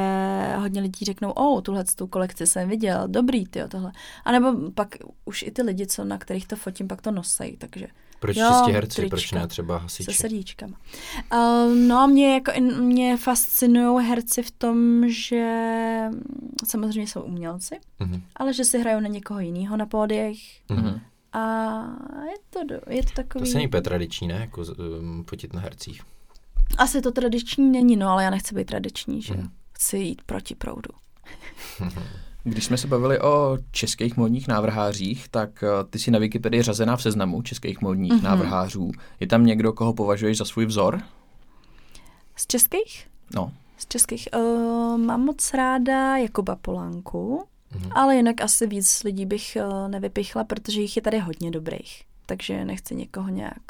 hodně 0.56 0.80
lidí 0.80 1.04
řeknou, 1.04 1.30
o, 1.30 1.60
tuhle 1.60 1.84
tu 1.84 2.06
kolekci 2.06 2.46
jsem 2.46 2.68
viděl, 2.68 3.02
dobrý, 3.06 3.46
ty 3.46 3.60
tohle. 3.68 3.92
A 4.24 4.32
nebo 4.32 4.70
pak 4.70 4.88
už 5.24 5.42
i 5.42 5.50
ty 5.50 5.62
lidi, 5.62 5.86
co 5.86 6.04
na 6.04 6.18
kterých 6.18 6.46
to 6.46 6.56
fotím, 6.56 6.88
pak 6.88 7.02
to 7.02 7.10
nosej, 7.10 7.56
takže 7.56 7.86
Proč 8.20 8.36
Jo, 8.36 8.46
čistě 8.52 8.72
herci, 8.72 8.96
trička. 8.96 9.08
proč 9.16 9.32
ne 9.32 9.46
třeba 9.46 9.78
se 9.78 9.82
hasiči? 9.82 10.12
srdíčkama. 10.12 10.76
Uh, 11.32 11.74
no, 11.76 12.08
mě, 12.08 12.34
jako, 12.34 12.52
mě 12.80 13.16
fascinují 13.16 14.06
herci 14.06 14.42
v 14.42 14.50
tom, 14.50 15.04
že 15.08 15.46
mm, 16.10 16.50
samozřejmě 16.66 17.06
jsou 17.06 17.20
umělci, 17.22 17.78
Mhm. 18.00 18.22
ale 18.36 18.52
že 18.54 18.64
si 18.64 18.78
hrajou 18.78 19.00
na 19.00 19.08
někoho 19.08 19.40
jiného 19.40 19.76
na 19.76 19.86
pódiech, 19.86 20.38
Mhm. 20.70 21.00
a 21.32 21.42
je 22.24 22.34
to, 22.50 22.74
je 22.90 23.02
to 23.02 23.08
To 23.08 23.14
takový... 23.14 23.46
se 23.46 23.54
není 23.58 23.66
úplně 23.66 23.82
tradiční, 23.82 24.28
ne? 24.28 24.34
Jako 24.34 24.62
um, 25.00 25.24
fotit 25.24 25.52
na 25.52 25.60
hercích. 25.60 26.02
Asi 26.78 27.00
to 27.00 27.12
tradiční 27.12 27.70
není, 27.70 27.96
no, 27.96 28.08
ale 28.08 28.24
já 28.24 28.30
nechci 28.30 28.54
být 28.54 28.66
tradiční, 28.66 29.22
že. 29.22 29.34
Mhm. 29.34 29.50
Chci 29.72 29.98
jít 29.98 30.22
proti 30.26 30.54
proudu. 30.54 30.90
Když 32.44 32.64
jsme 32.64 32.76
se 32.76 32.86
bavili 32.86 33.20
o 33.20 33.58
českých 33.70 34.16
módních 34.16 34.48
návrhářích, 34.48 35.28
tak 35.28 35.62
eh, 35.64 35.84
ty 35.90 35.98
jsi 35.98 36.10
na 36.10 36.18
Wikipedii 36.18 36.62
řazená 36.62 36.96
v 36.96 37.02
seznamu 37.02 37.42
českých 37.42 37.80
módních 37.80 38.12
Mhm. 38.12 38.22
návrhářů. 38.22 38.90
Je 39.20 39.26
tam 39.26 39.46
někdo, 39.46 39.72
koho 39.72 39.92
považuješ 39.94 40.38
za 40.38 40.44
svůj 40.44 40.66
vzor? 40.66 41.00
Z 42.36 42.46
českých? 42.46 43.06
No, 43.34 43.52
Z 43.78 43.86
českých. 43.86 44.28
Uh, 44.36 44.98
mám 44.98 45.20
moc 45.20 45.54
ráda 45.54 46.16
Jakuba 46.16 46.56
Polánku, 46.56 47.44
Mhm. 47.74 47.90
ale 47.94 48.16
jinak 48.16 48.40
asi 48.40 48.66
víc 48.66 49.02
lidí 49.04 49.26
bych 49.26 49.58
uh, 49.66 49.88
nevypichla, 49.88 50.44
protože 50.44 50.80
jich 50.80 50.96
je 50.96 51.02
tady 51.02 51.18
hodně 51.18 51.50
dobrých. 51.50 52.02
Takže 52.26 52.64
nechci 52.64 52.94
někoho 52.94 53.28
nějak, 53.28 53.62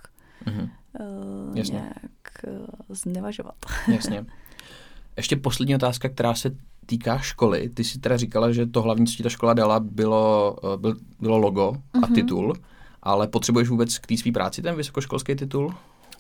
mhm. 0.46 0.70
uh, 1.00 1.56
Jasně. 1.56 1.74
nějak 1.74 2.44
uh, 2.48 2.66
znevažovat. 2.88 3.54
Jasně. 3.88 4.24
Ještě 5.16 5.37
poslední 5.37 5.74
otázka, 5.74 6.09
která 6.09 6.35
se 6.35 6.50
týká 6.90 7.18
školy. 7.18 7.68
Ty 7.68 7.85
jsi 7.85 7.98
teda 7.98 8.16
říkala, 8.16 8.53
že 8.53 8.66
to 8.66 8.83
hlavní, 8.83 9.07
co 9.07 9.16
ti 9.16 9.22
ta 9.22 9.29
škola 9.29 9.55
dala, 9.55 9.81
bylo, 9.81 10.57
eh, 10.74 10.76
byl, 10.76 10.96
bylo 11.20 11.38
logo 11.38 11.72
a 11.94 11.98
Mhm. 12.07 12.14
titul, 12.14 12.57
ale 13.03 13.29
potřebuješ 13.29 13.68
vůbec 13.68 13.98
k 13.98 14.07
té 14.07 14.16
své 14.16 14.33
práci 14.33 14.62
ten 14.62 14.76
vysokoškolský 14.76 15.35
titul? 15.35 15.74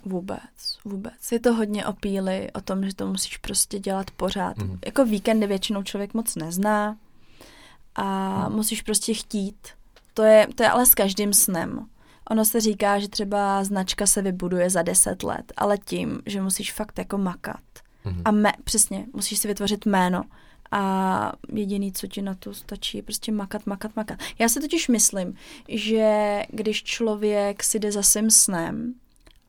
Vůbec, 0.04 0.78
vůbec. 0.84 1.32
Je 1.32 1.40
to 1.40 1.54
hodně 1.54 1.86
o 1.86 1.92
píli, 1.92 2.48
o 2.54 2.60
tom, 2.60 2.84
že 2.84 2.94
to 2.94 3.06
musíš 3.06 3.36
prostě 3.36 3.78
dělat 3.78 4.10
pořád. 4.10 4.56
Mhm. 4.58 4.68
Mm. 4.68 4.78
Jako 4.86 5.04
víkendy 5.04 5.46
většinou 5.46 5.82
člověk 5.82 6.14
moc 6.14 6.36
nezná 6.36 6.96
a 7.96 8.48
mm. 8.48 8.56
musíš 8.56 8.82
prostě 8.82 9.14
chtít. 9.14 9.68
To 10.14 10.22
je, 10.22 10.46
to 10.54 10.62
je 10.62 10.68
ale 10.70 10.86
s 10.86 10.94
každým 10.94 11.32
snem. 11.32 11.86
Ono 12.30 12.44
se 12.44 12.60
říká, 12.60 12.98
že 12.98 13.08
třeba 13.08 13.64
značka 13.64 14.06
se 14.06 14.22
vybuduje 14.22 14.70
za 14.70 14.82
deset 14.82 15.22
let, 15.22 15.52
ale 15.56 15.78
tím, 15.78 16.20
že 16.26 16.42
musíš 16.42 16.72
fakt 16.72 16.98
jako 16.98 17.18
makat. 17.18 17.60
Mhm. 18.04 18.22
A 18.24 18.30
me, 18.30 18.52
přesně, 18.64 19.06
musíš 19.14 19.38
si 19.38 19.48
vytvořit 19.48 19.86
jméno. 19.86 20.22
A 20.72 21.32
jediný, 21.52 21.92
co 21.92 22.06
ti 22.06 22.22
na 22.22 22.34
to 22.34 22.54
stačí, 22.54 22.96
je 22.96 23.02
prostě 23.02 23.32
makat, 23.32 23.66
makat, 23.66 23.96
makat. 23.96 24.18
Já 24.38 24.48
si 24.48 24.60
totiž 24.60 24.88
myslím, 24.88 25.34
že 25.68 26.42
když 26.50 26.82
člověk 26.82 27.62
si 27.64 27.78
jde 27.78 27.92
za 27.92 28.02
svým 28.02 28.30
snem 28.30 28.94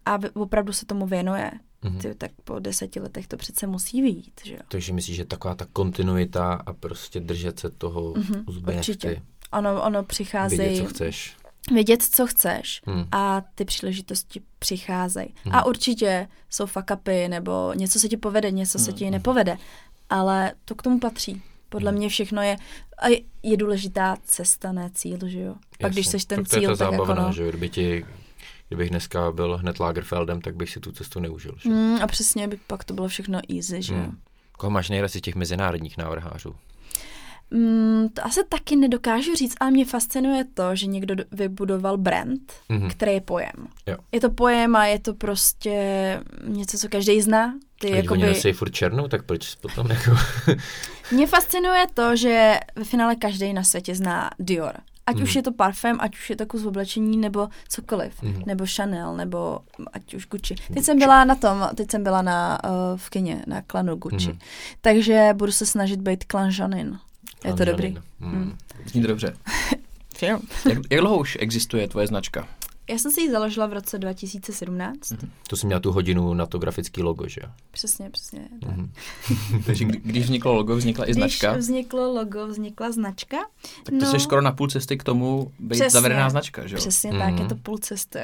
a 0.06 0.20
opravdu 0.34 0.74
se 0.74 0.86
tomu 0.86 1.06
věnuje, 1.08 1.52
Mhm. 1.84 2.00
ty, 2.00 2.16
tak 2.16 2.32
po 2.44 2.60
deseti 2.60 3.00
letech 3.00 3.28
to 3.28 3.38
přece 3.38 3.68
musí 3.68 4.02
vyjít, 4.02 4.42
že 4.44 4.54
jo? 4.54 4.60
Takže 4.68 4.94
myslíš, 4.94 5.16
že 5.16 5.26
taková 5.26 5.56
ta 5.56 5.66
kontinuita 5.74 6.54
a 6.66 6.74
prostě 6.74 7.20
držet 7.20 7.60
se 7.60 7.70
toho 7.70 8.14
Mhm, 8.18 8.44
uzbe 8.48 8.74
určitě. 8.76 9.22
Ono, 9.52 9.70
ono 9.84 9.90
vědět, 9.92 10.08
přicházejí, 10.08 10.78
co 10.82 10.86
chceš. 10.86 11.36
vědět, 11.74 12.04
co 12.04 12.28
chceš 12.28 12.82
Hmm. 12.86 13.06
a 13.12 13.42
ty 13.56 13.66
příležitosti 13.66 14.42
přicházejí. 14.60 15.34
Mhm. 15.46 15.56
A 15.56 15.66
určitě 15.66 16.28
jsou 16.50 16.66
fuck 16.66 16.92
upy, 16.94 17.28
nebo 17.28 17.74
něco 17.76 18.00
se 18.00 18.10
ti 18.10 18.18
povede, 18.18 18.52
něco 18.52 18.80
se 18.80 18.90
Mhm, 18.92 18.98
ti 18.98 19.04
mhm. 19.06 19.12
nepovede, 19.14 19.58
ale 20.12 20.54
to 20.66 20.76
k 20.76 20.82
tomu 20.82 21.00
patří. 21.00 21.42
Podle 21.70 21.92
Mhm. 21.92 21.98
mě 22.00 22.10
všechno 22.10 22.42
je, 22.42 22.56
a 22.98 23.08
je, 23.08 23.20
je 23.44 23.58
důležitá 23.58 24.18
cesta, 24.24 24.72
ne 24.72 24.90
cíl, 24.94 25.18
že 25.26 25.40
jo? 25.40 25.56
Pak 25.82 25.92
když 25.92 26.06
Jasně. 26.06 26.12
seš 26.20 26.26
ten 26.26 26.40
tak 26.44 26.50
to 26.50 26.56
je 26.56 26.60
cíl, 26.62 26.70
ta 26.78 26.86
tak 26.86 26.92
jako 26.92 27.06
zábavná, 27.06 27.28
no. 27.28 27.34
že 27.34 27.44
jo, 27.44 27.50
kdyby 27.50 27.70
ti, 27.70 28.06
kdybych 28.68 28.90
dneska 28.90 29.32
byl 29.32 29.58
hned 29.58 29.80
Lagerfeldem, 29.80 30.42
tak 30.42 30.56
bych 30.56 30.70
si 30.70 30.80
tu 30.80 30.92
cestu 30.92 31.20
neužil. 31.20 31.56
Že? 31.62 31.70
Mm, 31.70 31.98
a 32.02 32.08
přesně 32.08 32.48
by 32.48 32.60
pak 32.68 32.84
to 32.84 32.94
bylo 32.94 33.08
všechno 33.08 33.40
easy, 33.56 33.82
že 33.82 33.94
jo? 33.94 34.00
Hmm. 34.00 34.18
Koho 34.52 34.72
máš 34.72 34.90
nejradši 34.90 35.18
z 35.18 35.22
těch 35.22 35.36
mezinárodních 35.36 35.98
návrhářů? 35.98 36.56
Mm, 37.52 38.10
to 38.14 38.26
asi 38.26 38.40
taky 38.50 38.76
nedokážu 38.76 39.36
říct, 39.36 39.56
ale 39.60 39.72
mě 39.72 39.86
fascinuje 39.86 40.46
to, 40.54 40.76
že 40.76 40.86
někdo 40.88 41.16
do- 41.16 41.24
vybudoval 41.32 41.98
brand, 41.98 42.54
Mhm. 42.70 42.90
který 42.90 43.12
je 43.14 43.22
pojem. 43.22 43.52
Jo. 43.88 43.98
Je 44.12 44.22
to 44.22 44.30
pojem 44.30 44.76
a 44.76 44.86
je 44.86 45.00
to 45.00 45.14
prostě 45.14 45.80
něco, 46.48 46.78
co 46.78 46.90
každý 46.90 47.22
zná. 47.22 47.54
Ty 47.82 47.88
Když 47.88 47.98
oni 48.10 48.22
jakoby... 48.22 48.28
nosí 48.36 48.52
furt 48.54 48.72
černou, 48.72 49.08
tak 49.08 49.24
proč 49.24 49.56
potom 49.56 49.92
jako... 49.92 50.12
Mě 51.12 51.28
fascinuje 51.28 51.86
to, 51.94 52.16
že 52.16 52.60
ve 52.76 52.84
finále 52.84 53.16
každý 53.16 53.54
na 53.54 53.64
světě 53.64 53.96
zná 53.96 54.30
Dior. 54.40 54.74
Ať 55.06 55.16
Mhm. 55.16 55.24
už 55.24 55.36
je 55.36 55.42
to 55.44 55.52
parfém, 55.52 55.98
ať 56.00 56.16
už 56.16 56.30
je 56.30 56.36
to 56.36 56.46
kus 56.46 56.66
oblečení, 56.66 57.18
nebo 57.18 57.48
cokoliv. 57.70 58.22
Mhm. 58.22 58.44
Nebo 58.46 58.66
Chanel, 58.76 59.16
nebo 59.18 59.60
ať 59.94 60.14
už 60.14 60.26
Gucci. 60.28 60.56
Teď 60.74 60.84
jsem 60.84 61.00
byla 61.00 61.24
na 61.26 61.36
tom, 61.36 61.70
teď 61.76 61.92
jsem 61.92 62.04
byla 62.04 62.22
na, 62.22 62.60
uh, 62.64 62.70
v 63.00 63.10
kině, 63.10 63.44
na 63.48 63.62
klanu 63.62 63.96
Gucci. 63.96 64.28
Mhm. 64.30 64.40
Takže 64.82 65.30
budu 65.34 65.52
se 65.52 65.66
snažit 65.66 66.02
být 66.02 66.24
klan 66.24 66.50
Janin. 66.60 67.00
Je 67.46 67.54
to 67.54 67.66
dobrý. 67.66 67.98
Mm. 68.20 68.58
Zní 68.86 69.02
to 69.02 69.08
dobře. 69.08 69.34
Jak, 70.22 70.42
jak 70.92 71.02
dlouho 71.02 71.18
už 71.18 71.38
existuje 71.40 71.88
tvoje 71.88 72.08
značka? 72.08 72.48
Já 72.90 72.98
jsem 72.98 73.12
si 73.12 73.22
ji 73.22 73.32
založila 73.32 73.68
v 73.68 73.74
roce 73.74 73.98
2017. 74.00 75.14
To 75.50 75.56
jsem 75.58 75.68
měla 75.68 75.80
tu 75.80 75.92
hodinu 75.92 76.34
na 76.34 76.46
to 76.46 76.60
grafický 76.60 77.04
logo, 77.04 77.28
že 77.28 77.42
jo? 77.44 77.50
Přesně, 77.72 78.10
přesně. 78.10 78.48
tak. 78.62 78.78
Mhm. 78.78 78.92
Takže 79.66 79.86
kdy, 79.86 80.00
když 80.04 80.24
vzniklo 80.24 80.54
logo, 80.54 80.76
vznikla 80.76 81.06
i 81.06 81.08
Když 81.08 81.16
značka. 81.16 81.54
vzniklo 81.54 82.14
logo, 82.14 82.48
vznikla 82.48 82.92
značka. 82.92 83.38
Tak 83.84 83.96
to 84.00 84.06
jsi 84.06 84.20
skoro 84.20 84.42
na 84.42 84.52
půl 84.52 84.68
cesty 84.68 84.98
k 84.98 85.04
tomu 85.04 85.52
být 85.60 85.70
Přesně. 85.76 85.90
zavedená 85.90 86.30
značka, 86.30 86.68
že 86.68 86.76
jo? 86.76 86.80
Přesně 86.80 87.12
tak, 87.12 87.30
Mhm. 87.34 87.42
je 87.42 87.48
to 87.48 87.56
půl 87.56 87.78
cesty. 87.78 88.20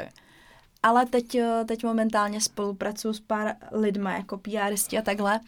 Ale 0.84 1.06
teď, 1.06 1.36
eh, 1.36 1.64
teď 1.68 1.84
momentálně 1.84 2.42
spolupracuju 2.42 3.14
s 3.14 3.20
pár 3.20 3.56
lidma, 3.72 4.12
jako 4.12 4.38
PRisti 4.38 4.98
a 4.98 5.02
takhle. 5.02 5.40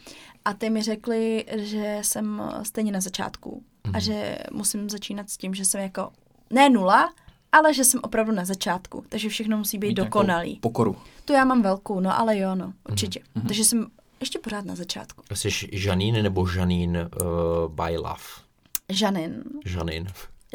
A 0.46 0.54
ty 0.54 0.70
mi 0.70 0.82
řekli, 0.82 1.46
že 1.58 1.98
jsem 2.02 2.42
eh, 2.60 2.66
stejně 2.66 2.92
na 2.92 3.02
začátku. 3.02 3.64
Mhm. 3.88 3.96
A 3.96 4.00
že 4.00 4.38
musím 4.52 4.90
začínat 4.90 5.30
s 5.30 5.38
tím, 5.38 5.54
že 5.54 5.66
jsem 5.66 5.82
jako, 5.82 6.12
ne 6.50 6.70
nula, 6.70 7.14
ale 7.52 7.74
že 7.74 7.84
jsem 7.84 8.00
opravdu 8.04 8.32
na 8.32 8.46
začátku. 8.46 9.04
Takže 9.10 9.30
všechno 9.30 9.58
musí 9.58 9.78
být 9.78 9.88
Mít 9.88 9.94
dokonalý. 9.94 10.56
Pokoru. 10.60 10.96
To 11.26 11.34
já 11.34 11.46
mám 11.46 11.62
velkou, 11.62 12.00
no 12.00 12.20
ale 12.20 12.38
jo, 12.38 12.50
Mhm. 12.50 12.60
no, 12.60 12.74
určitě. 12.90 13.20
Takže 13.48 13.64
jsem 13.64 13.88
ještě 14.20 14.40
pořád 14.40 14.66
na 14.66 14.76
začátku. 14.76 15.24
Jsi 15.34 15.50
Žanín 15.72 16.24
nebo 16.24 16.48
Žanín 16.48 16.98
uh, 16.98 17.72
by 17.86 17.98
Love? 17.98 18.24
Žanin. 18.90 19.44
Žanín. 19.66 20.08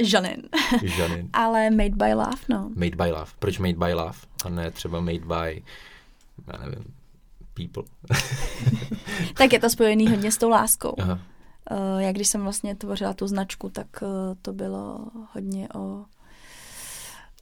Žanin. 0.02 0.42
Žanín. 0.84 1.28
ale 1.32 1.70
made 1.70 1.94
by 1.96 2.14
love, 2.14 2.38
no. 2.48 2.70
Made 2.74 2.96
by 2.96 3.10
Love. 3.12 3.30
Proč 3.38 3.58
Made 3.58 3.74
by 3.86 3.94
Love? 3.94 4.18
A 4.44 4.48
ne 4.48 4.70
třeba 4.70 5.00
Made 5.00 5.18
by, 5.26 5.62
já 6.52 6.58
nevím, 6.64 6.84
People. 7.54 7.82
Tak 9.36 9.52
je 9.52 9.60
to 9.60 9.70
spojený 9.70 10.08
hodně 10.10 10.32
s 10.32 10.38
tou 10.38 10.48
láskou. 10.48 10.94
Aha. 11.00 11.18
Uh, 11.70 11.98
já 12.02 12.12
když 12.12 12.28
jsem 12.28 12.42
vlastně 12.42 12.74
tvořila 12.74 13.14
tu 13.14 13.26
značku, 13.26 13.70
tak 13.70 13.86
uh, 14.02 14.08
to 14.42 14.52
bylo 14.52 14.98
hodně 15.34 15.68
o, 15.74 16.04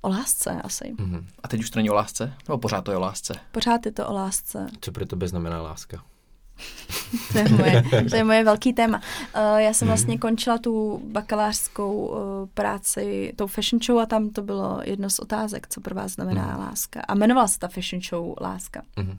o 0.03 0.09
lásce 0.09 0.51
asi. 0.65 0.95
Mhm. 0.99 1.27
A 1.43 1.49
teď 1.49 1.61
už 1.61 1.71
to 1.71 1.79
není 1.79 1.91
o 1.91 1.95
lásce? 1.95 2.33
Nebo 2.49 2.59
pořád 2.59 2.83
to 2.85 2.91
je 2.91 2.97
o 2.97 3.01
lásce? 3.01 3.35
Pořád 3.53 3.87
je 3.87 3.93
to 3.93 4.09
o 4.09 4.12
lásce. 4.12 4.67
Co 4.81 4.93
pro 4.93 5.07
tebe 5.07 5.29
znamená 5.29 5.62
láska? 5.62 6.03
To 7.33 7.38
je 7.38 7.49
moje, 7.49 7.83
to 8.11 8.17
je 8.17 8.25
moje 8.25 8.45
velký 8.45 8.73
téma. 8.73 8.99
Uh, 8.99 9.57
já 9.59 9.73
jsem 9.73 9.88
vlastně 9.88 10.19
končila 10.19 10.59
tu 10.59 11.03
bakalářskou 11.12 12.07
uh, 12.07 12.17
práci, 12.55 13.33
tou 13.37 13.47
fashion 13.47 13.81
show 13.83 13.99
a 13.99 14.07
tam 14.07 14.31
to 14.31 14.43
bylo 14.43 14.81
jedno 14.85 15.11
z 15.11 15.19
otázek, 15.19 15.67
co 15.69 15.81
pro 15.81 15.95
vás 15.95 16.12
znamená 16.12 16.57
láska. 16.57 17.01
A 17.09 17.15
jmenovala 17.15 17.49
se 17.49 17.59
ta 17.59 17.69
fashion 17.69 18.03
show 18.03 18.35
Láska. 18.41 18.83
Mhm. 18.97 19.19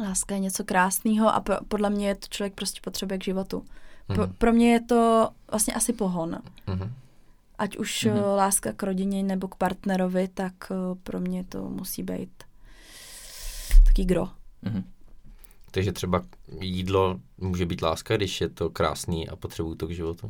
Láska 0.00 0.34
je 0.34 0.40
něco 0.40 0.64
krásného 0.64 1.34
a 1.34 1.40
pro, 1.40 1.56
podle 1.68 1.90
mě 1.90 2.08
je 2.08 2.14
to 2.14 2.26
člověk 2.30 2.54
prostě 2.54 2.80
potřebuje 2.84 3.18
k 3.18 3.24
životu. 3.24 3.64
Pro, 4.06 4.22
Mhm. 4.26 4.34
pro 4.38 4.52
mě 4.52 4.72
je 4.72 4.80
to 4.80 5.28
vlastně 5.50 5.74
asi 5.74 5.92
pohon. 5.92 6.38
Mhm. 6.66 6.92
Ať 7.64 7.76
už 7.76 8.04
Mhm. 8.04 8.14
mm-hmm. 8.16 8.36
láska 8.36 8.72
k 8.72 8.82
rodině 8.82 9.22
nebo 9.22 9.48
k 9.48 9.54
partnerovi, 9.54 10.28
tak 10.28 10.54
eh, 10.70 10.74
pro 11.02 11.20
mě 11.20 11.44
to 11.44 11.62
musí 11.68 12.02
být 12.02 12.30
taký 13.86 14.04
gro. 14.04 14.28
Mhm. 14.62 14.84
Takže 15.70 15.92
třeba 15.92 16.22
jídlo 16.60 17.20
může 17.38 17.66
být 17.66 17.82
láska, 17.82 18.16
když 18.16 18.40
je 18.40 18.48
to 18.48 18.70
krásný 18.70 19.28
a 19.28 19.36
potřebuju 19.36 19.74
to 19.74 19.86
k 19.86 19.90
životu. 19.90 20.26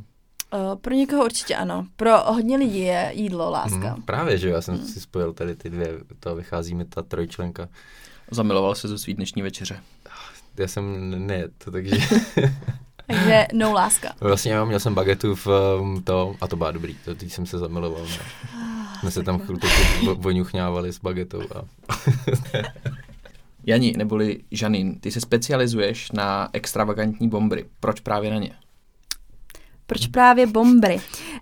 Uh, 0.54 0.74
pro 0.80 0.94
někoho 0.94 1.24
určitě 1.24 1.56
ano. 1.56 1.86
Pro 1.96 2.18
hodně 2.32 2.56
lidí 2.56 2.78
je 2.80 3.10
jídlo 3.14 3.50
láska. 3.50 3.94
Mhm. 3.94 4.02
Právě, 4.02 4.38
že 4.38 4.48
jo, 4.48 4.54
já 4.54 4.62
jsem 4.62 4.78
si 4.78 5.00
spojil 5.00 5.32
tady 5.32 5.56
ty 5.56 5.70
dvě, 5.70 5.88
to 6.20 6.34
vychází 6.36 6.74
mi 6.74 6.84
ta 6.84 7.02
trojčlenka. 7.02 7.68
Zamiloval 8.30 8.74
se 8.74 8.88
ze 8.88 8.98
svý 8.98 9.14
dnešní 9.14 9.42
večeře. 9.42 9.82
Já 10.56 10.68
jsem 10.68 11.10
ne, 11.26 11.48
to 11.58 11.70
takže 11.70 11.96
Takže 13.06 13.46
no 13.52 13.72
láska. 13.72 14.12
vlastně 14.20 14.52
já 14.52 14.64
měl 14.64 14.80
jsem 14.80 14.94
bagetu 14.94 15.34
v 15.34 15.46
um, 15.80 16.02
to 16.02 16.34
a 16.40 16.46
to 16.48 16.56
bylo 16.56 16.72
dobrý, 16.72 16.94
to 17.04 17.14
teď 17.14 17.32
jsem 17.32 17.46
se 17.46 17.58
zamiloval. 17.58 18.00
No. 18.02 18.24
Jsme 19.00 19.10
se 19.10 19.22
tam 19.22 19.38
chvilku 19.38 19.66
vo- 19.66 20.14
voňuchňávali 20.14 20.92
s 20.92 20.98
bagetou 21.00 21.40
a 21.54 21.62
Jani, 23.66 23.94
neboli 23.96 24.40
Žanín, 24.50 25.00
ty 25.00 25.10
se 25.10 25.20
specializuješ 25.20 26.12
na 26.12 26.48
extravagantní 26.52 27.28
bombry. 27.28 27.64
Proč 27.80 28.00
právě 28.00 28.30
na 28.30 28.38
ně? 28.38 28.50
Proč 29.86 30.06
právě 30.06 30.46
bombry? 30.46 31.00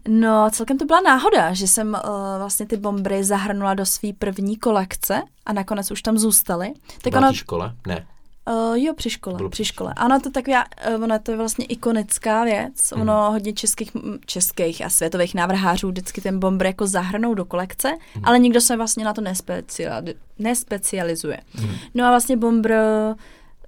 No, 0.08 0.48
celkem 0.52 0.78
to 0.78 0.84
byla 0.84 1.00
náhoda, 1.00 1.52
že 1.54 1.68
jsem 1.68 1.88
uh, 2.04 2.10
vlastně 2.38 2.66
ty 2.66 2.76
bombry 2.76 3.24
zahrnula 3.24 3.74
do 3.74 3.86
své 3.86 4.08
první 4.18 4.56
kolekce 4.56 5.22
a 5.46 5.52
nakonec 5.52 5.90
už 5.90 6.02
tam 6.02 6.18
zůstaly. 6.18 6.72
Tak 7.02 7.12
byla 7.12 7.26
ono, 7.26 7.34
škole? 7.34 7.74
Ne. 7.86 8.06
Uh, 8.50 8.76
jo, 8.78 8.94
při 8.94 9.10
škole, 9.10 9.36
Bylo 9.36 9.48
při 9.48 9.64
škole. 9.64 9.92
Ano, 9.96 10.20
to 10.20 10.30
taková, 10.30 10.64
uh, 10.96 11.02
ono 11.04 11.18
to 11.18 11.30
je 11.30 11.36
vlastně 11.36 11.64
ikonická 11.64 12.44
věc. 12.44 12.92
Mhm. 12.92 13.00
Ono 13.02 13.30
hodně 13.32 13.52
českých, 13.52 13.90
českých 14.26 14.84
a 14.84 14.88
světových 14.90 15.34
návrhářů 15.34 15.88
vždycky 15.88 16.20
ten 16.20 16.38
bombr 16.38 16.66
jako 16.66 16.86
zahrnou 16.86 17.34
do 17.34 17.44
kolekce, 17.44 17.88
Mhm. 18.14 18.24
ale 18.24 18.38
nikdo 18.38 18.60
se 18.60 18.76
vlastně 18.76 19.04
na 19.04 19.12
to 19.12 19.20
nespeciali, 19.20 20.14
nespecializuje. 20.38 21.38
Mhm. 21.54 21.74
No 21.94 22.04
a 22.04 22.10
vlastně 22.10 22.36
bombr 22.36 22.72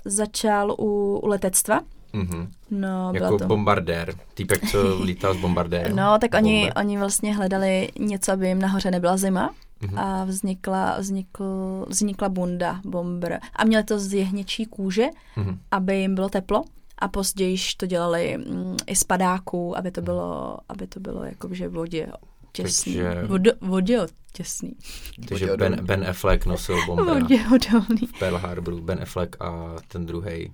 začal 0.05 0.71
u, 0.79 1.21
u 1.23 1.27
letectva. 1.29 1.81
Mhm. 2.13 2.49
No, 2.71 3.13
Jako 3.15 3.39
to... 3.39 3.47
bombardér. 3.47 4.15
Týpek, 4.35 4.71
co 4.71 4.79
lítal 5.05 5.35
s 5.35 5.37
bombardérem. 5.37 5.97
No, 5.97 6.19
tak 6.19 6.35
oni, 6.35 6.59
Bomber. 6.61 6.73
oni 6.77 6.99
vlastně 6.99 7.35
hledali 7.37 7.89
něco, 7.99 8.33
aby 8.33 8.49
jim 8.49 8.59
nahoře 8.59 8.91
nebyla 8.91 9.17
zima. 9.17 9.51
Mhm. 9.83 9.99
A 9.99 10.25
vznikla, 10.25 10.97
vznikl, 10.99 11.45
vznikla 11.89 12.29
bunda, 12.29 12.81
bombr. 12.85 13.33
A 13.57 13.65
měli 13.65 13.85
to 13.85 13.99
z 13.99 14.13
jehněčí 14.13 14.67
kůže, 14.67 15.07
Mhm. 15.37 15.59
aby 15.71 15.97
jim 15.97 16.15
bylo 16.15 16.29
teplo. 16.29 16.65
A 16.99 17.09
později 17.09 17.57
to 17.77 17.87
dělali 17.87 18.37
mm, 18.39 18.77
i 18.87 18.97
z 18.97 19.05
padáků, 19.05 19.77
aby 19.79 19.91
to 19.91 20.03
bylo, 20.03 20.59
aby 20.69 20.87
to 20.87 21.01
bylo 21.01 21.25
jakože 21.25 21.69
vodě 21.69 22.07
těsný. 22.53 22.95
Takže- 22.95 23.23
Vodo, 23.27 23.51
vodě 23.61 24.01
těsný. 24.33 24.73
Takže 25.29 25.57
ben, 25.57 25.85
ben 25.87 26.05
Affleck 26.09 26.47
nosil 26.47 26.87
bombra 26.87 27.15
Vodě 27.15 27.39
odolný. 27.55 28.07
v 28.07 28.19
Pearl 28.19 28.37
Harboru. 28.39 28.81
Ben 28.81 28.99
Affleck 29.03 29.37
a 29.43 29.77
ten 29.89 30.07
druhý. 30.07 30.53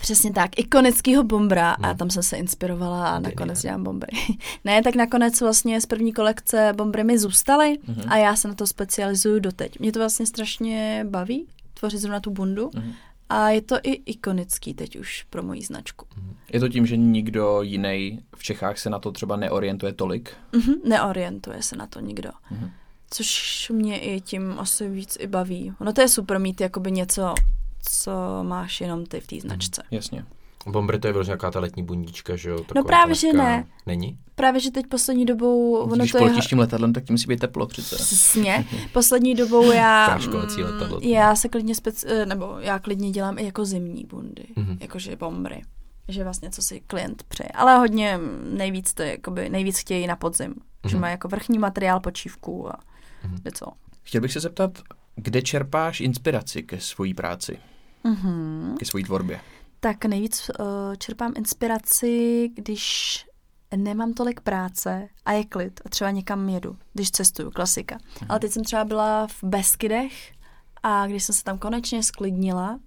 Přesně 0.00 0.32
tak, 0.32 0.58
ikonického 0.58 1.24
bombra 1.24 1.70
a 1.72 1.86
Hmm. 1.88 1.96
tam 1.96 2.10
jsem 2.10 2.22
se 2.22 2.36
inspirovala 2.36 3.08
a 3.08 3.18
nakonec 3.18 3.62
dělám 3.62 3.84
bombry. 3.84 4.12
ne, 4.64 4.82
tak 4.82 4.94
nakonec 4.94 5.40
vlastně 5.40 5.80
z 5.80 5.86
první 5.86 6.12
kolekce 6.12 6.72
bombry 6.76 7.04
mi 7.04 7.18
zůstaly 7.18 7.78
Mhm. 7.86 8.02
a 8.08 8.16
já 8.16 8.36
se 8.36 8.48
na 8.48 8.54
to 8.54 8.66
specializuju 8.66 9.40
doteď. 9.40 9.78
Mě 9.78 9.92
to 9.92 9.98
vlastně 9.98 10.26
strašně 10.26 11.06
baví, 11.10 11.46
tvořit 11.74 11.98
zrovna 11.98 12.20
tu 12.20 12.30
bundu 12.30 12.70
Mhm. 12.74 12.92
a 13.28 13.50
je 13.50 13.62
to 13.62 13.76
i 13.82 13.90
ikonický 13.92 14.74
teď 14.74 14.96
už 14.96 15.26
pro 15.30 15.42
moji 15.42 15.62
značku. 15.62 16.06
Je 16.52 16.60
to 16.60 16.68
tím, 16.68 16.86
že 16.86 16.96
nikdo 16.96 17.62
jiný 17.62 18.20
v 18.36 18.42
Čechách 18.42 18.78
se 18.78 18.90
na 18.90 18.98
to 18.98 19.12
třeba 19.12 19.36
neorientuje 19.36 19.92
tolik? 19.92 20.30
Mhm, 20.52 20.74
neorientuje 20.84 21.62
se 21.62 21.76
na 21.76 21.86
to 21.86 22.00
nikdo. 22.00 22.30
Mhm. 22.50 22.70
Což 23.10 23.70
mě 23.74 23.98
i 23.98 24.20
tím 24.20 24.54
asi 24.58 24.88
víc 24.88 25.16
i 25.20 25.26
baví. 25.26 25.72
Ono 25.80 25.92
to 25.92 26.00
je 26.00 26.08
super 26.08 26.38
mít 26.40 26.60
jakoby 26.60 26.92
něco, 26.92 27.34
co 27.82 28.12
máš 28.42 28.80
jenom 28.80 29.06
ty 29.06 29.20
v 29.20 29.26
té 29.26 29.40
značce. 29.40 29.82
Jasně. 29.90 30.24
Bomber 30.66 31.00
to 31.00 31.06
je 31.06 31.12
vlastně 31.12 31.30
nějaká 31.30 31.50
ta 31.50 31.60
letní 31.60 31.82
bundička, 31.82 32.36
že 32.36 32.50
jo? 32.50 32.56
Taková 32.58 32.80
No 32.80 32.84
právě, 32.84 33.14
že 33.14 33.32
ne. 33.32 33.66
Není? 33.86 34.18
Právě, 34.34 34.60
že 34.60 34.70
teď 34.70 34.86
poslední 34.86 35.26
dobou, 35.26 35.74
ono 35.76 35.96
Když 35.96 36.12
to 36.12 36.18
je... 36.18 36.20
poletíš 36.20 36.46
tím 36.46 36.58
letadlem, 36.58 36.92
tak 36.92 37.04
tím 37.04 37.14
musí 37.14 37.26
být 37.26 37.40
teplo 37.40 37.66
přece. 37.66 37.96
Přesně. 37.96 38.64
Poslední 38.92 39.34
dobou 39.34 39.72
já, 39.72 40.18
mm, 40.26 40.34
letadlo. 40.64 41.00
já 41.02 41.36
se 41.36 41.48
klidně 41.48 41.74
spec, 41.74 42.04
eh, 42.04 42.26
nebo 42.26 42.56
já 42.60 42.78
klidně 42.78 43.10
dělám 43.10 43.38
i 43.38 43.44
jako 43.44 43.64
zimní 43.64 44.04
bundy, 44.04 44.44
Mhm. 44.56 44.76
jakože 44.80 45.16
bombry. 45.16 45.62
Že 46.08 46.24
vlastně 46.24 46.50
co 46.50 46.62
si 46.62 46.80
klient 46.86 47.22
přeje. 47.22 47.48
Ale 47.54 47.76
hodně 47.78 48.16
mm, 48.16 48.56
nejvíc 48.58 48.94
to 48.94 49.02
je, 49.02 49.10
jakoby, 49.10 49.48
nejvíc 49.48 49.78
chtějí 49.78 50.06
na 50.06 50.16
podzim. 50.16 50.54
Že 50.86 50.96
Mhm. 50.96 51.00
má 51.00 51.08
jako 51.08 51.28
vrchní 51.28 51.58
materiál, 51.58 52.00
počívku 52.00 52.68
a 52.68 52.76
Mhm. 53.24 53.38
něco. 53.44 53.66
Chtěl 54.02 54.20
bych 54.20 54.32
se 54.32 54.40
zeptat, 54.40 54.78
kde 55.16 55.42
čerpáš 55.42 56.00
inspiraci 56.00 56.62
ke 56.62 56.80
svojí 56.80 57.14
práci, 57.14 57.58
Mhm. 58.04 58.76
ke 58.78 58.84
svojí 58.84 59.04
tvorbě? 59.04 59.40
Tak 59.80 60.04
nejvíc 60.04 60.50
uh, 60.60 60.66
čerpám 60.98 61.32
inspiraci, 61.36 62.48
když 62.54 63.26
nemám 63.76 64.12
tolik 64.12 64.40
práce 64.40 65.08
a 65.24 65.32
je 65.32 65.44
klid 65.44 65.80
a 65.84 65.88
třeba 65.88 66.10
někam 66.10 66.48
jedu, 66.48 66.76
když 66.92 67.10
cestuju, 67.10 67.50
klasika. 67.50 67.98
Ale 68.28 68.40
teď 68.40 68.52
jsem 68.52 68.64
třeba 68.64 68.84
byla 68.84 69.26
v 69.26 69.44
Beskydech 69.44 70.32
a 70.82 71.06
když 71.06 71.24
jsem 71.24 71.34
se 71.34 71.44
tam 71.44 71.58
konečně 71.58 72.02
sklidnila 72.02 72.78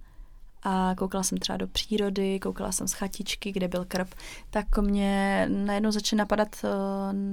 a 0.64 0.94
koukala 0.98 1.22
jsem 1.24 1.38
třeba 1.38 1.56
do 1.56 1.66
přírody, 1.66 2.40
koukala 2.40 2.72
jsem 2.72 2.88
z 2.88 2.92
chatičky, 2.92 3.52
kde 3.52 3.68
byl 3.68 3.84
krb, 3.88 4.08
tak 4.50 4.78
mě 4.78 5.46
najednou 5.50 5.90
začaly 5.90 6.18
napadat 6.18 6.48
uh, 6.64 6.70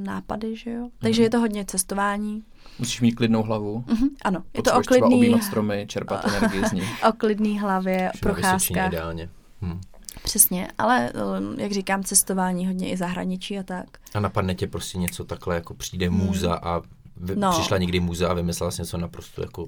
nápady, 0.05 0.55
že 0.57 0.71
jo. 0.71 0.89
Takže 0.99 1.21
Mhm. 1.21 1.23
je 1.23 1.29
to 1.29 1.39
hodně 1.39 1.65
cestování. 1.65 2.43
Musíš 2.79 3.01
mít 3.01 3.11
klidnou 3.11 3.43
hlavu. 3.43 3.83
Mhm, 3.87 4.07
ano, 4.23 4.43
je 4.53 4.63
to 4.63 4.73
o 4.73 4.81
klidný, 4.81 5.41
stromy, 5.41 5.85
čerpat 5.89 6.25
energii 6.37 6.65
z 6.67 6.71
nich. 6.71 7.03
o 7.09 7.11
klidný 7.13 7.59
hlavě, 7.59 8.11
o 8.15 8.17
procházkách. 8.17 8.87
ideálně. 8.87 9.29
Hm. 9.61 9.81
Přesně, 10.23 10.67
ale 10.77 11.11
um, 11.39 11.59
jak 11.59 11.71
říkám, 11.71 12.03
cestování 12.03 12.67
hodně 12.67 12.89
i 12.91 12.97
zahraničí 12.97 13.59
a 13.59 13.63
tak. 13.63 13.85
A 14.13 14.19
napadne 14.19 14.55
tě 14.55 14.67
prostě 14.67 14.97
něco 14.97 15.23
takhle, 15.25 15.55
jako 15.55 15.73
přijde 15.73 16.09
můza 16.09 16.55
a 16.55 16.79
vy, 17.17 17.33
Hmm. 17.33 17.41
No. 17.41 17.51
přišla 17.51 17.77
někdy 17.77 17.99
můza 17.99 18.29
a 18.29 18.33
vymyslela 18.33 18.71
si 18.71 18.81
něco 18.81 18.97
naprosto 18.97 19.41
jako... 19.41 19.67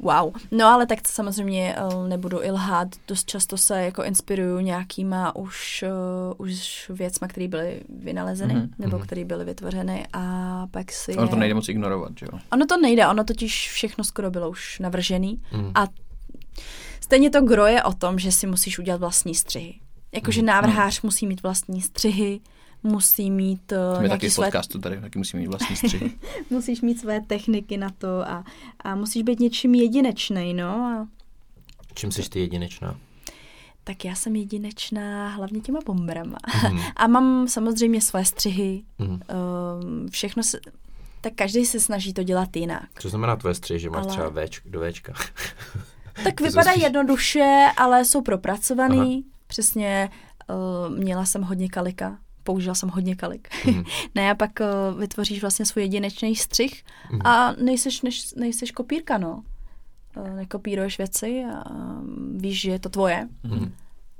Wow. 0.00 0.32
No 0.50 0.66
ale 0.66 0.86
tak 0.86 1.08
samozřejmě 1.08 1.76
eh, 1.76 2.08
nebudu 2.08 2.42
i 2.42 2.50
lhát, 2.50 2.88
dost 3.08 3.28
často 3.28 3.56
se 3.56 3.84
jako 3.84 4.04
inspiruju 4.04 4.58
nějakýma 4.60 5.36
už, 5.36 5.84
uh, 6.38 6.46
už 6.46 6.90
věcma, 6.94 7.28
které 7.28 7.48
byly 7.48 7.80
vynalezeny 7.88 8.54
Mhm, 8.54 8.62
mm-hmm. 8.62 8.74
nebo 8.78 8.96
mhm. 8.98 9.06
které 9.06 9.24
byly 9.24 9.44
vytvořeny 9.44 10.06
a 10.12 10.66
pak 10.70 10.92
si 10.92 11.16
Ono 11.16 11.28
to 11.28 11.34
je... 11.36 11.40
nejde 11.40 11.54
moc 11.54 11.68
ignorovat, 11.68 12.12
že 12.18 12.26
jo? 12.32 12.38
Ono 12.52 12.66
to 12.66 12.76
nejde, 12.80 13.08
ono 13.08 13.24
totiž 13.24 13.70
všechno 13.70 14.04
skoro 14.04 14.30
bylo 14.30 14.50
už 14.50 14.78
navržený 14.78 15.42
Mm. 15.52 15.72
a 15.74 15.86
stejně 17.00 17.30
to 17.30 17.40
gro 17.42 17.66
je 17.66 17.82
o 17.82 17.92
tom, 17.92 18.18
že 18.18 18.32
si 18.32 18.46
musíš 18.46 18.78
udělat 18.78 19.00
vlastní 19.00 19.34
střihy. 19.34 19.74
Jakože 20.12 20.40
Mhm. 20.40 20.46
návrhář 20.46 21.02
musí 21.02 21.26
mít 21.26 21.42
vlastní 21.42 21.82
střihy, 21.82 22.40
musí 22.82 23.30
mít 23.30 23.72
uh, 23.72 23.78
My 23.78 23.94
taky 23.94 24.06
nějaký 24.08 24.28
v 24.28 24.32
své 24.32 24.46
podcastu 24.46 24.78
tady 24.78 25.00
taky 25.00 25.18
musíme 25.18 25.40
mít 25.40 25.46
vlastní 25.48 25.76
střihy. 25.76 26.10
musíš 26.50 26.80
mít 26.80 27.00
své 27.00 27.20
techniky 27.20 27.76
na 27.76 27.90
to 27.98 28.08
a, 28.28 28.44
a 28.80 28.94
musíš 28.94 29.22
být 29.22 29.40
něčím 29.40 29.74
jedinečný, 29.74 30.54
no. 30.54 30.68
A, 30.68 31.08
Čím 31.94 32.12
jsi 32.12 32.30
ty 32.30 32.40
jedinečná? 32.40 32.96
tak 33.84 34.04
já 34.04 34.14
jsem 34.14 34.36
jedinečná 34.36 35.28
hlavně 35.28 35.60
těma 35.60 35.80
bombrama. 35.86 36.36
Mhm. 36.68 36.80
A 36.96 37.06
mám 37.06 37.48
samozřejmě 37.48 38.00
své 38.00 38.24
střihy, 38.24 38.82
Mhm. 38.98 39.10
um, 39.12 40.08
všechno 40.08 40.42
se, 40.42 40.60
tak 41.20 41.32
každý 41.34 41.66
se 41.66 41.80
snaží 41.80 42.12
to 42.14 42.22
dělat 42.22 42.56
jinak. 42.56 42.88
Co 42.98 43.08
znamená 43.08 43.36
tvoje 43.36 43.54
střih, 43.54 43.80
že 43.80 43.90
máš 43.90 44.02
Ale- 44.02 44.12
třeba 44.12 44.28
Vč, 44.28 44.60
do 44.64 44.80
Včka? 44.90 45.12
Tak 46.24 46.40
zase- 46.50 46.80
jednoduše, 46.80 47.66
ale 47.76 48.04
jsou 48.04 48.22
propracovaný. 48.22 49.24
Přesně 49.46 50.10
uh, 50.90 50.96
měla 50.98 51.24
jsem 51.24 51.42
hodně 51.42 51.68
kalika, 51.68 52.18
použila 52.48 52.74
jsem 52.74 52.88
hodně 52.88 53.16
kalik. 53.16 53.48
Mhm. 53.66 53.84
ne, 54.14 54.30
a 54.30 54.34
pak 54.34 54.50
uh, 54.60 55.00
vytvoříš 55.00 55.40
vlastně 55.40 55.66
svůj 55.66 55.82
jedinečný 55.84 56.36
střih 56.36 56.84
Mhm. 57.12 57.26
a 57.26 57.52
nejseš, 57.52 58.02
než, 58.02 58.34
nejseš 58.34 58.70
kopírka, 58.70 59.18
no. 59.18 59.42
Uh, 60.16 60.36
nekopíruješ 60.36 60.98
věci 60.98 61.44
a 61.54 61.70
um, 61.70 62.38
víš, 62.38 62.60
že 62.60 62.70
je 62.70 62.78
to 62.78 62.88
tvoje. 62.88 63.28
Mhm. 63.44 63.72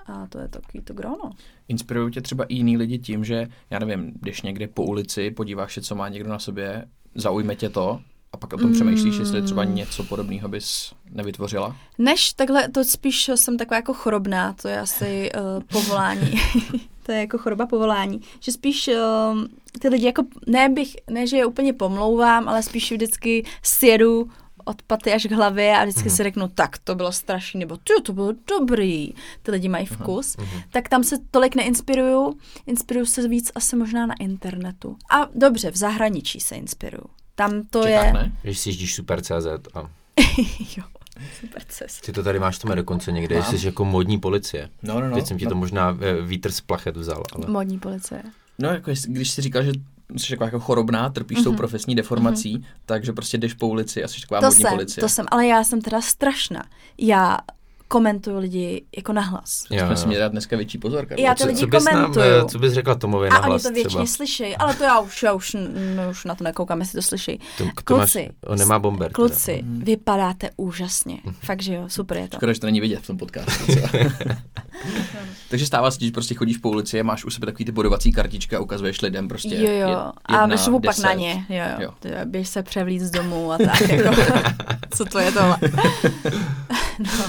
A 0.07 0.27
to 0.27 0.39
je 0.39 0.49
takový 0.49 0.81
to 0.85 0.95
gro, 0.95 1.09
no. 1.09 1.31
Inspirují 1.69 2.13
tě 2.13 2.21
třeba 2.21 2.45
i 2.45 2.55
jiný 2.55 2.77
lidi 2.77 2.99
tím, 2.99 3.25
že, 3.25 3.49
já 3.71 3.79
nevím, 3.79 4.13
jdeš 4.23 4.43
někde 4.43 4.69
po 4.69 4.85
ulici, 4.85 5.31
podíváš 5.31 5.75
se, 5.75 5.81
co 5.83 5.95
má 5.95 6.09
někdo 6.09 6.31
na 6.31 6.39
sobě, 6.39 6.85
zaujme 7.15 7.57
tě 7.57 7.69
to 7.69 8.01
a 8.33 8.37
pak 8.37 8.53
o 8.53 8.57
tom 8.57 8.67
Mm. 8.69 8.75
přemýšlíš, 8.75 9.17
jestli 9.19 9.43
třeba 9.43 9.65
něco 9.65 10.05
podobného 10.05 10.49
bys 10.49 10.93
nevytvořila. 11.11 11.77
Než 11.99 12.33
takhle, 12.33 12.69
to 12.69 12.85
spíš 12.85 13.31
jsem 13.35 13.59
taková 13.59 13.77
jako 13.77 13.95
chorobná, 13.95 14.53
to 14.53 14.69
je 14.69 14.81
asi 14.81 15.31
uh, 15.57 15.63
povolání. 15.63 16.33
to 17.09 17.13
je 17.13 17.21
jako 17.21 17.39
choroba 17.39 17.67
povolání. 17.67 18.21
Že 18.41 18.53
spíš 18.53 18.89
uh, 18.89 19.45
ty 19.79 19.89
lidi 19.89 20.07
jako, 20.07 20.25
ne, 20.47 20.69
bych, 20.69 20.97
ne, 21.11 21.27
že 21.27 21.37
je 21.37 21.47
úplně 21.47 21.73
pomlouvám, 21.73 22.49
ale 22.49 22.63
spíš 22.63 22.93
vždycky 22.93 23.45
sjedu 23.63 24.31
od 24.65 24.83
paty 24.83 25.13
až 25.13 25.27
k 25.27 25.33
hlavě 25.33 25.79
a 25.79 25.85
vždycky 25.85 26.11
si 26.11 26.23
řeknu, 26.23 26.49
tak 26.49 26.79
to 26.79 26.95
bylo 26.95 27.13
strašný, 27.13 27.61
nebo 27.61 27.77
ty, 27.77 28.03
to 28.03 28.13
bylo 28.13 28.33
dobrý. 28.59 29.13
Ty 29.43 29.51
lidi 29.51 29.69
mají 29.69 29.87
vkus. 29.87 30.37
Tak 30.71 30.89
tam 30.89 31.05
se 31.05 31.17
tolik 31.31 31.55
neinspiruju. 31.55 32.39
Inspiruju 32.67 33.07
se 33.07 33.29
víc 33.29 33.53
asi 33.55 33.77
možná 33.77 34.07
na 34.07 34.15
internetu. 34.21 34.97
A 35.11 35.29
dobře, 35.35 35.71
v 35.71 35.77
zahraničí 35.77 36.41
se 36.41 36.55
inspiruju. 36.55 37.05
Tam 37.35 37.63
to 37.71 37.83
Čechách 37.83 38.07
je... 38.07 38.13
ne? 38.13 38.33
Že 38.45 38.55
si 38.55 38.69
jíždíš 38.69 38.95
super.cz 38.95 39.47
a 39.75 39.81
jo, 40.77 40.85
super 41.41 41.63
cest. 41.69 42.07
ty 42.07 42.13
to 42.13 42.23
tady 42.23 42.39
máš 42.39 42.59
tam 42.59 42.77
dokonce 42.77 43.13
někde, 43.13 43.41
Mám. 43.41 43.59
jsi 43.59 43.67
jako 43.67 43.85
modní 43.85 44.19
policie. 44.19 44.69
No, 44.83 45.01
no, 45.01 45.09
no. 45.09 45.17
Teď 45.17 45.27
jsem 45.27 45.39
ti 45.39 45.47
to 45.47 45.55
no, 45.55 45.61
možná 45.61 45.99
eh, 46.01 46.23
vítr 46.23 46.53
z 46.53 46.61
plachet 46.61 46.97
vzal, 46.97 47.23
ale... 47.33 47.47
Modní 47.47 47.79
policie. 47.79 48.23
no 48.59 48.69
jako 48.69 48.91
když 49.07 49.31
jsi 49.31 49.43
říkal, 49.43 49.63
že 49.63 49.73
jsi 50.17 50.31
taková 50.31 50.47
jako 50.47 50.61
chorobná, 50.61 51.11
trpíš 51.11 51.39
mm-hmm. 51.39 51.45
tou 51.45 51.57
profesní 51.57 51.95
deformací, 51.95 52.57
mm-hmm. 52.57 52.65
takže 52.87 53.13
prostě 53.13 53.39
jdeš 53.39 53.55
po 53.55 53.69
ulici 53.69 54.05
a 54.05 54.09
jsi 54.09 54.21
taková 54.21 54.41
to 54.41 54.47
modní 54.47 54.63
jsem, 54.63 54.71
policie. 54.71 55.01
to 55.03 55.09
jsem, 55.09 55.27
ale 55.31 55.47
já 55.47 55.65
jsem 55.65 55.81
teda 55.81 56.01
strašná. 56.01 56.65
Já 56.99 57.39
komentuju 57.89 58.39
lidi 58.39 58.85
jako 58.97 59.13
nahlas. 59.13 59.65
Jo, 59.71 59.87
Jsme 59.87 59.97
si 59.97 60.07
měli 60.07 60.21
dát 60.21 60.33
dneska 60.33 60.57
větší 60.57 60.79
pozor, 60.79 61.07
Karlo. 61.07 61.25
Já 61.25 61.35
Co, 61.35 61.43
ty 61.45 61.49
lidi 61.49 61.61
co, 61.61 61.67
bys 61.67 61.85
nám, 61.85 61.95
komentuju. 61.95 62.25
eh, 62.25 62.45
co 62.51 62.59
bys 62.59 62.73
řekla 62.73 62.95
Tomovi 62.95 63.31
na 63.31 63.37
A 63.37 63.49
oni 63.49 63.61
to 63.63 63.71
většině 63.73 64.07
slyšejí, 64.07 64.57
ale 64.57 64.75
to 64.75 64.85
já 64.85 64.99
už, 65.01 65.23
já 65.23 65.33
už, 65.33 65.57
no, 65.97 66.11
už 66.11 66.25
na 66.25 66.35
to 66.35 66.45
nekoukám, 66.45 66.81
jestli 66.81 66.97
to 66.97 67.03
slyší. 67.03 67.41
To, 67.59 67.65
to 67.85 67.97
máš, 67.97 68.13
Kluci, 68.13 68.29
on 68.47 68.59
nemá 68.59 68.79
bomber. 68.79 69.07
teda. 69.09 69.15
Kluci, 69.15 69.65
vypadáte 69.65 70.51
úžasně. 70.57 71.19
Fakt, 71.45 71.63
že 71.63 71.75
jo, 71.75 71.85
super 71.89 72.17
je 72.19 72.29
to. 72.29 72.37
Škoda, 72.37 72.53
že 72.53 72.61
to 72.61 72.67
není 72.67 72.81
vidět 72.81 73.01
v 73.03 73.07
tom 73.07 73.17
podcastu. 73.19 73.65
Takže 75.51 75.67
stává 75.67 75.91
se, 75.91 75.99
ti, 75.99 76.07
že 76.07 76.13
prostě 76.13 76.35
chodíš 76.35 76.57
po 76.57 76.71
ulici 76.71 77.01
a 77.01 77.03
máš 77.03 77.25
u 77.25 77.31
sebe 77.31 77.47
takový 77.47 77.65
ty 77.65 77.73
bodovací 77.73 78.13
kartičky 78.13 78.57
a 78.57 78.61
ukazuješ 78.61 79.01
lidem 79.03 79.29
prostě 79.29 79.57
Jo, 79.57 79.63
jo, 79.73 79.89
jed- 79.89 80.13
a 80.25 80.33
jedna, 80.33 80.47
vyšvu 80.47 80.81
pak 80.81 80.99
na 80.99 81.13
ně, 81.13 81.47
jo, 81.49 81.57
jo. 81.57 81.83
Jo. 81.83 81.91
jo. 82.05 82.17
Běž 82.25 82.49
se 82.49 82.63
převlít 82.63 83.01
z 83.01 83.11
domu 83.11 83.53
a 83.53 83.59
tak, 83.59 83.81
jako, 83.81 84.23
co 84.97 85.05
to 85.05 85.19
je 85.19 85.33
tohle. 85.33 85.59
no. 86.99 87.25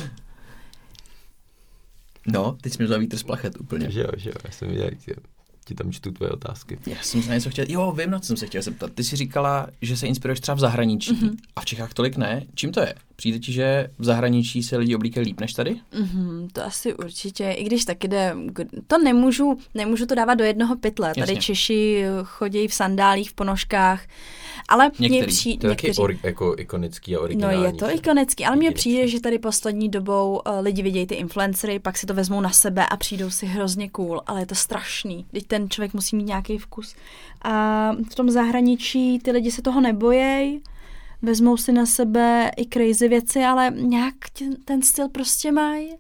No, 2.32 2.57
teď 2.61 2.73
jsi 2.73 2.77
mi 2.80 2.86
vzal 2.86 2.99
vítr 2.99 3.17
z 3.17 3.23
plachet 3.23 3.59
úplně. 3.59 3.91
Že 3.91 3.99
jo, 4.01 4.07
že 4.17 4.30
jo, 4.30 4.36
já 4.45 4.51
jsem 4.51 4.67
viděl, 4.69 4.86
jak 4.86 5.19
ti 5.65 5.75
tam 5.75 5.91
čtu 5.91 6.11
tvoje 6.11 6.32
otázky. 6.32 6.80
Já 6.86 6.95
jsem 7.01 7.21
se 7.23 7.30
na 7.30 7.36
něco 7.36 7.49
chtěl, 7.49 7.65
jo, 7.69 7.91
vím, 7.91 8.09
na 8.11 8.19
co 8.19 8.27
jsem 8.27 8.38
se 8.38 8.45
chtěl 8.47 8.61
zeptat. 8.61 8.91
Ty 8.93 9.03
jsi 9.03 9.15
říkala, 9.15 9.67
že 9.82 9.97
se 9.97 10.07
inspiruješ 10.07 10.39
třeba 10.39 10.55
v 10.55 10.59
zahraničí 10.59 11.13
Mhm. 11.13 11.30
mm-hmm. 11.30 11.38
a 11.55 11.61
v 11.61 11.65
Čechách 11.65 11.93
tolik 11.93 12.17
ne. 12.17 12.43
Čím 12.55 12.71
to 12.71 12.80
je? 12.80 12.95
Přijde 13.20 13.39
ti, 13.39 13.51
že 13.51 13.89
v 13.97 14.03
zahraničí 14.05 14.63
se 14.63 14.78
lidi 14.78 14.95
oblíkají 14.95 15.26
líp 15.28 15.39
než 15.39 15.53
tady? 15.53 15.76
Mm, 16.13 16.47
to 16.53 16.65
asi 16.65 16.93
určitě, 16.93 17.51
i 17.51 17.63
když 17.63 17.86
taky 17.86 18.07
jde, 18.07 18.36
to 18.88 18.97
nemůžu, 18.97 19.57
nemůžu 19.76 20.05
to 20.05 20.15
dávat 20.15 20.34
do 20.36 20.43
jednoho 20.43 20.76
pytle. 20.76 21.07
Tady 21.07 21.20
Jasně. 21.20 21.41
Češi 21.41 22.03
chodí 22.24 22.67
v 22.67 22.74
sandálích, 22.74 23.30
v 23.30 23.34
ponožkách, 23.34 24.07
ale 24.70 24.91
mně 24.99 25.09
Některý. 25.09 25.32
přijde, 25.32 25.61
To 25.61 25.67
je 25.67 25.76
taky 25.76 25.93
or, 25.95 26.15
jako 26.24 26.55
ikonický 26.57 27.15
a 27.15 27.17
No 27.20 27.24
originální. 27.24 27.63
je 27.63 27.74
to 27.74 27.86
že? 27.88 27.91
ikonický, 27.91 28.45
ale 28.45 28.55
mně 28.55 28.72
přijde, 28.72 29.07
že 29.07 29.20
tady 29.22 29.39
poslední 29.39 29.89
dobou 29.89 30.41
uh, 30.47 30.59
lidi 30.61 30.82
vidějí 30.82 31.07
ty 31.07 31.15
influencery, 31.15 31.80
pak 31.80 31.97
si 31.97 32.05
to 32.05 32.13
vezmou 32.13 32.41
na 32.41 32.49
sebe 32.49 32.86
a 32.86 32.97
přijdou 32.97 33.30
si 33.30 33.45
hrozně 33.45 33.89
cool, 33.89 34.22
ale 34.28 34.39
je 34.41 34.45
to 34.45 34.55
strašný. 34.55 35.26
Teď 35.32 35.47
ten 35.47 35.70
člověk 35.70 35.93
musí 35.93 36.15
mít 36.15 36.24
nějaký 36.28 36.57
vkus. 36.57 36.95
A 37.41 37.91
v 38.11 38.15
tom 38.15 38.30
zahraničí 38.30 39.20
ty 39.20 39.32
lidi 39.32 39.51
se 39.51 39.61
toho 39.61 39.82
nebojejí, 39.82 40.61
vezmou 41.22 41.57
si 41.57 41.72
na 41.72 41.86
sebe 41.86 42.51
i 42.57 42.65
crazy 42.65 43.07
věci, 43.07 43.39
ale 43.43 43.72
nějak 43.76 44.13
tě- 44.34 44.45
ten 44.65 44.82
styl 44.82 45.09
prostě 45.09 45.51
mají. 45.51 45.93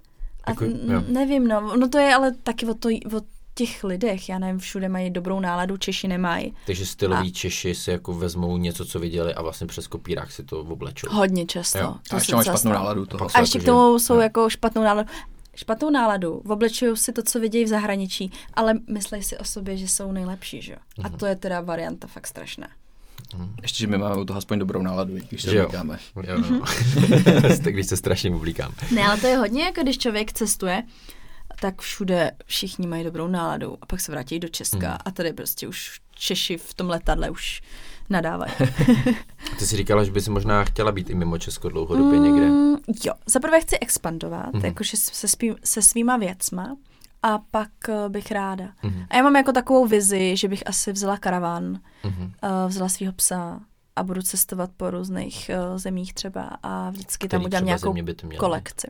A 0.43 0.51
Jako- 0.51 0.63
n- 0.65 0.79
jo. 0.93 1.03
nevím, 1.07 1.47
no, 1.47 1.77
no 1.77 1.89
to 1.89 1.97
je 1.97 2.15
ale 2.15 2.31
taky 2.43 2.65
o, 2.65 2.73
to, 2.73 2.89
o 2.89 3.21
těch 3.55 3.83
lidech, 3.83 4.29
já 4.29 4.39
nevím, 4.39 4.59
všude 4.59 4.89
mají 4.89 5.09
dobrou 5.09 5.39
náladu, 5.39 5.77
Češi 5.77 6.07
nemají. 6.07 6.53
Takže 6.65 6.85
styloví 6.85 7.29
A- 7.29 7.33
Češi 7.33 7.75
si 7.75 7.91
jako 7.91 8.13
vezmou 8.13 8.57
něco, 8.57 8.85
co 8.85 8.99
viděli 8.99 9.33
a 9.33 9.41
vlastně 9.41 9.67
přes 9.67 9.87
kopírák 9.87 10.31
si 10.31 10.43
to 10.43 10.59
oblečou. 10.59 11.07
Hodně 11.11 11.45
často. 11.45 11.77
Jo. 11.77 11.95
To 12.09 12.15
A 12.15 12.17
ještě 12.17 12.31
docela 12.31 12.43
špatnou 12.57 12.71
náladu 12.71 13.05
toho. 13.05 13.25
Pak 13.25 13.35
A 13.35 13.39
ještě 13.39 13.57
jako, 13.57 13.63
k 13.63 13.65
tomu 13.65 13.97
že- 13.97 14.03
jsou 14.05 14.13
jo. 14.13 14.19
jako 14.21 14.49
špatnou 14.49 14.83
náladu. 14.83 15.09
Špatnou 15.55 15.89
náladu, 15.89 16.41
oblečují 16.49 16.97
si 16.97 17.11
to, 17.13 17.21
co 17.23 17.39
vidějí 17.39 17.65
v 17.65 17.67
zahraničí, 17.67 18.31
ale 18.53 18.73
myslí 18.89 19.23
si 19.23 19.37
o 19.37 19.43
sobě, 19.43 19.77
že 19.77 19.87
jsou 19.87 20.11
nejlepší, 20.11 20.61
že 20.61 20.71
jo? 20.71 20.77
Mhm. 20.97 21.05
A 21.05 21.17
to 21.17 21.25
je 21.25 21.35
teda 21.35 21.61
varianta 21.61 22.07
fakt 22.07 22.27
strašná. 22.27 22.67
Ještě, 23.61 23.77
že 23.77 23.87
my 23.87 23.97
máme 23.97 24.15
u 24.15 24.25
toho 24.25 24.37
aspoň 24.37 24.59
dobrou 24.59 24.81
náladu, 24.81 25.13
když 25.29 25.41
se 25.41 25.61
oblíkáme. 25.65 25.99
Jo, 26.27 26.37
no. 26.37 26.61
tak 27.63 27.73
když 27.73 27.85
se 27.87 27.97
strašně 27.97 28.35
oblíkám. 28.35 28.73
Ne, 28.91 29.07
ale 29.07 29.17
to 29.17 29.27
je 29.27 29.37
hodně, 29.37 29.63
jako 29.63 29.81
když 29.81 29.97
člověk 29.97 30.33
cestuje, 30.33 30.83
tak 31.61 31.81
všude 31.81 32.31
všichni 32.45 32.87
mají 32.87 33.03
dobrou 33.03 33.27
náladu 33.27 33.77
a 33.81 33.85
pak 33.85 33.99
se 33.99 34.11
vrátí 34.11 34.39
do 34.39 34.47
Česka 34.47 34.77
Mhm. 34.89 34.97
a 35.05 35.11
tady 35.11 35.33
prostě 35.33 35.67
už 35.67 35.99
Češi 36.15 36.57
v 36.57 36.73
tom 36.73 36.89
letadle 36.89 37.29
už 37.29 37.61
nadávají. 38.09 38.51
Ty 39.59 39.65
jsi 39.65 39.77
říkala, 39.77 40.03
že 40.03 40.11
by 40.11 40.21
si 40.21 40.29
možná 40.29 40.63
chtěla 40.63 40.91
být 40.91 41.09
i 41.09 41.15
mimo 41.15 41.37
Česko 41.37 41.69
dlouhodobě 41.69 42.19
někde. 42.19 42.45
Mm, 42.45 42.75
jo, 43.05 43.13
zaprvé 43.25 43.61
chci 43.61 43.77
expandovat, 43.79 44.53
mm-hmm. 44.53 44.65
jakože 44.65 44.97
se, 44.97 45.27
spí, 45.27 45.51
se 45.63 45.81
svýma 45.81 46.17
věcma 46.17 46.77
a 47.23 47.37
pak 47.51 47.69
uh, 47.89 48.09
bych 48.09 48.31
ráda. 48.31 48.65
Mhm. 48.83 49.05
A 49.09 49.15
já 49.17 49.23
mám 49.23 49.35
jako 49.35 49.51
takovou 49.51 49.87
vizi, 49.87 50.37
že 50.37 50.47
bych 50.47 50.67
asi 50.67 50.91
vzala 50.91 51.17
karavan, 51.17 51.79
Mhm. 52.03 52.23
uh, 52.23 52.31
vzala 52.69 52.89
svého 52.89 53.13
psa 53.13 53.59
a 53.95 54.03
budu 54.03 54.21
cestovat 54.21 54.69
po 54.77 54.89
různých 54.91 55.51
uh, 55.71 55.77
zemích 55.77 56.13
třeba 56.13 56.57
a 56.63 56.89
vždycky 56.89 57.27
Který 57.27 57.29
tam 57.41 57.45
udělám 57.45 57.65
nějakou 57.65 57.95
kolekci. 58.37 58.87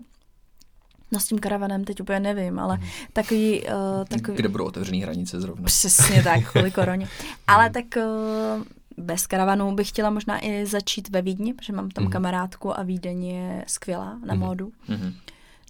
No 1.12 1.20
s 1.20 1.28
tím 1.28 1.40
karavanem 1.40 1.84
teď 1.84 2.02
úplně 2.02 2.20
nevím, 2.20 2.60
ale 2.60 2.78
Mhm. 2.78 2.88
takový, 3.14 3.64
uh, 3.64 3.70
takový 4.08 4.38
Kde 4.38 4.50
budou 4.50 4.66
otevřený 4.66 5.02
hranice 5.02 5.42
zrovna. 5.42 5.66
přesně 5.66 6.24
tak, 6.24 6.40
kvůli 6.52 6.72
koroně. 6.72 7.08
Ale 7.48 7.70
tak 7.70 7.86
uh, 7.98 8.64
bez 9.06 9.28
karavanu 9.28 9.76
bych 9.76 9.90
chtěla 9.90 10.10
možná 10.10 10.46
i 10.46 10.66
začít 10.66 11.10
ve 11.10 11.22
Vídni, 11.22 11.54
protože 11.54 11.74
mám 11.74 11.90
tam 11.90 12.04
Mhm. 12.04 12.14
kamarádku 12.14 12.80
a 12.80 12.84
Vídeň 12.84 13.24
je 13.26 13.66
skvělá 13.68 14.20
na 14.26 14.34
Mhm. 14.36 14.40
módu. 14.40 14.72
Mhm. 14.88 15.14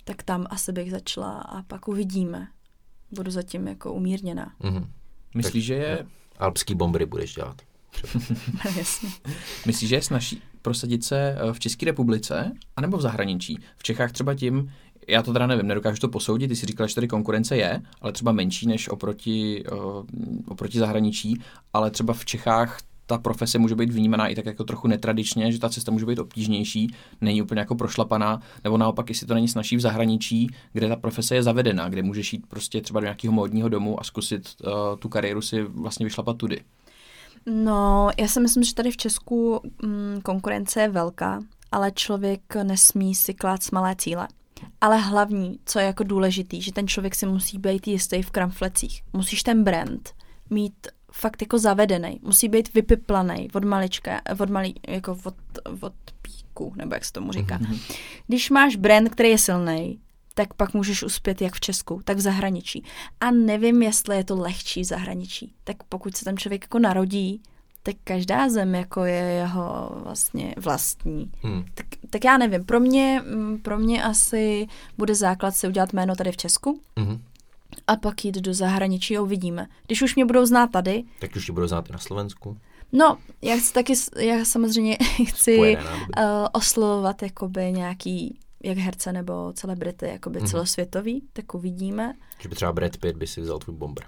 Tak 0.09 0.23
tam 0.23 0.45
asi 0.49 0.71
bych 0.71 0.91
začala 0.91 1.31
a 1.31 1.61
pak 1.61 1.87
uvidíme. 1.87 2.47
Budu 3.11 3.31
zatím 3.31 3.67
jako 3.67 3.93
umírněná. 3.93 4.53
Mhm. 4.63 4.91
Myslíš, 5.35 5.65
že 5.65 5.73
je, 5.73 6.05
Alpský 6.39 6.75
bombery 6.75 7.05
budeš 7.05 7.35
dělat. 7.35 7.61
Jasně. 8.77 9.09
myslíš, 9.65 9.89
že 9.89 9.95
je 9.95 10.01
snaží 10.01 10.41
prosadit 10.61 11.03
se 11.03 11.37
eh, 11.37 11.53
v 11.53 11.59
České 11.59 11.85
republice, 11.85 12.51
anebo 12.75 12.97
v 12.97 13.01
zahraničí? 13.01 13.59
V 13.77 13.83
Čechách 13.83 14.11
třeba 14.11 14.35
tím, 14.35 14.71
já 15.07 15.23
to 15.23 15.33
teda 15.33 15.47
nevím, 15.47 15.67
nedokážu 15.67 15.99
to 15.99 16.09
posoudit, 16.09 16.47
ty 16.47 16.55
si 16.55 16.65
říkala, 16.65 16.87
že 16.87 16.95
tady 16.95 17.07
konkurence 17.07 17.57
je, 17.57 17.81
ale 18.01 18.11
třeba 18.11 18.31
menší 18.31 18.67
než 18.67 18.89
oproti, 18.89 19.63
uh, 19.71 20.05
oproti 20.47 20.79
zahraničí, 20.79 21.41
ale 21.73 21.91
třeba 21.91 22.13
v 22.13 22.25
Čechách 22.25 22.77
ta 23.09 23.17
profese 23.17 23.59
může 23.59 23.75
být 23.75 23.93
vnímaná 23.93 24.27
i 24.27 24.35
tak 24.35 24.45
jako 24.45 24.63
trochu 24.63 24.87
netradičně, 24.87 25.51
že 25.51 25.59
ta 25.59 25.69
cesta 25.69 25.91
může 25.91 26.05
být 26.05 26.19
obtížnější, 26.19 26.95
není 27.21 27.41
úplně 27.41 27.59
jako 27.59 27.75
prošlapaná, 27.75 28.41
nebo 28.63 28.77
naopak, 28.77 29.09
jestli 29.09 29.27
to 29.27 29.33
není 29.33 29.47
snažší 29.47 29.75
v 29.75 29.79
zahraničí, 29.79 30.47
kde 30.73 30.87
ta 30.87 30.95
profese 30.95 31.35
je 31.35 31.43
zavedená, 31.43 31.89
kde 31.89 32.03
můžeš 32.03 32.33
jít 32.33 32.47
prostě 32.47 32.81
třeba 32.81 32.99
do 32.99 33.03
nějakého 33.03 33.33
módního 33.33 33.69
domu 33.69 33.99
a 33.99 34.03
zkusit 34.03 34.49
uh, 34.63 34.71
tu 34.99 35.09
kariéru 35.09 35.41
si 35.41 35.63
vlastně 35.63 36.03
vyšlapat 36.03 36.37
tudy. 36.37 36.61
No, 37.45 38.09
já 38.19 38.27
si 38.27 38.39
myslím, 38.39 38.63
že 38.63 38.73
tady 38.73 38.91
v 38.91 38.97
Česku 38.97 39.61
mm, 39.83 40.21
konkurence 40.23 40.81
je 40.81 40.89
velká, 40.89 41.39
ale 41.71 41.91
člověk 41.91 42.55
nesmí 42.63 43.15
si 43.15 43.33
klát 43.33 43.59
malé 43.71 43.95
cíle. 43.95 44.27
Ale 44.81 44.97
hlavní, 44.97 45.59
co 45.65 45.79
je 45.79 45.85
jako 45.85 46.03
důležitý, 46.03 46.61
že 46.61 46.73
ten 46.73 46.87
člověk 46.87 47.15
si 47.15 47.25
musí 47.25 47.57
být 47.57 47.87
jistý 47.87 48.21
v 48.21 48.31
kramflecích. 48.31 49.01
Musíš 49.13 49.43
ten 49.43 49.63
brand 49.63 50.09
mít 50.49 50.87
fakt 51.19 51.41
jako 51.41 51.59
zavedený. 51.59 52.19
Musí 52.23 52.49
být 52.49 52.73
vypiplaný 52.73 53.49
od 53.53 53.63
malička, 53.63 54.21
od 54.39 54.49
malý, 54.49 54.75
jako 54.87 55.17
od, 55.23 55.35
od 55.81 55.93
píku, 56.21 56.73
nebo 56.75 56.93
jak 56.93 57.05
se 57.05 57.11
tomu 57.11 57.31
říká. 57.31 57.59
Když 58.27 58.49
máš 58.49 58.75
brand, 58.75 59.09
který 59.09 59.29
je 59.29 59.37
silný, 59.37 59.99
tak 60.33 60.53
pak 60.53 60.73
můžeš 60.73 61.03
uspět 61.03 61.41
jak 61.41 61.53
v 61.53 61.59
Česku, 61.59 62.01
tak 62.03 62.17
v 62.17 62.21
zahraničí. 62.21 62.83
A 63.19 63.31
nevím, 63.31 63.81
jestli 63.81 64.15
je 64.15 64.23
to 64.23 64.35
lehčí 64.35 64.81
v 64.81 64.85
zahraničí. 64.85 65.53
Tak 65.63 65.77
pokud 65.89 66.17
se 66.17 66.25
tam 66.25 66.37
člověk 66.37 66.63
jako 66.63 66.79
narodí, 66.79 67.41
tak 67.83 67.95
každá 68.03 68.49
zem 68.49 68.75
jako 68.75 69.05
je 69.05 69.15
jeho 69.15 69.91
vlastně 70.03 70.55
vlastní. 70.57 71.31
Hmm. 71.41 71.65
Tak, 71.73 71.85
tak 72.09 72.23
já 72.23 72.37
nevím, 72.37 72.65
pro 72.65 72.79
mě, 72.79 73.21
mm, 73.25 73.57
pro 73.57 73.79
mě 73.79 74.03
asi 74.03 74.67
bude 74.97 75.15
základ 75.15 75.55
si 75.55 75.67
udělat 75.67 75.93
jméno 75.93 76.15
tady 76.15 76.31
v 76.31 76.37
Česku 76.37 76.81
Mhm. 76.95 77.21
A 77.89 77.95
pak 77.95 78.25
jít 78.25 78.35
do 78.35 78.53
zahraničí 78.53 79.17
a 79.17 79.21
uvidíme. 79.21 79.67
Když 79.87 80.01
už 80.01 80.15
mě 80.15 80.25
budou 80.25 80.45
znát 80.45 80.67
tady, 80.71 81.03
Tak 81.19 81.35
už 81.35 81.45
tě 81.45 81.51
budou 81.51 81.67
znát 81.67 81.89
i 81.89 81.93
na 81.93 81.99
Slovensku. 81.99 82.57
no, 82.91 83.17
já 83.41 83.55
chci 83.57 83.73
taky, 83.73 83.93
já 84.17 84.45
samozřejmě 84.45 84.97
chci 85.25 85.53
Spojené 85.55 85.83
uh, 85.83 86.03
oslovovat 86.53 87.21
jakoby 87.21 87.71
nějaký 87.71 88.39
jak 88.63 88.77
herce 88.77 89.13
nebo 89.13 89.53
celebrity, 89.53 90.05
jakoby 90.05 90.39
Mhm. 90.39 90.47
celosvětový, 90.47 91.23
tak 91.33 91.53
uvidíme. 91.53 92.13
Že 92.41 92.49
by 92.49 92.55
třeba 92.55 92.73
Brad 92.73 92.97
Pitt 92.97 93.17
by 93.17 93.27
si 93.27 93.41
vzal 93.41 93.59
tvůj 93.59 93.75
bomber. 93.75 94.05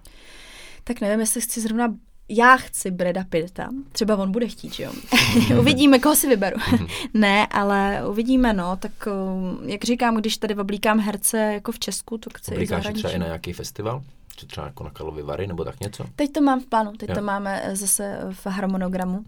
Tak 0.84 1.02
nevím, 1.02 1.20
jestli 1.20 1.42
chci 1.42 1.62
zrovna 1.62 1.96
já 2.36 2.58
chci 2.58 2.92
Breda 2.92 3.24
Pitta, 3.30 3.70
třeba 3.92 4.18
on 4.18 4.32
bude 4.32 4.48
chtít, 4.48 4.74
že 4.74 4.84
jo. 4.84 4.92
uvidíme, 5.60 6.00
koho 6.00 6.16
si 6.16 6.28
vyberu. 6.28 6.58
ne, 7.14 7.48
ale 7.48 8.02
uvidíme, 8.08 8.54
no, 8.54 8.78
tak 8.78 8.92
um, 9.08 9.70
jak 9.70 9.84
říkám, 9.84 10.18
když 10.18 10.38
tady 10.38 10.56
oblíkám 10.56 11.00
herce 11.00 11.38
jako 11.38 11.72
v 11.72 11.80
Česku, 11.80 12.18
tak 12.18 12.38
chci 12.38 12.52
Oblíkáš 12.52 12.88
třeba 12.94 13.14
i 13.14 13.20
na 13.20 13.26
nějaký 13.26 13.54
festival? 13.54 14.04
Že 14.40 14.48
třeba 14.48 14.68
jako 14.68 14.84
na 14.84 14.90
Karlovy 14.90 15.24
Vary 15.24 15.48
nebo 15.48 15.64
tak 15.64 15.80
něco? 15.80 16.06
Teď 16.16 16.32
to 16.32 16.42
mám 16.42 16.60
v 16.60 16.66
plánu, 16.66 16.92
teď 16.92 17.10
Jo. 17.10 17.16
to 17.16 17.22
máme 17.22 17.62
eh, 17.64 17.76
zase 17.76 18.20
v 18.32 18.48
harmonogramu 18.48 19.26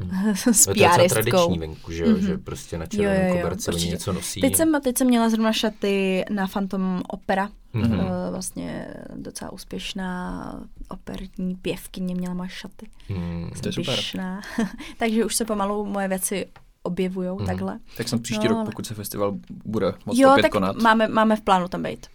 s 0.51 0.67
Ale 0.67 0.75
to 0.95 1.01
je 1.01 1.09
tradiční 1.09 1.59
venku, 1.59 1.91
že, 1.91 2.03
jo? 2.03 2.17
že 2.17 2.37
prostě 2.37 2.77
na. 2.77 2.85
Jo, 2.93 3.03
jo, 3.03 3.09
červeném 3.09 3.37
jo, 3.37 3.43
koberci 3.43 3.71
oni 3.71 3.85
něco 3.85 4.13
nosí. 4.13 4.41
Teď 4.41 4.55
jsem, 4.55 4.81
teď 4.83 4.97
jsem 4.97 5.07
měla 5.07 5.29
zrovna 5.29 5.53
šaty 5.53 6.25
na 6.29 6.47
Phantom 6.47 7.01
Opera. 7.07 7.49
Mhm. 7.73 7.91
Mm-hmm. 7.91 8.31
Vlastně 8.31 8.87
docela 9.15 9.51
úspěšná 9.51 10.59
operní 10.89 11.55
pěvkyně 11.61 12.15
měla 12.15 12.33
má 12.33 12.47
šaty. 12.47 12.87
Hmm. 13.07 13.51
To 13.61 13.67
je 13.67 13.73
super. 13.73 13.99
Takže 14.97 15.25
už 15.25 15.35
se 15.35 15.45
pomalu 15.45 15.85
moje 15.85 16.07
věci 16.07 16.47
objevují 16.83 17.29
mm-hmm. 17.29 17.45
takhle. 17.45 17.79
Tak 17.97 18.07
jsem 18.07 18.21
příští 18.21 18.47
No, 18.47 18.55
rok, 18.55 18.65
pokud 18.65 18.85
se 18.85 18.93
festival 18.93 19.37
bude 19.65 19.93
moc 20.05 20.17
jo, 20.17 20.31
opět 20.31 20.41
tak 20.41 20.51
konat. 20.51 20.75
máme, 20.75 21.07
máme 21.07 21.35
v 21.35 21.41
plánu 21.41 21.67
tam 21.67 21.83
být. 21.83 22.07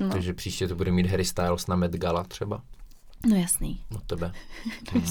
No, 0.00 0.08
Takže 0.08 0.34
příště 0.34 0.68
to 0.68 0.76
bude 0.76 0.92
mít 0.92 1.06
Harry 1.06 1.24
Styles 1.24 1.66
na 1.66 1.76
Met 1.76 1.96
Gala 1.96 2.24
třeba 2.24 2.62
no 3.26 3.36
jasný. 3.36 3.80
od 3.96 4.02
tebe. 4.02 4.32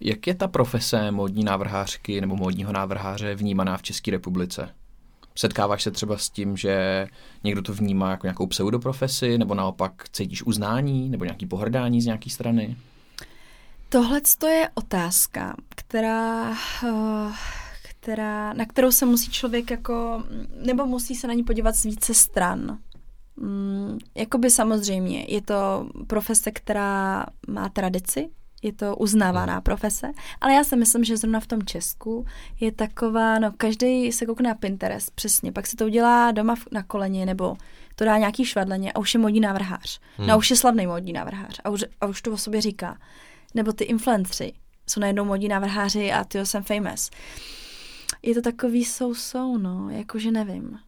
Jak 0.00 0.26
je 0.26 0.34
ta 0.34 0.48
profese 0.48 1.10
módní 1.10 1.44
návrhářky 1.44 2.20
nebo 2.20 2.36
módního 2.36 2.72
návrháře 2.72 3.34
vnímaná 3.34 3.76
v 3.76 3.82
České 3.82 4.10
republice? 4.10 4.74
Setkáváš 5.34 5.82
se 5.82 5.90
třeba 5.90 6.18
s 6.18 6.30
tím, 6.30 6.56
že 6.56 7.06
někdo 7.44 7.62
to 7.62 7.74
vnímá 7.74 8.10
jako 8.10 8.26
nějakou 8.26 8.46
pseudoprofesi, 8.46 9.38
nebo 9.38 9.54
naopak 9.54 10.04
cítíš 10.12 10.42
uznání, 10.42 11.08
nebo 11.08 11.24
nějaký 11.24 11.46
pohrdání 11.46 12.00
z 12.00 12.06
nějaké 12.06 12.30
strany? 12.30 12.76
Tohle 13.88 14.20
je 14.48 14.68
otázka, 14.74 15.56
která, 15.68 16.52
eh, 16.52 17.32
která, 17.82 18.52
na 18.52 18.66
kterou 18.66 18.92
se 18.92 19.06
musí 19.06 19.30
člověk 19.30 19.70
jako, 19.70 20.24
nebo 20.64 20.86
musí 20.86 21.14
se 21.14 21.26
na 21.26 21.34
ní 21.34 21.42
podívat 21.42 21.76
z 21.76 21.82
více 21.84 22.14
stran. 22.14 22.78
Mm, 23.40 23.98
jakoby 24.14 24.50
samozřejmě, 24.50 25.24
je 25.28 25.42
to 25.42 25.88
profese, 26.06 26.50
která 26.50 27.26
má 27.48 27.68
tradici, 27.68 28.30
je 28.62 28.72
to 28.72 28.96
uznávaná 28.96 29.60
profese, 29.60 30.12
ale 30.40 30.54
já 30.54 30.64
si 30.64 30.76
myslím, 30.76 31.04
že 31.04 31.16
zrovna 31.16 31.40
v 31.40 31.46
tom 31.46 31.62
Česku 31.62 32.26
je 32.60 32.72
taková, 32.72 33.38
no 33.38 33.52
každý 33.56 34.12
se 34.12 34.26
koukne 34.26 34.48
na 34.48 34.54
Pinterest, 34.54 35.10
přesně, 35.14 35.52
pak 35.52 35.66
si 35.66 35.76
to 35.76 35.84
udělá 35.84 36.30
doma 36.32 36.54
v- 36.54 36.66
na 36.72 36.82
koleně, 36.82 37.26
nebo 37.26 37.56
to 37.94 38.04
dá 38.04 38.18
nějaký 38.18 38.44
švadleně 38.44 38.92
a 38.92 38.98
už 38.98 39.14
je 39.14 39.20
modní 39.20 39.40
návrhář. 39.40 40.00
Hmm. 40.16 40.26
No 40.26 40.34
a 40.34 40.36
už 40.36 40.50
je 40.50 40.56
slavný 40.56 40.86
modní 40.86 41.12
návrhář 41.12 41.60
a 41.64 41.70
už, 41.70 41.84
a 42.00 42.06
už 42.06 42.22
to 42.22 42.32
o 42.32 42.36
sobě 42.36 42.60
říká. 42.60 42.98
Nebo 43.54 43.72
ty 43.72 43.84
influencři 43.84 44.52
jsou 44.86 45.00
najednou 45.00 45.24
modní 45.24 45.48
návrháři 45.48 46.12
a 46.12 46.24
ty 46.24 46.46
jsem 46.46 46.62
famous. 46.62 47.10
Je 48.22 48.34
to 48.34 48.42
takový 48.42 48.84
so-so, 48.84 49.58
no, 49.58 49.90
jakože 49.90 50.30
nevím. 50.30 50.78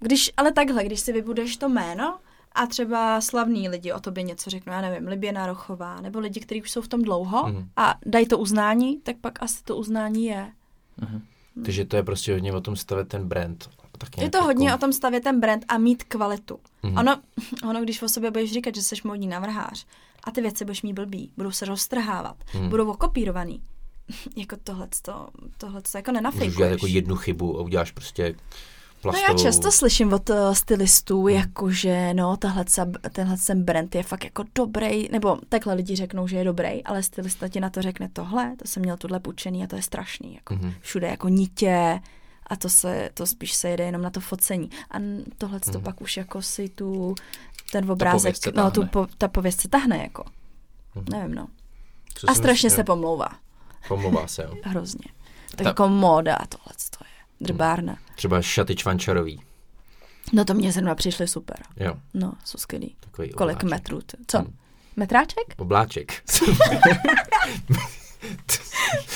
Když, 0.00 0.30
ale 0.36 0.52
takhle, 0.52 0.84
když 0.84 1.00
si 1.00 1.12
vybudeš 1.12 1.56
to 1.56 1.68
jméno 1.68 2.18
a 2.52 2.66
třeba 2.66 3.20
slavní 3.20 3.68
lidi 3.68 3.92
o 3.92 4.00
tobě 4.00 4.22
něco 4.22 4.50
řeknou, 4.50 4.72
já 4.72 4.80
nevím, 4.80 5.08
Liběna 5.08 5.46
Rochová, 5.46 6.00
nebo 6.00 6.18
lidi, 6.18 6.40
kteří 6.40 6.62
už 6.62 6.70
jsou 6.70 6.82
v 6.82 6.88
tom 6.88 7.02
dlouho 7.02 7.46
Mhm. 7.48 7.68
a 7.76 7.94
dají 8.06 8.26
to 8.26 8.38
uznání, 8.38 8.98
tak 9.00 9.16
pak 9.20 9.42
asi 9.42 9.64
to 9.64 9.76
uznání 9.76 10.24
je. 10.26 10.50
Takže 11.64 11.84
to 11.84 11.96
je 11.96 12.02
prostě 12.02 12.32
hodně 12.32 12.52
o 12.52 12.60
tom 12.60 12.76
stavět 12.76 13.08
ten 13.08 13.28
brand. 13.28 13.70
Tak 13.98 14.18
Je 14.18 14.30
to 14.30 14.42
hodně 14.44 14.66
jako... 14.68 14.76
o 14.78 14.80
tom 14.80 14.92
stavět 14.92 15.22
ten 15.24 15.40
brand 15.40 15.64
a 15.68 15.78
mít 15.78 16.04
kvalitu. 16.04 16.58
Mm-hmm. 16.84 16.98
Ono, 17.00 17.20
ono, 17.70 17.82
když 17.82 18.02
o 18.02 18.08
sobě 18.08 18.30
budeš 18.30 18.52
říkat, 18.52 18.74
že 18.74 18.82
jsi 18.82 18.94
modní 19.04 19.26
navrhář 19.26 19.86
a 20.24 20.30
ty 20.30 20.40
věci 20.40 20.64
budeš 20.64 20.82
mít 20.82 20.92
blbý, 20.92 21.30
budou 21.36 21.50
se 21.50 21.64
roztrhávat, 21.64 22.36
mm. 22.54 22.68
budou 22.68 22.90
okopírovaný, 22.90 23.62
jako 24.36 24.56
tohleto, 24.64 25.28
tohleto 25.58 25.98
jako 25.98 26.10
Můžeš 26.10 26.14
nenafejkuješ. 26.22 26.54
udělat 26.56 26.70
jako 26.70 26.86
jednu 26.86 27.16
chybu 27.16 27.58
a 27.58 27.62
uděláš 27.62 27.90
prostě 27.90 28.34
No 29.04 29.12
plastovou... 29.12 29.38
já 29.38 29.44
často 29.44 29.72
slyším 29.72 30.12
od 30.12 30.30
uh, 30.30 30.52
stylistů, 30.52 31.18
Hmm. 31.26 31.28
jako 31.36 31.70
že 31.70 32.14
no, 32.14 32.36
tahle, 32.36 32.64
tenhle 33.12 33.36
ten 33.46 33.62
brand 33.64 33.94
je 33.94 34.02
fakt 34.02 34.24
jako 34.24 34.44
dobrý, 34.54 35.08
nebo 35.12 35.38
takhle 35.48 35.74
lidi 35.74 35.96
řeknou, 35.96 36.26
že 36.26 36.36
je 36.36 36.44
dobrý, 36.44 36.84
ale 36.84 37.02
stylista 37.02 37.48
ti 37.48 37.60
na 37.60 37.70
to 37.70 37.82
řekne 37.82 38.08
tohle, 38.12 38.56
to 38.56 38.68
jsem 38.68 38.82
měl 38.82 38.96
tuhle 38.96 39.20
půjčený 39.20 39.64
a 39.64 39.66
to 39.66 39.76
je 39.76 39.82
strašný, 39.82 40.34
jako 40.34 40.54
Mhm. 40.54 40.72
všude 40.80 41.06
jako 41.08 41.28
nitě 41.28 42.00
a 42.46 42.56
to 42.56 42.68
se, 42.68 43.10
to 43.14 43.26
spíš 43.26 43.52
se 43.52 43.68
jede 43.68 43.84
jenom 43.84 44.02
na 44.02 44.10
to 44.10 44.20
focení. 44.20 44.70
A 44.90 44.96
tohle 45.38 45.60
to 45.60 45.80
pak 45.80 46.00
už 46.00 46.16
jako 46.16 46.42
si 46.42 46.68
tu, 46.68 47.14
ten 47.72 47.90
obrázek, 47.90 48.36
se 48.36 48.52
no 48.56 48.70
tu 48.70 48.86
po, 48.86 49.06
ta 49.18 49.28
pověst 49.28 49.60
se 49.60 49.68
tahne, 49.68 49.98
jako. 49.98 50.24
Nevím, 51.12 51.34
no. 51.34 51.48
Co 52.14 52.30
A 52.30 52.34
strašně 52.34 52.70
si- 52.70 52.76
se 52.76 52.84
pomlouvá, 52.84 53.28
Pomlouvá 53.88 54.26
se, 54.26 54.42
jo. 54.42 54.54
hrozně. 54.62 55.04
Tak 55.50 55.58
Ta- 55.64 55.68
jako 55.68 55.88
móda 55.88 56.34
a 56.34 56.46
tohle 56.46 56.72
to 56.98 57.04
je. 57.04 57.09
Drbárna. 57.40 57.96
Třeba 58.16 58.42
šaty 58.42 58.76
čvančarový. 58.76 59.40
No 60.32 60.44
to 60.44 60.54
mě 60.54 60.72
zrovna 60.72 60.94
přišly 60.94 61.28
super. 61.28 61.56
Jo, 61.76 61.94
No, 62.14 62.32
jsou 62.44 62.58
skvělý. 62.58 62.96
takový 63.00 63.30
Kolik 63.30 63.56
obláček. 63.56 63.70
metrů? 63.70 64.00
ty- 64.00 64.16
Co? 64.26 64.38
Hmm. 64.38 64.56
Metráček? 64.96 65.54
Obláček. 65.56 66.12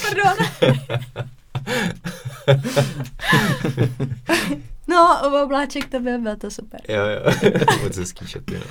Pardon. 0.03 0.47
no, 4.89 5.20
obláček 5.45 5.89
to 5.89 6.01
byl, 6.01 6.20
byl 6.22 6.37
to 6.37 6.51
super. 6.51 6.81
jo, 6.89 7.03
jo. 7.05 7.20
Moc 7.83 7.97
hezký 7.97 8.27
šaty, 8.27 8.55
no. 8.59 8.64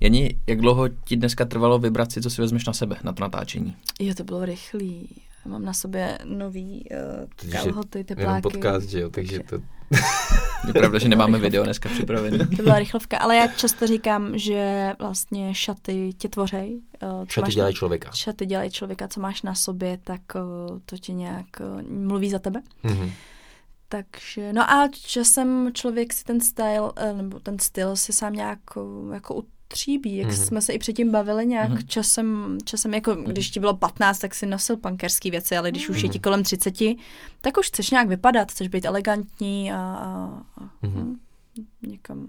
Jani, 0.00 0.38
jak 0.46 0.60
dlouho 0.60 0.88
ti 0.88 1.16
dneska 1.16 1.44
trvalo 1.44 1.78
vybrat 1.78 2.12
si, 2.12 2.20
co 2.22 2.30
si 2.30 2.40
vezmeš 2.42 2.64
na 2.66 2.72
sebe 2.72 2.96
na 3.02 3.12
to 3.12 3.22
natáčení? 3.22 3.76
Jo, 4.00 4.14
to 4.14 4.24
bylo 4.24 4.44
rychlý. 4.44 5.08
Mám 5.44 5.64
na 5.64 5.72
sobě 5.72 6.18
nový 6.24 6.88
uh, 6.90 7.28
Takže 7.36 7.52
kalhoty, 7.58 7.98
Jenom 7.98 8.06
tepláky. 8.06 8.42
podcast, 8.42 8.88
že 8.88 9.00
jo, 9.00 9.10
takže 9.10 9.40
to... 9.40 9.56
Je 10.66 10.72
pravda, 10.72 10.98
že 10.98 11.08
nemáme 11.08 11.38
video 11.38 11.64
dneska 11.64 11.88
připravený. 11.88 12.38
To 12.38 12.62
byla 12.62 12.78
rychlovka, 12.78 13.18
ale 13.18 13.36
já 13.36 13.46
často 13.46 13.86
říkám, 13.86 14.38
že 14.38 14.92
vlastně 14.98 15.54
šaty 15.54 16.12
tě 16.18 16.28
tvořej. 16.28 16.80
Uh, 17.02 17.24
Šaty 17.28 17.44
máš 17.44 17.54
dělají 17.54 17.74
člověka. 17.74 18.10
šaty 18.12 18.46
dělají 18.46 18.70
člověka, 18.70 19.08
co 19.08 19.20
máš 19.20 19.42
na 19.42 19.54
sobě, 19.54 19.98
tak 20.04 20.20
uh, 20.34 20.78
to 20.86 20.98
ti 20.98 21.12
nějak 21.12 21.46
uh, 21.60 21.82
mluví 21.90 22.30
za 22.30 22.38
tebe. 22.38 22.62
Mhm. 22.82 23.10
Takže, 23.88 24.52
no 24.52 24.70
a 24.70 24.88
časem 24.92 25.70
člověk 25.74 26.12
si 26.12 26.24
ten 26.24 26.40
style, 26.40 26.92
eh, 26.96 27.12
nebo 27.12 27.40
ten 27.40 27.58
styl 27.58 27.96
si 27.96 28.12
sám 28.12 28.32
nějak 28.32 28.58
jako 29.12 29.34
utříbí, 29.72 30.16
jak 30.16 30.26
Mhm. 30.28 30.36
mm-hmm. 30.36 30.46
jsme 30.46 30.60
se 30.62 30.72
i 30.72 30.78
předtím 30.78 31.10
bavili 31.10 31.46
nějak 31.46 31.68
Mhm. 31.68 31.78
mm-hmm. 31.78 31.86
časem, 31.86 32.58
časem 32.64 32.94
jako 32.94 33.14
když 33.14 33.50
ti 33.50 33.60
bylo 33.60 33.76
15, 33.76 34.18
tak 34.18 34.34
si 34.34 34.46
nosil 34.46 34.76
punkerský 34.76 35.30
věci, 35.30 35.56
ale 35.56 35.70
když 35.70 35.88
už 35.88 36.02
je 36.02 36.08
ti 36.08 36.18
Mhm. 36.18 36.22
kolem 36.22 36.42
30, 36.42 36.96
tak 37.40 37.56
už 37.58 37.66
chceš 37.66 37.90
nějak 37.90 38.08
vypadat, 38.08 38.50
chceš 38.52 38.68
být 38.68 38.84
elegantní 38.84 39.72
a, 39.72 39.76
a, 39.76 40.40
a 40.62 40.70
Mhm. 40.82 41.00
mm. 41.00 41.16
někam 41.82 42.26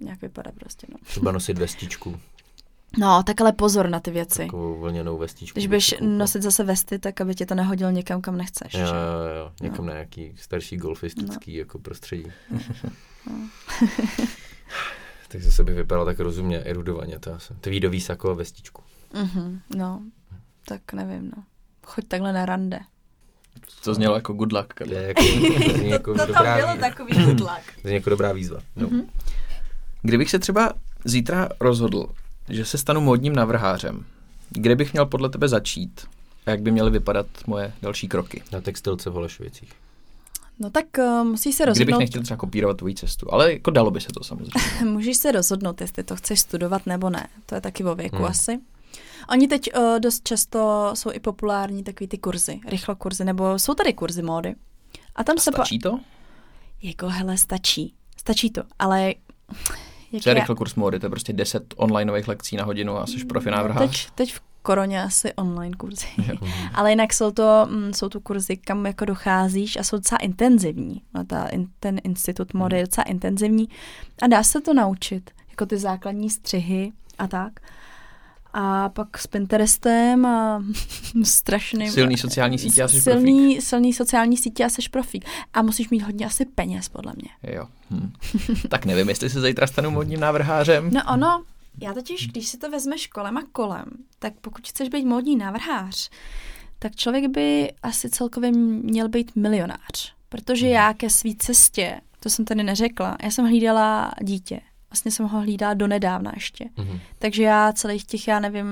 nějak 0.00 0.22
vypadat 0.22 0.54
prostě, 0.54 0.86
no. 0.90 0.96
Třeba 1.04 1.32
nosit 1.32 1.58
vestičku, 1.58 2.20
No, 2.98 3.22
tak 3.22 3.40
ale 3.40 3.52
pozor 3.52 3.88
na 3.88 4.00
ty 4.00 4.10
věci. 4.10 4.38
takovou 4.38 4.80
vlněnou 4.80 5.18
vestičku. 5.18 5.54
Když 5.56 5.66
budeš 5.66 5.94
nosit 6.00 6.42
zase 6.42 6.64
vesty, 6.64 6.98
tak 6.98 7.20
aby 7.20 7.34
tě 7.34 7.46
to 7.46 7.54
nehodil 7.54 7.92
někam, 7.92 8.20
kam 8.20 8.36
nechceš. 8.36 8.74
Jo, 8.74 8.80
jo, 8.80 8.86
jo, 9.38 9.52
někam 9.62 9.78
No. 9.78 9.84
na 9.86 9.92
nějaký 9.92 10.32
starší 10.36 10.76
golfistický 10.76 11.54
jako 11.54 11.78
prostředí. 11.78 12.24
tak 15.32 15.42
zase 15.42 15.64
by 15.64 15.74
vypadal 15.74 16.04
tak 16.04 16.20
rozumně, 16.20 16.58
erudovaně. 16.58 17.18
To 17.18 17.34
asi. 17.34 17.54
Tweedový 17.60 18.00
sako 18.00 18.30
a 18.30 18.34
vestičku. 18.34 18.82
Mhm, 19.14 19.60
no, 19.76 20.02
tak 20.68 20.92
nevím, 20.92 21.32
no. 21.36 21.42
Choď 21.86 22.04
takhle 22.08 22.32
na 22.32 22.46
rande. 22.46 22.80
To 23.84 23.94
znělo 23.94 24.14
jako 24.14 24.32
good 24.32 24.52
luck. 24.52 24.66
To 24.68 24.74
Karle. 24.74 24.94
je 24.94 25.02
jako, 25.08 25.22
to 25.78 25.82
jako 25.84 26.12
dobrá, 26.14 26.74
vý- 26.74 26.80
takový 26.80 27.36
tlak. 27.36 27.62
to 27.82 27.88
zní 27.88 27.94
jako 27.94 28.10
dobrá 28.10 28.32
výzva. 28.32 28.60
No. 28.76 28.86
Mhm. 28.88 29.02
Kdybych 30.02 30.30
se 30.30 30.38
třeba 30.38 30.72
zítra 31.04 31.48
rozhodl, 31.60 32.06
že 32.48 32.64
se 32.64 32.78
stanu 32.78 33.00
módním 33.00 33.36
navrhářem, 33.36 34.04
kde 34.50 34.76
bych 34.76 34.92
měl 34.92 35.06
podle 35.06 35.28
tebe 35.30 35.48
začít 35.48 36.06
a 36.46 36.50
jak 36.50 36.62
by 36.62 36.70
měly 36.70 36.90
vypadat 36.90 37.26
moje 37.46 37.72
další 37.82 38.08
kroky? 38.08 38.42
Na 38.52 38.60
textilce 38.60 39.10
v 39.10 39.12
Holešovicích. 39.12 39.72
No 40.62 40.70
tak 40.70 40.84
uh, 40.98 41.24
musíš 41.24 41.54
se 41.54 41.62
Kdybych 41.64 41.78
rozhodnout, 41.78 41.98
nechtěl 41.98 42.22
třeba 42.22 42.36
kopírovat 42.36 42.76
tvoji 42.76 42.94
cestu, 42.94 43.32
ale 43.32 43.52
jako 43.52 43.70
dalo 43.70 43.90
by 43.90 44.00
se 44.00 44.08
to 44.08 44.24
samozřejmě. 44.24 44.52
můžeš 44.84 45.16
se 45.16 45.32
rozhodnout, 45.32 45.80
jestli 45.80 46.02
to 46.02 46.16
chceš 46.16 46.40
studovat 46.40 46.86
nebo 46.86 47.10
ne. 47.10 47.26
To 47.46 47.54
je 47.54 47.60
taky 47.60 47.84
o 47.84 47.94
věku 47.94 48.16
Hmm. 48.16 48.24
asi. 48.24 48.58
Oni 49.30 49.48
teď 49.48 49.70
uh, 49.76 50.00
dost 50.00 50.28
často 50.28 50.90
jsou 50.94 51.12
i 51.12 51.20
populární 51.20 51.84
takový 51.84 52.08
ty 52.08 52.18
kurzy, 52.18 52.60
rychlo 52.66 52.96
kurzy, 52.96 53.24
nebo 53.24 53.58
jsou 53.58 53.74
tady 53.74 53.92
kurzy 53.92 54.22
módy. 54.22 54.54
A 55.16 55.24
tam 55.24 55.38
se 55.38 55.50
pa... 55.50 55.56
Stačí 55.56 55.78
to? 55.78 56.00
Jako, 56.82 57.08
hele, 57.08 57.36
stačí. 57.36 57.94
Stačí 58.16 58.50
to, 58.50 58.62
ale... 58.78 59.14
Jak 60.12 60.22
Co 60.22 60.30
je 60.30 60.34
rychle 60.34 60.54
kurz 60.54 60.74
módy? 60.74 60.98
To 60.98 61.06
je 61.06 61.10
prostě 61.10 61.32
10 61.32 61.74
onlineových 61.76 62.28
lekcí 62.28 62.56
na 62.56 62.64
hodinu 62.64 62.96
a 62.96 63.06
jsi 63.06 63.24
profi 63.24 63.50
návrhář. 63.50 63.90
Teď, 63.90 64.14
teď 64.14 64.32
v 64.32 64.40
koroně 64.62 65.02
asi 65.02 65.34
online 65.34 65.76
kurzy. 65.76 66.06
Jo. 66.26 66.34
Ale 66.74 66.90
jinak 66.90 67.12
jsou 67.12 67.30
to, 67.30 67.66
mm, 67.70 67.94
jsou 67.94 68.08
to 68.08 68.20
kurzy, 68.20 68.56
kam 68.56 68.86
jako 68.86 69.04
docházíš 69.04 69.76
a 69.76 69.82
jsou 69.84 69.96
docela 69.96 70.18
intenzivní. 70.18 71.02
No, 71.14 71.24
ta, 71.24 71.48
ten 71.80 72.00
institut 72.04 72.54
mody 72.54 72.76
je 72.76 72.82
docela 72.82 73.04
intenzivní 73.04 73.68
a 74.22 74.26
dá 74.26 74.42
se 74.42 74.60
to 74.60 74.74
naučit. 74.74 75.30
Jako 75.50 75.66
ty 75.66 75.78
základní 75.78 76.30
střihy 76.30 76.92
a 77.18 77.26
tak. 77.26 77.52
A 78.54 78.88
pak 78.88 79.18
s 79.18 79.26
Pinterestem 79.26 80.26
a 80.26 80.64
strašným... 81.22 81.90
Silný 81.90 82.18
sociální 82.18 82.58
sítě 82.58 82.82
a 82.82 82.88
jsi 82.88 83.00
profík. 83.00 83.12
silný, 83.12 83.60
silný 83.60 83.92
sociální 83.92 84.36
sítě 84.36 84.64
a 84.64 84.68
jsi 84.68 84.82
profík. 84.90 85.24
A 85.54 85.62
musíš 85.62 85.90
mít 85.90 86.02
hodně 86.02 86.26
asi 86.26 86.44
peněz, 86.44 86.88
podle 86.88 87.12
mě. 87.16 87.54
Jo. 87.56 87.66
Hm. 87.90 88.12
tak 88.68 88.86
nevím, 88.86 89.08
jestli 89.08 89.30
se 89.30 89.40
zítra 89.40 89.66
stanu 89.66 89.90
módním 89.90 90.20
návrhářem. 90.20 90.90
No 90.92 91.00
ono, 91.12 91.44
já 91.80 91.94
totiž, 91.94 92.26
když 92.26 92.48
si 92.48 92.58
to 92.58 92.70
vezmeš 92.70 93.06
kolem 93.06 93.36
a 93.36 93.42
kolem, 93.52 93.84
tak 94.18 94.32
pokud 94.40 94.68
chceš 94.68 94.88
být 94.88 95.04
módní 95.04 95.36
návrhář, 95.36 96.10
tak 96.78 96.96
člověk 96.96 97.30
by 97.30 97.72
asi 97.82 98.10
celkově 98.10 98.52
měl 98.52 99.08
být 99.08 99.36
milionář. 99.36 100.14
Protože 100.28 100.68
já 100.68 100.94
ke 100.94 101.10
své 101.10 101.30
cestě, 101.38 102.00
to 102.20 102.30
jsem 102.30 102.44
tady 102.44 102.62
neřekla, 102.62 103.16
já 103.22 103.30
jsem 103.30 103.46
hlídala 103.46 104.12
dítě. 104.22 104.60
Vlastně 104.90 105.10
jsem 105.10 105.26
ho 105.26 105.40
hlídala 105.40 105.74
donedávna 105.74 106.32
ještě. 106.34 106.64
Mhm. 106.76 107.00
Takže 107.18 107.42
já 107.42 107.72
celých 107.72 108.04
těch, 108.04 108.28
já 108.28 108.40
nevím, 108.40 108.66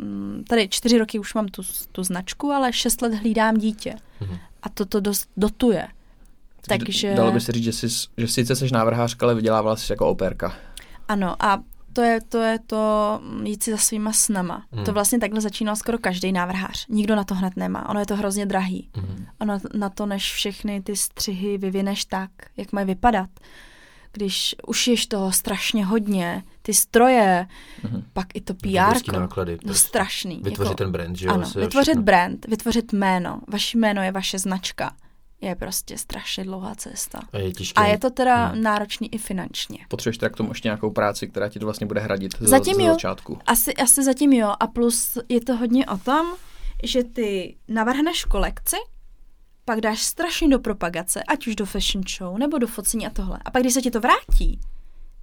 mm, 0.00 0.44
tady 0.48 0.68
čtyři 0.68 0.98
roky 0.98 1.18
už 1.18 1.34
mám 1.34 1.48
tu, 1.48 1.62
tu 1.92 2.04
značku, 2.04 2.50
ale 2.50 2.72
šest 2.72 3.02
let 3.02 3.14
hlídám 3.14 3.56
dítě. 3.56 3.94
Mhm. 4.20 4.38
A 4.62 4.68
to 4.68 4.84
to 4.84 5.00
dost 5.00 5.28
dotuje. 5.36 5.88
Takže... 6.68 7.14
Dalo 7.14 7.32
by 7.32 7.40
se 7.40 7.52
říct, 7.52 7.64
že, 7.64 7.72
jsi, 7.72 7.88
že 8.16 8.28
sice 8.28 8.56
jsi 8.56 8.72
návrhářka, 8.72 9.26
ale 9.26 9.34
vydělávala 9.34 9.76
jsi 9.76 9.92
jako 9.92 10.08
operka. 10.08 10.56
Ano, 11.08 11.36
a 11.40 11.62
to 11.92 12.02
je 12.02 12.20
to, 12.28 12.38
je 12.38 12.58
to 12.66 13.18
mm, 13.22 13.46
jít 13.46 13.62
si 13.62 13.70
za 13.70 13.76
svýma 13.76 14.12
snama. 14.12 14.64
Hmm. 14.72 14.84
To 14.84 14.92
vlastně 14.92 15.18
takhle 15.18 15.40
začínal 15.40 15.76
skoro 15.76 15.98
každý 15.98 16.32
návrhář. 16.32 16.86
Nikdo 16.88 17.16
na 17.16 17.24
to 17.24 17.34
hned 17.34 17.56
nemá. 17.56 17.88
Ono 17.88 18.00
je 18.00 18.06
to 18.06 18.16
hrozně 18.16 18.46
drahý. 18.46 18.90
Mhm. 18.96 19.26
Ono 19.40 19.58
na 19.74 19.88
to, 19.90 20.06
než 20.06 20.32
všechny 20.32 20.82
ty 20.82 20.96
střihy 20.96 21.58
vyvineš 21.58 22.04
tak, 22.04 22.30
jak 22.56 22.72
mají 22.72 22.86
vypadat. 22.86 23.30
Když 24.12 24.54
ušiješ 24.66 25.06
toho 25.06 25.32
strašně 25.32 25.84
hodně, 25.84 26.42
ty 26.62 26.74
stroje, 26.74 27.46
Mhm. 27.82 28.04
pak 28.12 28.26
i 28.34 28.40
to 28.40 28.54
PR. 28.54 29.12
náklady. 29.12 29.52
No 29.52 29.58
prostě. 29.58 29.88
strašný. 29.88 30.40
Vytvořit 30.44 30.76
ten 30.76 30.92
brand, 30.92 31.16
že 31.16 31.26
jo? 31.26 31.32
Ano, 31.32 31.46
vytvořit 31.56 31.82
všechno. 31.92 32.02
brand, 32.02 32.46
vytvořit 32.48 32.92
jméno. 32.92 33.40
Vaše 33.48 33.78
jméno 33.78 34.02
je 34.02 34.12
vaše 34.12 34.38
značka. 34.38 34.92
Je 35.40 35.54
prostě 35.54 35.98
strašně 35.98 36.44
dlouhá 36.44 36.74
cesta. 36.74 37.20
A 37.32 37.38
je 37.38 37.52
těžké. 37.52 37.80
A 37.82 37.86
je 37.86 37.98
to 37.98 38.10
teda 38.10 38.46
Hmm. 38.46 38.62
náročný 38.62 39.14
i 39.14 39.18
finančně. 39.18 39.78
Potřebuješ 39.88 40.18
teda 40.18 40.30
k 40.30 40.36
tomu 40.36 40.50
ještě 40.50 40.68
nějakou 40.68 40.90
práci, 40.90 41.28
která 41.28 41.48
ti 41.48 41.58
to 41.58 41.64
vlastně 41.66 41.86
bude 41.86 42.00
hradit 42.00 42.32
z, 42.40 42.48
Zatím 42.48 42.74
z 42.74 42.78
jo. 42.78 42.86
začátku. 42.86 43.38
Asi, 43.46 43.74
asi 43.74 44.04
zatím 44.04 44.32
jo. 44.32 44.52
A 44.60 44.66
plus 44.66 45.18
je 45.28 45.40
to 45.40 45.56
hodně 45.56 45.86
o 45.86 45.96
tom, 45.98 46.26
že 46.84 47.04
ty 47.04 47.56
navrhneš 47.68 48.24
kolekci, 48.24 48.76
pak 49.64 49.80
dáš 49.80 50.02
strašně 50.02 50.48
do 50.48 50.58
propagace, 50.58 51.22
ať 51.28 51.46
už 51.46 51.56
do 51.56 51.66
fashion 51.66 52.04
show, 52.18 52.38
nebo 52.38 52.58
do 52.58 52.66
focení 52.66 53.06
a 53.06 53.10
tohle. 53.10 53.38
A 53.44 53.50
pak, 53.50 53.62
když 53.62 53.74
se 53.74 53.82
ti 53.82 53.90
to 53.90 54.00
vrátí, 54.00 54.60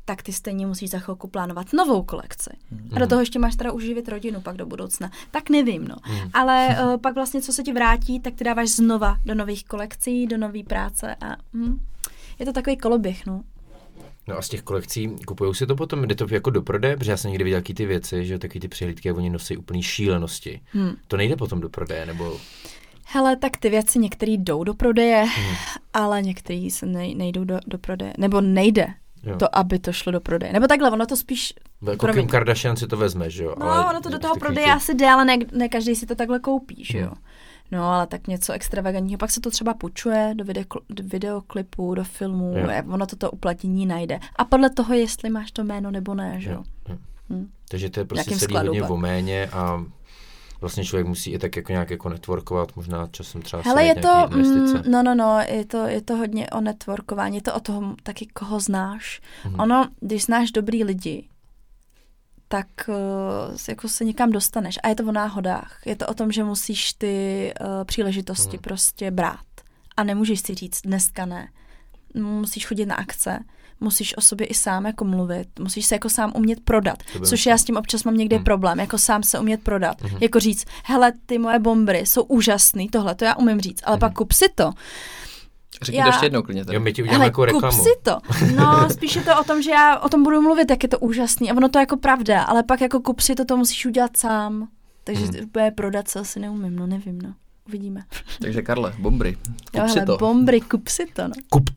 tak 0.08 0.24
ty 0.24 0.34
stejně 0.34 0.68
musíš 0.68 0.90
za 0.90 1.00
chvilku 1.00 1.28
plánovat 1.28 1.74
novou 1.74 2.04
kolekci. 2.04 2.50
A 2.96 3.00
do 3.00 3.08
toho 3.08 3.22
ještě 3.22 3.40
máš 3.40 3.56
teda 3.56 3.72
uživit 3.72 4.10
rodinu 4.10 4.42
pak 4.42 4.58
do 4.58 4.66
budoucna. 4.66 5.12
Tak 5.32 5.50
nevím, 5.50 5.88
no. 5.88 5.96
Ale 6.34 6.78
uh, 6.84 6.98
pak 7.02 7.16
vlastně, 7.16 7.42
co 7.42 7.54
se 7.54 7.64
ti 7.64 7.74
vrátí, 7.74 8.20
tak 8.20 8.34
ty 8.36 8.44
dáváš 8.44 8.70
znova 8.70 9.18
do 9.26 9.36
nových 9.36 9.66
kolekcí, 9.66 10.28
do 10.28 10.38
nové 10.38 10.64
práce 10.64 11.16
a 11.16 11.36
hm, 11.54 11.80
je 12.40 12.46
to 12.46 12.54
takový 12.54 12.78
koloběh, 12.78 13.26
no. 13.26 13.44
No 14.28 14.38
a 14.38 14.42
z 14.42 14.50
těch 14.50 14.62
kolekcí 14.62 15.16
kupují 15.28 15.56
si 15.56 15.68
to 15.68 15.76
potom, 15.76 16.08
jde 16.08 16.16
to 16.16 16.28
jako 16.32 16.50
do 16.50 16.62
prodeje, 16.62 16.98
protože 16.98 17.12
já 17.12 17.18
jsem 17.18 17.32
někdy 17.32 17.44
viděl 17.44 17.60
taky 17.60 17.74
ty 17.74 17.86
věci, 17.86 18.26
že 18.26 18.40
takový 18.40 18.60
ty 18.60 18.68
přihlídky, 18.68 19.08
jak 19.08 19.18
oni 19.18 19.30
nosí 19.30 19.58
úplný 19.58 19.84
šílenosti. 19.84 20.62
Hmm. 20.72 20.96
To 21.08 21.18
nejde 21.18 21.36
potom 21.36 21.60
do 21.60 21.70
prodeje, 21.70 22.06
nebo 22.06 22.40
Hele, 23.06 23.36
tak 23.36 23.58
ty 23.58 23.70
věci 23.70 24.00
některé 24.00 24.32
jdou 24.32 24.64
do 24.64 24.74
prodeje, 24.74 25.26
ale 25.94 26.22
některé 26.22 26.68
se 26.72 26.86
nej, 26.86 27.16
nejdou 27.16 27.44
do, 27.44 27.60
do 27.68 27.78
prodeje. 27.78 28.14
Nebo 28.18 28.42
nejde 28.42 28.88
jo. 29.24 29.36
to, 29.38 29.58
aby 29.58 29.80
to 29.80 29.92
šlo 29.94 30.12
do 30.12 30.20
prodeje. 30.20 30.54
Nebo 30.54 30.68
takhle, 30.68 30.92
ono 30.92 31.06
to 31.06 31.16
spíš... 31.16 31.54
jako 31.90 32.06
promiň. 32.06 32.24
Kim 32.24 32.30
Kardashian 32.32 32.76
si 32.76 32.88
to 32.88 32.98
vezme, 32.98 33.30
že 33.30 33.44
jo? 33.44 33.56
No, 33.60 33.66
ale 33.66 33.90
ono 33.90 34.02
to 34.02 34.10
do 34.10 34.20
toho 34.20 34.36
prodeje 34.36 34.66
ty- 34.66 34.72
asi 34.72 34.96
jde, 34.96 35.10
ale 35.10 35.26
ne, 35.26 35.38
ne 35.52 35.70
každý 35.70 35.96
si 35.96 36.06
to 36.06 36.16
takhle 36.16 36.40
koupí, 36.40 36.84
že 36.86 36.98
jo. 37.00 37.08
Hmm. 37.08 37.24
No, 37.72 37.84
ale 37.94 38.08
tak 38.08 38.28
něco 38.28 38.54
extravagantního. 38.54 39.18
Pak 39.18 39.32
se 39.32 39.42
to 39.42 39.52
třeba 39.52 39.74
půjčuje 39.74 40.32
do, 40.36 40.44
video, 40.46 40.66
do 40.90 41.04
videoklipů, 41.04 41.96
do 41.96 42.04
filmů, 42.04 42.54
Jo. 42.58 42.70
je, 42.70 42.84
ono 42.84 43.06
to 43.06 43.16
to 43.16 43.32
uplatnění 43.32 43.86
najde. 43.86 44.20
A 44.36 44.46
podle 44.46 44.70
toho, 44.70 44.94
jestli 44.94 45.30
máš 45.30 45.52
to 45.52 45.64
jméno 45.64 45.92
nebo 45.92 46.14
ne, 46.16 46.36
že 46.38 46.50
jo. 46.50 46.64
Jo, 46.90 46.96
jo. 46.96 46.98
Hm. 47.30 47.48
Takže 47.70 47.90
to 47.90 48.00
je 48.00 48.06
prostě 48.06 48.36
celý 48.36 48.56
hodně 48.56 48.84
o 48.84 48.98
méně 48.98 49.50
a 49.54 49.84
vlastně 50.62 50.86
člověk 50.86 51.08
musí 51.08 51.32
i 51.32 51.40
tak 51.40 51.56
jako 51.56 51.72
nějak 51.72 51.90
jako 51.90 52.10
networkovat, 52.10 52.76
možná 52.76 53.08
časem 53.12 53.42
třeba 53.42 53.62
Hele, 53.66 53.86
je 53.86 53.96
to, 53.96 54.28
investice. 54.32 54.78
mm, 54.86 54.92
no, 54.92 55.04
no, 55.04 55.16
no, 55.16 55.40
je 55.50 55.66
to, 55.66 55.78
je 55.88 56.02
to 56.02 56.16
hodně 56.16 56.50
o 56.50 56.62
networkování, 56.62 57.36
je 57.36 57.42
to 57.42 57.54
o 57.54 57.60
tom 57.60 57.96
taky, 58.04 58.26
koho 58.26 58.60
znáš. 58.60 59.22
Mhm. 59.46 59.60
Ono, 59.60 59.88
když 60.00 60.24
znáš 60.24 60.52
dobrý 60.52 60.84
lidi, 60.84 61.28
tak 62.48 62.68
uh, 62.88 63.56
jako 63.70 63.90
se 63.90 64.06
někam 64.06 64.32
dostaneš. 64.32 64.80
A 64.84 64.88
je 64.90 64.96
to 64.96 65.04
o 65.04 65.12
náhodách. 65.12 65.82
Je 65.86 65.96
to 65.96 66.08
o 66.08 66.14
tom, 66.14 66.32
že 66.32 66.44
musíš 66.44 66.94
ty 66.94 67.54
uh, 67.62 67.68
příležitosti 67.84 68.58
Mhm. 68.58 68.62
prostě 68.64 69.12
brát. 69.12 69.40
A 69.98 70.04
nemůžeš 70.04 70.40
si 70.40 70.56
říct 70.56 70.82
dneska 70.82 71.26
ne. 71.26 71.48
Musíš 72.18 72.66
chodit 72.68 72.86
na 72.86 72.96
akce, 72.96 73.40
musíš 73.80 74.18
o 74.18 74.22
sobě 74.22 74.48
i 74.48 74.54
sám 74.54 74.86
jako 74.86 75.06
mluvit, 75.06 75.48
musíš 75.60 75.86
se 75.86 75.96
jako 75.96 76.10
sám 76.10 76.32
umět 76.36 76.60
prodat. 76.60 77.04
Což 77.26 77.46
já 77.46 77.58
s 77.58 77.64
tím 77.64 77.78
občas 77.78 78.04
mám 78.04 78.18
někde 78.18 78.36
Mhm. 78.36 78.44
problém, 78.46 78.80
jako 78.80 78.98
sám 78.98 79.24
se 79.24 79.40
umět 79.40 79.64
prodat. 79.64 80.02
Mhm. 80.02 80.18
Jako 80.22 80.40
říct, 80.40 80.66
hele, 80.84 81.14
ty 81.26 81.38
moje 81.38 81.60
bombry 81.60 82.00
jsou 82.00 82.24
úžasný, 82.24 82.90
tohle 82.90 83.16
to 83.16 83.26
já 83.26 83.36
umím 83.36 83.60
říct, 83.62 83.82
ale 83.86 83.96
Mhm. 83.96 84.00
pak 84.00 84.14
kup 84.14 84.32
si 84.32 84.46
to. 84.56 84.72
Řekni 85.82 85.98
Já- 86.00 86.04
to 86.06 86.10
ještě 86.10 86.26
jednou 86.26 86.42
klidně 86.42 86.66
tady. 86.66 86.76
Jo, 86.76 86.82
my 86.82 86.94
ti 86.94 87.04
uděláme 87.04 87.26
jako 87.26 87.42
kup 87.42 87.46
reklamu. 87.54 87.84
si 87.84 87.90
to. 88.04 88.18
No, 88.56 88.90
spíš 88.94 89.16
je 89.16 89.22
to 89.22 89.40
o 89.42 89.44
tom, 89.44 89.62
že 89.62 89.72
já 89.72 90.00
o 90.00 90.10
tom 90.10 90.24
budu 90.24 90.42
mluvit, 90.42 90.70
jak 90.70 90.84
je 90.84 90.90
to 90.90 91.00
úžasný. 91.00 91.52
A 91.52 91.54
ono 91.58 91.70
to 91.70 91.80
je 91.80 91.82
jako 91.82 91.98
pravda, 91.98 92.44
ale 92.44 92.64
pak 92.64 92.82
jako 92.82 93.00
kup 93.00 93.20
si 93.20 93.36
to, 93.36 93.46
to 93.46 93.58
musíš 93.58 93.86
udělat 93.86 94.18
sám. 94.18 94.68
Takže 95.04 95.26
hmm. 95.26 95.44
úplně 95.44 95.72
prodat 95.72 96.08
se 96.08 96.20
asi 96.20 96.40
neumím, 96.40 96.76
no 96.76 96.88
nevím, 96.88 97.22
no. 97.22 97.34
Uvidíme. 97.68 98.04
Takže 98.42 98.62
Karle, 98.62 98.94
bombry, 99.00 99.36
kup 99.36 99.56
Jo, 99.74 99.88
si 99.88 99.94
hele, 100.00 100.06
to. 100.06 100.18
bombry, 100.18 100.62
kup 100.62 100.88
si 100.88 101.06
to, 101.06 101.28
no. 101.28 101.34
Kup. 101.50 101.70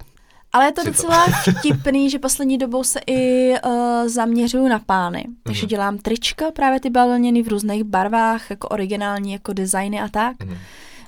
Ale 0.52 0.64
je 0.66 0.72
to 0.72 0.80
Si 0.80 0.86
to. 0.86 0.92
docela 0.92 1.26
vtipný, 1.26 2.10
že 2.10 2.18
poslední 2.18 2.58
dobou 2.58 2.84
se 2.84 3.00
i 3.06 3.50
uh, 3.64 4.08
zaměřuju 4.08 4.68
na 4.68 4.78
pány. 4.78 5.24
Takže 5.42 5.62
Mhm. 5.62 5.68
dělám 5.68 5.98
trička, 5.98 6.50
právě 6.50 6.80
ty 6.80 6.90
bavlněny 6.90 7.42
v 7.42 7.48
různých 7.48 7.84
barvách, 7.84 8.50
jako 8.50 8.68
originální, 8.68 9.32
jako 9.32 9.52
designy 9.52 10.00
a 10.00 10.08
tak. 10.08 10.44
Mhm. 10.44 10.56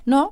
No, 0.06 0.30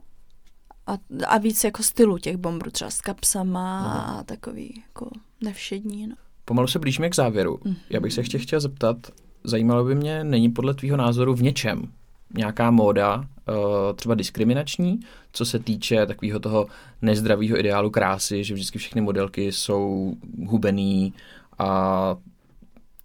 A, 0.87 0.99
a 1.27 1.39
víc 1.39 1.65
jako 1.65 1.83
stylu 1.83 2.19
těch 2.19 2.37
bombrů, 2.37 2.71
třeba 2.71 2.91
s 2.91 3.01
kapsama 3.01 3.93
a 3.93 4.23
takový 4.23 4.83
jako 4.87 5.11
nevšední. 5.41 6.07
No. 6.07 6.15
Pomalu 6.45 6.69
se 6.69 6.79
blížíme 6.79 7.11
k 7.11 7.15
závěru. 7.15 7.59
Mhm. 7.65 7.77
Já 7.91 8.01
bych 8.01 8.13
se 8.13 8.21
ještě 8.21 8.39
chtěl 8.39 8.61
zeptat, 8.61 8.97
zajímalo 9.45 9.85
by 9.85 9.95
mě, 9.95 10.25
není 10.25 10.49
podle 10.49 10.75
tvýho 10.75 10.97
názoru 10.97 11.35
v 11.35 11.43
něčem 11.43 11.83
nějaká 12.35 12.71
móda, 12.71 13.25
eh, 13.49 13.53
třeba 13.95 14.15
diskriminační, 14.15 15.01
co 15.33 15.45
se 15.45 15.59
týče 15.59 16.07
takového 16.07 16.41
toho 16.41 16.67
nezdravého 17.03 17.59
ideálu 17.59 17.91
krásy, 17.91 18.45
že 18.45 18.55
vždycky 18.55 18.79
všechny 18.79 19.01
modelky 19.01 19.53
jsou 19.53 20.15
hubený 20.47 21.15
a 21.59 22.17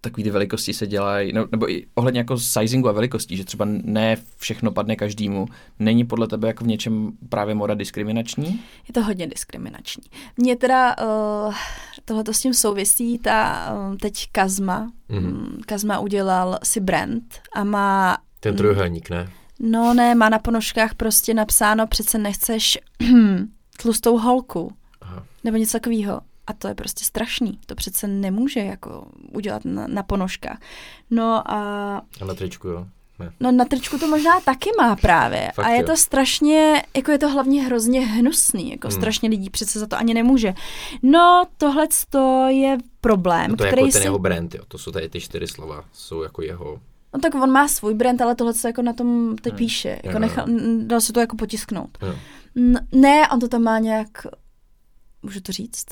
takový 0.10 0.24
ty 0.24 0.30
velikosti 0.30 0.74
se 0.74 0.88
dělají, 0.88 1.34
no, 1.34 1.46
nebo 1.52 1.72
i 1.72 1.86
ohledně 1.96 2.20
jako 2.20 2.38
sizingu 2.38 2.90
a 2.90 2.92
velikostí, 2.92 3.38
že 3.38 3.46
třeba 3.46 3.66
ne 3.68 4.18
všechno 4.38 4.72
padne 4.72 4.96
každému. 4.96 5.46
Není 5.80 6.06
podle 6.06 6.28
tebe 6.28 6.48
jako 6.48 6.64
v 6.64 6.68
něčem 6.68 7.12
právě 7.30 7.56
moda 7.56 7.74
diskriminační? 7.74 8.62
Je 8.88 8.94
to 8.94 9.04
hodně 9.04 9.28
diskriminační. 9.28 10.04
Mně 10.38 10.56
teda 10.56 10.96
uh, 11.48 11.54
tohle 12.06 12.24
s 12.32 12.42
tím 12.42 12.54
souvisí, 12.54 13.20
ta 13.20 13.70
uh, 13.74 13.96
teď 13.96 14.28
Kazma. 14.32 14.92
Mhm. 15.10 15.28
Mm. 15.28 15.62
Kazma 15.66 16.00
udělal 16.00 16.60
si 16.64 16.80
brand 16.80 17.24
a 17.56 17.64
má 17.64 18.18
Ten 18.50 18.56
trojuhelník, 18.56 19.10
ne? 19.10 19.32
No 19.60 19.94
ne, 19.94 20.16
má 20.16 20.30
na 20.30 20.40
ponožkách 20.40 20.96
prostě 20.96 21.34
napsáno, 21.34 21.88
přece 21.88 22.18
nechceš 22.18 22.78
tlustou 23.82 24.18
holku. 24.18 24.72
Aha. 25.02 25.24
Nebo 25.44 25.58
něco 25.58 25.72
takového. 25.72 26.22
A 26.48 26.54
to 26.54 26.68
je 26.68 26.76
prostě 26.76 27.06
strašný. 27.06 27.60
To 27.66 27.76
přece 27.76 28.08
nemůže 28.08 28.60
jako 28.60 29.08
udělat 29.34 29.66
na, 29.66 29.88
na 29.88 30.04
ponožkách. 30.04 30.60
No 31.12 31.52
a 31.52 31.58
A 32.22 32.26
na 32.26 32.34
tričku, 32.34 32.68
jo? 32.68 32.88
Ne. 33.20 33.32
no 33.40 33.52
na 33.52 33.66
tričku 33.66 33.98
to 33.98 34.08
možná 34.08 34.40
taky 34.40 34.70
má 34.78 34.96
právě. 34.96 35.52
Fakt 35.56 35.66
a 35.66 35.70
je 35.70 35.82
jo. 35.82 35.86
to 35.88 35.98
strašně, 35.98 36.84
jako 36.96 37.12
je 37.12 37.18
to 37.20 37.30
hlavně 37.30 37.64
hrozně 37.64 38.00
hnusný. 38.06 38.72
Jako 38.72 38.88
Hmm. 38.88 38.98
strašně 38.98 39.30
lidí 39.30 39.50
přece 39.50 39.80
za 39.80 39.88
to 39.88 39.98
ani 39.98 40.14
nemůže. 40.14 40.54
No 41.04 41.46
tohle 41.58 41.88
je 42.50 42.78
problém, 43.02 43.52
No 43.52 43.58
to 43.58 43.64
je 43.64 43.70
který 43.72 43.82
jako 43.82 43.92
ten 43.92 44.02
si... 44.02 44.06
jeho 44.08 44.20
brand, 44.20 44.56
jo. 44.56 44.62
To 44.68 44.78
jsou 44.78 44.92
tady 44.92 45.10
ty 45.10 45.22
čtyři 45.22 45.48
slova. 45.48 45.84
Jsou 45.94 46.22
jako 46.24 46.42
jeho... 46.42 46.80
No 47.16 47.22
tak 47.22 47.36
on 47.36 47.52
má 47.52 47.68
svůj 47.68 47.94
brand, 47.94 48.22
ale 48.22 48.36
tohle 48.36 48.54
se 48.54 48.68
jako 48.70 48.82
na 48.82 48.94
tom 48.94 49.36
teď 49.42 49.54
Hmm. 49.54 49.58
píše. 49.58 49.90
Jako 49.90 50.16
jo. 50.16 50.20
nechal, 50.20 50.46
n- 50.50 50.88
dal 50.88 51.02
se 51.02 51.14
to 51.14 51.20
jako 51.20 51.36
potisknout. 51.36 51.98
N- 52.56 52.88
ne, 52.92 53.30
on 53.30 53.40
to 53.40 53.48
tam 53.48 53.64
má 53.64 53.80
nějak, 53.80 54.28
můžu 55.24 55.40
to 55.42 55.52
říct? 55.52 55.86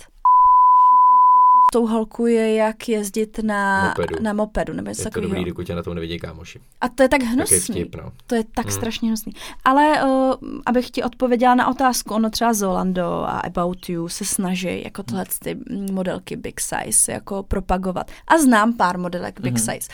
Tou 1.74 1.88
holku 1.88 2.26
je 2.26 2.54
jak 2.56 2.90
jezdit 2.90 3.40
na 3.44 3.88
Mopedu. 3.88 4.24
na 4.24 4.34
mopedu 4.34 4.74
nebo 4.74 4.90
něco 4.90 5.02
Je 5.02 5.04
to 5.04 5.10
takového. 5.10 5.30
dobrý, 5.36 5.46
dokud 5.50 5.64
tě 5.68 5.76
na 5.76 5.84
tom 5.84 5.94
nevidí 5.96 6.20
kámoši. 6.20 6.60
A 6.82 6.90
to 6.90 7.04
je 7.04 7.10
tak 7.10 7.22
hnusný. 7.24 7.60
vtip, 7.60 7.96
no. 7.96 8.12
To 8.28 8.36
je 8.36 8.44
tak 8.56 8.66
Hmm. 8.66 8.76
strašně 8.76 9.08
hnusný. 9.08 9.34
Ale 9.66 10.04
uh, 10.04 10.34
abych 10.66 10.90
ti 10.92 11.04
odpověděla 11.04 11.56
na 11.56 11.68
otázku, 11.68 12.14
ono 12.14 12.30
třeba 12.30 12.54
Zolando 12.54 13.06
a 13.06 13.40
About 13.40 13.90
You 13.90 14.08
se 14.08 14.26
snaží 14.26 14.84
jako 14.84 15.04
tohle 15.04 15.26
ty 15.40 15.58
modelky 15.92 16.36
Big 16.36 16.60
Size 16.62 17.12
jako 17.12 17.44
propagovat. 17.44 18.12
A 18.28 18.38
znám 18.38 18.74
pár 18.74 18.98
modelek 19.00 19.40
Big 19.42 19.54
Mhm. 19.54 19.60
Size. 19.62 19.88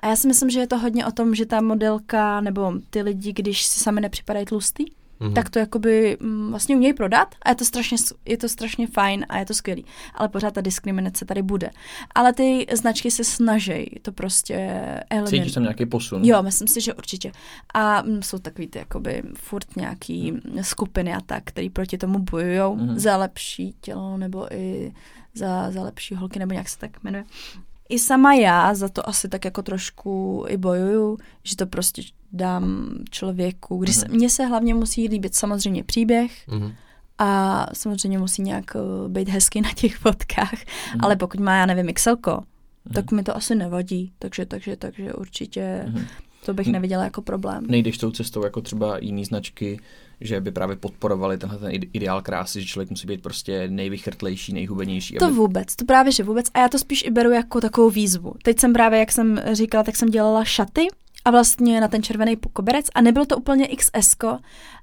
A 0.00 0.06
já 0.08 0.16
si 0.16 0.28
myslím, 0.28 0.50
že 0.50 0.60
je 0.60 0.66
to 0.66 0.78
hodně 0.78 1.06
o 1.06 1.12
tom, 1.12 1.34
že 1.34 1.46
ta 1.46 1.60
modelka 1.60 2.40
nebo 2.40 2.72
ty 2.90 3.02
lidi, 3.02 3.32
když 3.32 3.64
si 3.66 3.80
sami 3.80 4.00
nepřipadají 4.00 4.44
tlustý, 4.46 4.84
Mhm. 5.24 5.34
tak 5.34 5.50
to 5.50 5.58
jakoby 5.58 6.16
mm, 6.20 6.50
vlastně 6.50 6.76
umějí 6.76 6.94
prodat 6.94 7.34
a 7.42 7.48
je 7.48 7.54
to, 7.54 7.64
strašně, 7.64 7.96
je 8.26 8.36
to 8.36 8.48
strašně 8.48 8.86
fajn 8.86 9.26
a 9.28 9.38
je 9.38 9.46
to 9.46 9.54
skvělý. 9.54 9.84
Ale 10.14 10.28
pořád 10.28 10.54
ta 10.54 10.60
diskriminace 10.60 11.24
tady 11.24 11.42
bude. 11.42 11.70
Ale 12.14 12.32
ty 12.32 12.66
značky 12.72 13.10
se 13.10 13.24
snaží 13.24 13.90
to 14.02 14.12
prostě 14.12 14.54
eliminovat. 15.10 15.30
Cítíš 15.30 15.52
tam 15.52 15.62
nějaký 15.62 15.86
posun? 15.86 16.24
Jo, 16.24 16.42
myslím 16.42 16.68
si, 16.68 16.80
že 16.80 16.94
určitě. 16.94 17.32
A 17.74 18.02
mm, 18.02 18.22
jsou 18.22 18.38
takový 18.38 18.66
ty 18.68 18.78
jakoby 18.78 19.22
furt 19.38 19.76
nějaký 19.76 20.32
mm, 20.32 20.40
skupiny 20.62 21.14
a 21.14 21.20
tak, 21.20 21.44
který 21.44 21.70
proti 21.70 21.98
tomu 21.98 22.18
bojují 22.18 22.60
Mhm. 22.76 22.98
za 22.98 23.16
lepší 23.16 23.74
tělo 23.80 24.16
nebo 24.16 24.54
i 24.54 24.92
za, 25.34 25.70
za 25.70 25.82
lepší 25.82 26.14
holky, 26.14 26.38
nebo 26.38 26.52
nějak 26.52 26.68
se 26.68 26.78
tak 26.78 27.04
jmenuje. 27.04 27.24
I 27.88 27.98
sama 27.98 28.34
já 28.34 28.74
za 28.74 28.88
to 28.88 29.08
asi 29.08 29.28
tak 29.28 29.44
jako 29.44 29.62
trošku 29.62 30.44
i 30.48 30.56
bojuju, 30.56 31.18
že 31.42 31.56
to 31.56 31.66
prostě 31.66 32.02
dám 32.32 32.90
člověku, 33.10 33.76
když 33.78 33.96
se, 33.96 34.06
Mhm. 34.08 34.16
mně 34.16 34.30
se 34.30 34.46
hlavně 34.46 34.74
musí 34.74 35.08
líbit 35.08 35.34
samozřejmě 35.34 35.84
příběh 35.84 36.48
Mhm. 36.48 36.72
a 37.18 37.66
samozřejmě 37.72 38.18
musí 38.18 38.42
nějak 38.42 38.64
uh, 38.74 39.08
být 39.12 39.28
hezky 39.28 39.60
na 39.60 39.70
těch 39.76 39.96
fotkách, 39.96 40.52
Mhm. 40.52 41.00
ale 41.04 41.16
pokud 41.16 41.40
má, 41.40 41.56
já 41.56 41.66
nevím, 41.66 41.88
Excelko, 41.88 42.30
Mhm. 42.84 42.94
tak 42.94 43.12
mi 43.12 43.22
to 43.22 43.36
asi 43.36 43.54
nevadí, 43.54 44.12
takže, 44.18 44.46
takže, 44.46 44.76
takže 44.76 45.12
určitě 45.12 45.82
Mhm. 45.86 46.04
to 46.46 46.54
bych 46.54 46.66
neviděla 46.66 47.04
jako 47.04 47.22
problém. 47.22 47.66
Nejdeš 47.66 47.98
tou 47.98 48.10
cestou 48.10 48.44
jako 48.44 48.60
třeba 48.60 48.98
jiný 48.98 49.24
značky, 49.24 49.80
že 50.24 50.40
by 50.40 50.50
právě 50.50 50.76
podporovali 50.76 51.38
tenhle 51.38 51.58
ten 51.58 51.70
ide- 51.70 51.88
ideál 51.92 52.22
krásy, 52.22 52.60
že 52.60 52.66
člověk 52.66 52.90
musí 52.90 53.06
být 53.06 53.22
prostě 53.22 53.68
nejvychrtlejší, 53.68 54.52
nejhubenější. 54.52 55.14
To 55.14 55.24
aby... 55.24 55.34
vůbec, 55.34 55.76
to 55.76 55.84
právě, 55.84 56.12
že 56.12 56.22
vůbec. 56.22 56.46
A 56.54 56.58
já 56.58 56.68
to 56.68 56.78
spíš 56.78 57.04
i 57.06 57.10
beru 57.10 57.30
jako 57.30 57.60
takovou 57.60 57.90
výzvu. 57.90 58.32
Teď 58.42 58.60
jsem 58.60 58.72
právě, 58.72 58.98
jak 58.98 59.12
jsem 59.12 59.40
říkala, 59.52 59.84
tak 59.84 59.96
jsem 59.96 60.08
dělala 60.10 60.44
šaty 60.44 60.86
a 61.24 61.30
vlastně 61.30 61.80
na 61.80 61.88
ten 61.88 62.02
červený 62.02 62.36
koberec 62.52 62.86
a 62.94 63.00
nebylo 63.00 63.26
to 63.26 63.36
úplně 63.36 63.68
XS, 63.68 64.16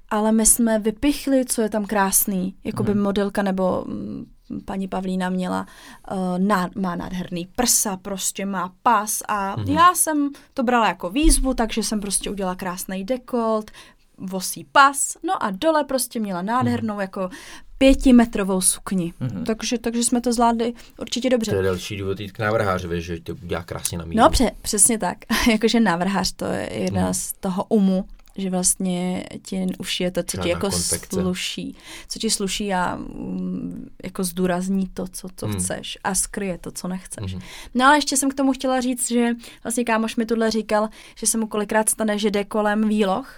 ale 0.09 0.31
my 0.31 0.45
jsme 0.45 0.79
vypichli, 0.79 1.45
co 1.45 1.61
je 1.61 1.69
tam 1.69 1.85
krásný. 1.85 2.55
Jakoby 2.63 2.93
Mhm. 2.93 3.03
modelka 3.03 3.41
nebo 3.43 3.83
mm, 3.87 4.25
paní 4.65 4.87
Pavlína 4.87 5.29
měla, 5.29 5.67
uh, 6.11 6.17
ná, 6.39 6.69
má 6.75 6.95
nádherný 6.95 7.47
prsa, 7.55 7.97
prostě 7.97 8.45
má 8.45 8.73
pas 8.83 9.23
a 9.27 9.55
Mhm. 9.55 9.67
já 9.67 9.93
jsem 9.95 10.29
to 10.53 10.63
brala 10.63 10.87
jako 10.87 11.09
výzvu, 11.09 11.53
takže 11.53 11.83
jsem 11.83 11.99
prostě 12.01 12.29
udělala 12.29 12.55
krásný 12.55 13.03
dekolt, 13.03 13.71
vosí 14.17 14.65
pas, 14.71 15.17
no 15.23 15.43
a 15.43 15.51
dole 15.51 15.83
prostě 15.83 16.19
měla 16.19 16.41
nádhernou 16.41 16.99
jako 16.99 17.29
pětimetrovou 17.77 18.61
sukni. 18.61 19.13
Mhm. 19.19 19.43
Takže, 19.45 19.77
takže 19.77 20.03
jsme 20.03 20.21
to 20.21 20.33
zvládli 20.33 20.73
určitě 20.97 21.29
dobře. 21.29 21.51
To 21.51 21.57
je 21.57 21.63
další 21.63 21.97
důvod 21.97 22.19
jít 22.19 22.31
k 22.31 22.39
návrhářovi, 22.39 23.01
že 23.01 23.19
to 23.19 23.33
udělá 23.43 23.63
krásně 23.63 23.97
na 23.97 24.05
míru. 24.05 24.21
No 24.23 24.29
pře, 24.29 24.51
přesně 24.61 24.97
tak. 24.97 25.17
Jakože 25.51 25.79
návrhář 25.79 26.31
to 26.33 26.45
je 26.45 26.69
jedna 26.73 27.03
Hmm. 27.03 27.13
z 27.13 27.33
toho 27.33 27.63
umu, 27.69 28.05
že 28.37 28.49
vlastně 28.49 29.23
ti 29.45 29.65
ušije 29.79 30.11
to, 30.11 30.23
co 30.23 30.37
ti 30.37 30.49
jako 30.49 30.69
konfekce. 30.69 31.21
sluší. 31.21 31.75
Co 32.09 32.19
ti 32.19 32.29
sluší 32.29 32.73
a 32.73 32.95
mm, 32.95 33.89
jako 34.03 34.23
zdůrazní 34.23 34.87
to, 34.87 35.07
co 35.07 35.27
to 35.35 35.45
Hmm. 35.47 35.55
chceš 35.59 35.97
a 36.03 36.15
skryje 36.15 36.57
to, 36.57 36.71
co 36.71 36.87
nechceš. 36.87 37.33
Mhm. 37.33 37.41
No 37.75 37.85
ale 37.85 37.97
ještě 37.97 38.17
jsem 38.17 38.29
k 38.29 38.33
tomu 38.33 38.53
chtěla 38.53 38.81
říct, 38.81 39.07
že 39.11 39.29
vlastně 39.63 39.83
kámoš 39.83 40.15
mi 40.15 40.25
tohle 40.25 40.51
říkal, 40.51 40.89
že 41.17 41.27
se 41.27 41.37
mu 41.37 41.47
kolikrát 41.47 41.89
stane, 41.89 42.19
že 42.19 42.31
jde 42.31 42.43
kolem 42.43 42.89
výloh 42.89 43.33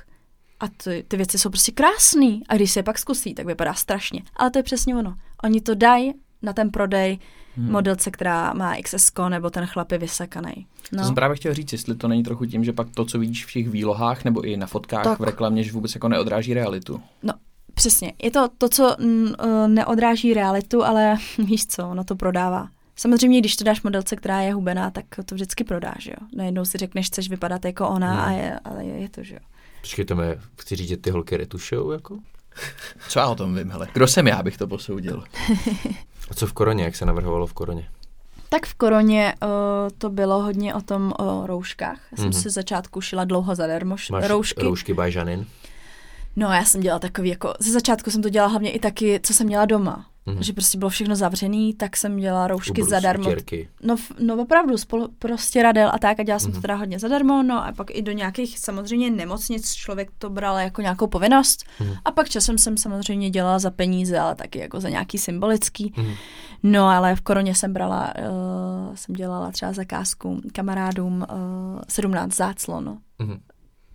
a 0.59 0.67
ty, 0.67 1.05
ty 1.07 1.17
věci 1.17 1.39
jsou 1.39 1.49
prostě 1.49 1.71
krásný 1.71 2.43
a 2.49 2.55
když 2.55 2.71
se 2.71 2.79
je 2.79 2.83
pak 2.83 2.97
zkusí, 2.99 3.33
tak 3.33 3.45
vypadá 3.45 3.73
strašně. 3.73 4.21
Ale 4.35 4.51
to 4.51 4.59
je 4.59 4.63
přesně 4.63 4.95
ono. 4.95 5.15
Oni 5.43 5.61
to 5.61 5.75
dají 5.75 6.13
na 6.41 6.53
ten 6.53 6.71
prodej 6.71 7.19
Hmm. 7.55 7.71
modelce, 7.71 8.11
která 8.11 8.53
má 8.53 8.75
XS 8.81 9.11
nebo 9.29 9.49
ten 9.49 9.65
chlap 9.65 9.91
je 9.91 9.97
vysekaný. 9.97 10.67
To 10.89 10.95
No. 10.95 11.05
jsem 11.05 11.15
právě 11.15 11.37
chtěl 11.37 11.53
říct, 11.53 11.71
jestli 11.71 11.95
to 11.95 12.07
není 12.07 12.23
trochu 12.23 12.45
tím, 12.45 12.63
že 12.63 12.73
pak 12.73 12.87
to, 12.95 13.05
co 13.05 13.19
vidíš 13.19 13.45
v 13.45 13.51
těch 13.53 13.69
výlohách 13.69 14.23
nebo 14.25 14.41
i 14.41 14.57
na 14.57 14.67
fotkách 14.67 15.03
Tak. 15.03 15.19
v 15.19 15.23
reklamě, 15.23 15.63
že 15.63 15.71
vůbec 15.71 15.95
jako 15.95 16.07
neodráží 16.07 16.53
realitu. 16.53 17.01
No, 17.23 17.33
přesně. 17.73 18.13
Je 18.23 18.31
to 18.31 18.49
to, 18.57 18.69
co 18.69 18.95
eh, 18.99 19.67
neodráží 19.67 20.33
realitu, 20.33 20.83
ale 20.83 21.17
víš 21.37 21.67
co, 21.67 21.89
ono 21.89 22.03
to 22.03 22.15
prodává. 22.15 22.67
Samozřejmě, 22.95 23.39
když 23.39 23.55
to 23.55 23.63
dáš 23.63 23.81
modelce, 23.83 24.15
která 24.15 24.41
je 24.41 24.53
hubená, 24.53 24.91
tak 24.91 25.05
to 25.25 25.35
vždycky 25.35 25.63
prodáš, 25.63 26.05
jo. 26.05 26.27
Najednou 26.35 26.65
si 26.65 26.77
řekneš, 26.77 27.07
chceš 27.07 27.29
vypadat 27.29 27.65
jako 27.65 27.89
ona, 27.89 28.11
Hmm. 28.13 28.21
a 28.21 28.31
je, 28.31 28.59
ale 28.65 28.85
je, 28.85 28.93
je 29.01 29.09
to, 29.09 29.23
že 29.23 29.33
jo. 29.35 29.39
Počkej, 29.84 30.05
to 30.05 30.15
mě, 30.15 30.38
chci 30.61 30.75
říct, 30.75 30.89
že 30.89 30.97
ty 30.97 31.09
holky 31.11 31.38
retušujou, 31.38 31.91
jako? 31.91 32.17
Co 33.09 33.19
já 33.19 33.27
o 33.27 33.36
tom 33.36 33.55
vím, 33.55 33.71
hele. 33.71 33.88
Kdo 33.93 34.07
jsem 34.07 34.27
já, 34.27 34.43
bych 34.43 34.57
to 34.57 34.67
posoudil. 34.67 35.23
A 36.31 36.34
co 36.34 36.47
v 36.47 36.53
koroně, 36.53 36.84
jak 36.84 36.95
se 36.95 37.05
navrhovalo 37.05 37.47
v 37.47 37.53
koroně? 37.53 37.89
Tak 38.49 38.65
v 38.65 38.73
koroně 38.73 39.34
uh, 39.43 39.49
to 39.97 40.09
bylo 40.09 40.41
hodně 40.43 40.73
o 40.75 40.81
tom 40.81 41.13
o 41.19 41.47
rouškách. 41.47 41.99
Já 42.11 42.15
jsem 42.17 42.25
Mhm. 42.25 42.34
si 42.34 42.49
začátku 42.49 43.01
šila 43.01 43.23
dlouho 43.25 43.55
zadarmo 43.55 43.95
š- 43.97 44.11
Máš 44.11 44.27
roušky. 44.27 44.61
roušky 44.63 44.93
by 44.93 45.11
Žanin? 45.11 45.45
No, 46.36 46.47
já 46.53 46.63
jsem 46.65 46.81
dělala 46.81 46.99
takový, 46.99 47.29
jako 47.29 47.53
ze 47.59 47.71
začátku 47.71 48.11
jsem 48.11 48.21
to 48.21 48.29
dělala 48.29 48.49
hlavně 48.51 48.71
i 48.71 48.79
taky, 48.79 49.19
co 49.23 49.34
jsem 49.34 49.47
měla 49.47 49.65
doma. 49.65 50.05
Mhm. 50.26 50.43
Že 50.43 50.53
prostě 50.53 50.78
bylo 50.78 50.89
všechno 50.89 51.15
zavřený, 51.15 51.74
tak 51.74 51.97
jsem 51.97 52.17
dělala 52.17 52.47
roušky 52.47 52.71
Ubrus, 52.71 52.89
zadarmo. 52.89 53.30
No, 53.84 53.95
no 54.19 54.41
opravdu, 54.41 54.78
spolu, 54.78 55.07
prostě 55.19 55.63
radil 55.63 55.89
a 55.93 55.99
tak 55.99 56.19
a 56.19 56.24
dělala 56.24 56.39
jsem 56.39 56.49
Mhm. 56.51 56.55
to 56.55 56.61
teda 56.61 56.76
hodně 56.76 56.99
zadarmo, 56.99 57.43
no 57.43 57.65
a 57.65 57.71
pak 57.71 57.88
i 57.91 58.01
do 58.01 58.11
nějakých 58.11 58.59
samozřejmě 58.59 59.11
nemocnic 59.11 59.74
člověk 59.74 60.09
to 60.17 60.30
bral 60.30 60.57
jako 60.57 60.82
nějakou 60.82 61.07
povinnost 61.07 61.63
Mhm. 61.80 61.93
a 62.05 62.11
pak 62.11 62.30
časem 62.30 62.57
jsem 62.57 62.78
samozřejmě 62.78 63.30
dělala 63.30 63.59
za 63.59 63.71
peníze, 63.71 64.19
ale 64.19 64.36
taky 64.36 64.59
jako 64.59 64.80
za 64.80 64.89
nějaký 64.89 65.17
symbolický. 65.17 65.93
Mhm. 65.97 66.11
No 66.63 66.88
ale 66.88 67.15
v 67.15 67.21
koroně 67.21 67.55
jsem 67.55 67.74
brala, 67.74 68.13
uh, 68.19 68.95
jsem 68.95 69.15
dělala 69.15 69.51
třeba 69.51 69.74
zakázku 69.74 70.41
kamarádům 70.53 71.26
uh, 71.32 71.82
17 71.89 72.36
záclon, 72.36 72.97
Mhm. 73.19 73.39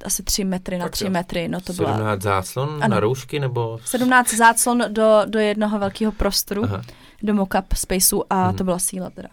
Asi 0.04 0.22
3 0.22 0.44
metry 0.44 0.78
na 0.78 0.84
Tak 0.84 0.92
3 0.92 1.04
jo. 1.04 1.10
metry, 1.10 1.48
no 1.48 1.60
to 1.60 1.72
byla 1.72 1.92
17 1.92 2.22
záclon 2.22 2.68
Ano. 2.82 2.94
na 2.94 3.00
roušky, 3.00 3.40
nebo... 3.40 3.78
17 3.84 4.34
záclon 4.34 4.84
do, 4.88 5.20
do 5.26 5.38
jednoho 5.38 5.78
velkého 5.78 6.12
prostoru, 6.12 6.64
Aha. 6.64 6.82
do 7.22 7.34
mockup 7.34 7.72
spaceu 7.74 8.22
a 8.30 8.46
Mhm. 8.48 8.56
to 8.56 8.64
byla 8.64 8.78
síla 8.78 9.10
teda. 9.10 9.28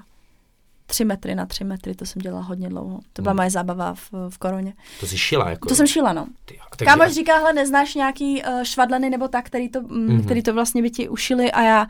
tři 0.88 1.06
metry 1.06 1.36
na 1.36 1.46
tři 1.46 1.64
metry, 1.64 1.96
to 1.96 2.06
jsem 2.06 2.22
dělala 2.22 2.42
hodně 2.44 2.70
dlouho. 2.70 3.00
To 3.14 3.22
byla 3.22 3.32
Hmm. 3.32 3.38
moje 3.38 3.50
zábava 3.50 3.94
v, 3.94 4.10
v 4.30 4.38
koroně. 4.38 4.74
To 5.00 5.08
jsi 5.08 5.18
šila 5.18 5.50
jako. 5.50 5.70
To 5.70 5.76
jsem 5.76 5.88
šila, 5.88 6.14
no. 6.14 6.28
Ty, 6.46 6.60
a 6.60 6.64
takže- 6.76 6.86
Kámoš 6.86 7.12
říká, 7.14 7.38
hele, 7.38 7.54
neznáš 7.54 7.96
nějaký 7.96 8.44
uh, 8.44 8.64
švadleny 8.64 9.10
nebo 9.10 9.28
tak, 9.28 9.46
který 9.46 9.70
to, 9.70 9.82
mm, 9.82 10.08
Mhm. 10.08 10.24
který 10.24 10.44
to 10.44 10.54
vlastně 10.54 10.82
by 10.82 10.90
ti 10.90 11.10
ušili 11.10 11.52
a 11.52 11.62
já, 11.62 11.88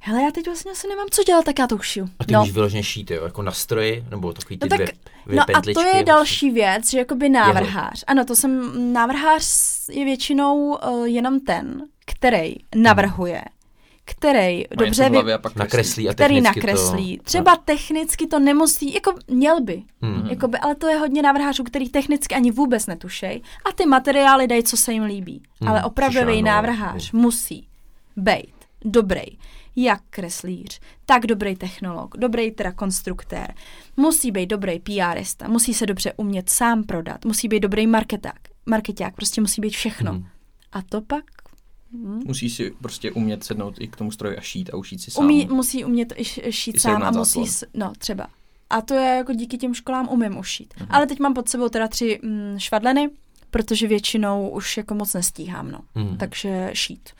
hele, 0.00 0.22
já 0.22 0.30
teď 0.30 0.46
vlastně 0.46 0.72
asi 0.72 0.88
nemám 0.88 1.06
co 1.10 1.22
dělat, 1.24 1.44
tak 1.44 1.58
já 1.58 1.66
to 1.66 1.76
ušiju. 1.76 2.08
A 2.18 2.24
ty 2.24 2.32
no. 2.32 2.40
můžeš 2.40 2.54
vyloženě 2.54 2.82
šít, 2.82 3.10
jo? 3.10 3.24
Jako 3.24 3.42
na 3.42 3.52
stroji? 3.52 4.04
Nebo 4.10 4.32
takový 4.32 4.58
ty 4.58 4.64
No 4.66 4.68
tak- 4.68 4.78
dvě, 4.78 4.92
dvě 5.26 5.36
No 5.36 5.42
a 5.42 5.60
to 5.62 5.70
je 5.70 5.74
vlastně? 5.74 6.04
další 6.04 6.50
věc, 6.50 6.90
že 6.90 6.98
jakoby 6.98 7.28
návrhář. 7.28 8.04
Ano, 8.06 8.24
to 8.24 8.36
jsem, 8.36 8.72
návrhář 8.92 9.44
je 9.90 10.04
většinou 10.04 10.56
uh, 10.88 11.04
jenom 11.06 11.40
ten, 11.40 11.82
který 12.06 12.54
navrhuje, 12.74 13.42
který 14.04 14.58
Má 14.58 14.84
dobře 14.84 15.08
vy, 15.10 15.32
a 15.32 15.38
pak 15.38 15.56
Nakreslí 15.56 16.08
a 16.08 16.12
který 16.14 16.34
technicky 16.34 16.60
nakreslí. 16.60 17.16
To... 17.16 17.22
Třeba 17.22 17.56
technicky 17.56 18.26
to 18.26 18.38
nemusí, 18.38 18.94
jako 18.94 19.14
měl 19.28 19.60
by, 19.60 19.82
Hmm. 20.02 20.26
jakoby, 20.26 20.58
ale 20.58 20.74
to 20.74 20.88
je 20.88 20.96
hodně 20.96 21.22
návrhářů, 21.22 21.64
který 21.64 21.88
technicky 21.88 22.34
ani 22.34 22.50
vůbec 22.50 22.86
netušej 22.86 23.42
a 23.70 23.72
ty 23.72 23.86
materiály 23.86 24.46
dají, 24.46 24.62
co 24.62 24.76
se 24.76 24.92
jim 24.92 25.02
líbí. 25.02 25.42
Hmm, 25.60 25.70
ale 25.70 25.84
opravdový 25.84 26.24
přišel, 26.26 26.42
no, 26.42 26.46
návrhář 26.50 27.12
musí 27.12 27.68
být 28.16 28.54
dobrý, 28.84 29.22
jak 29.76 30.02
kreslíř, 30.10 30.80
tak 31.06 31.26
dobrý 31.26 31.56
technolog, 31.56 32.16
dobrý 32.16 32.50
teda 32.50 32.72
konstruktér, 32.72 33.54
musí 33.96 34.30
být 34.30 34.46
dobrý 34.46 34.78
PRista, 34.78 35.48
musí 35.48 35.74
se 35.74 35.86
dobře 35.86 36.12
umět 36.16 36.50
sám 36.50 36.84
prodat, 36.84 37.24
musí 37.24 37.48
být 37.48 37.60
dobrý 37.60 37.86
marketák, 37.86 38.38
marketák, 38.66 39.14
prostě 39.14 39.40
musí 39.40 39.60
být 39.60 39.70
všechno. 39.70 40.12
Hmm. 40.12 40.26
A 40.72 40.82
to 40.82 41.00
pak 41.00 41.24
hm, 41.92 42.22
Musíš 42.26 42.54
si 42.54 42.70
prostě 42.70 43.12
umět 43.12 43.44
sednout 43.44 43.80
i 43.80 43.88
k 43.88 43.96
tomu 43.96 44.10
stroji 44.10 44.36
a 44.36 44.40
šít 44.40 44.70
a 44.72 44.76
učit 44.76 45.00
si 45.00 45.10
sám. 45.10 45.24
Umí, 45.24 45.48
musí 45.50 45.84
umět 45.84 46.12
šít 46.50 46.76
I 46.76 46.80
sám 46.80 47.02
a 47.02 47.10
musí, 47.10 47.46
s, 47.46 47.66
no 47.74 47.92
třeba. 47.98 48.26
A 48.70 48.80
to 48.80 48.94
je 48.94 49.16
jako 49.16 49.32
díky 49.32 49.58
těm 49.58 49.74
školám 49.74 50.08
umím 50.08 50.38
ušít. 50.38 50.74
Mhm. 50.80 50.88
Ale 50.90 51.06
teď 51.06 51.20
mám 51.20 51.34
pod 51.34 51.48
sebou 51.48 51.68
teda 51.68 51.88
tři 51.88 52.20
mm, 52.22 52.58
švadleny, 52.58 53.10
protože 53.50 53.86
většinou 53.86 54.48
už 54.48 54.76
jako 54.76 54.94
moc 54.94 55.14
nestíhám, 55.14 55.70
no. 55.70 55.80
Hmm. 55.94 56.16
Takže 56.16 56.70
šít. 56.72 57.10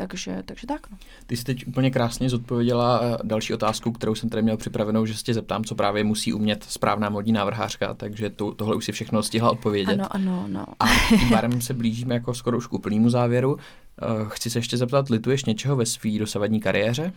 Takže, 0.00 0.42
takže 0.44 0.66
tak, 0.66 0.90
no. 0.90 0.98
Ty 1.26 1.36
jsi 1.36 1.44
teď 1.44 1.66
úplně 1.66 1.90
krásně 1.90 2.30
zodpověděla 2.30 3.00
eh, 3.02 3.16
další 3.22 3.54
otázku, 3.54 3.92
kterou 3.92 4.14
jsem 4.14 4.28
tady 4.28 4.42
měl 4.42 4.56
připravenou, 4.56 5.06
že 5.06 5.14
se 5.16 5.22
tě 5.22 5.34
zeptám, 5.34 5.64
co 5.64 5.74
právě 5.74 6.04
musí 6.04 6.32
umět 6.32 6.64
správná 6.68 7.10
modní 7.10 7.32
návrhářka, 7.32 7.94
takže 7.94 8.30
to, 8.30 8.54
tohle 8.54 8.76
už 8.76 8.84
si 8.84 8.92
všechno 8.92 9.22
stihla 9.22 9.50
odpovědět. 9.50 9.92
Ano, 9.92 10.06
ano, 10.10 10.44
no. 10.48 10.64
A 10.80 10.86
tím 11.08 11.28
pádem 11.32 11.60
se 11.60 11.74
blížíme 11.74 12.14
jako 12.14 12.34
skoro 12.34 12.58
už 12.58 12.66
k 12.66 12.72
úplnému 12.72 13.10
závěru. 13.10 13.56
Eh, 14.02 14.06
Chci 14.28 14.50
se 14.50 14.58
ještě 14.58 14.76
zeptat, 14.76 15.08
lituješ 15.08 15.44
něčeho 15.44 15.76
ve 15.76 15.86
své 15.86 16.18
dosavadní 16.18 16.60
kariéře? 16.60 17.12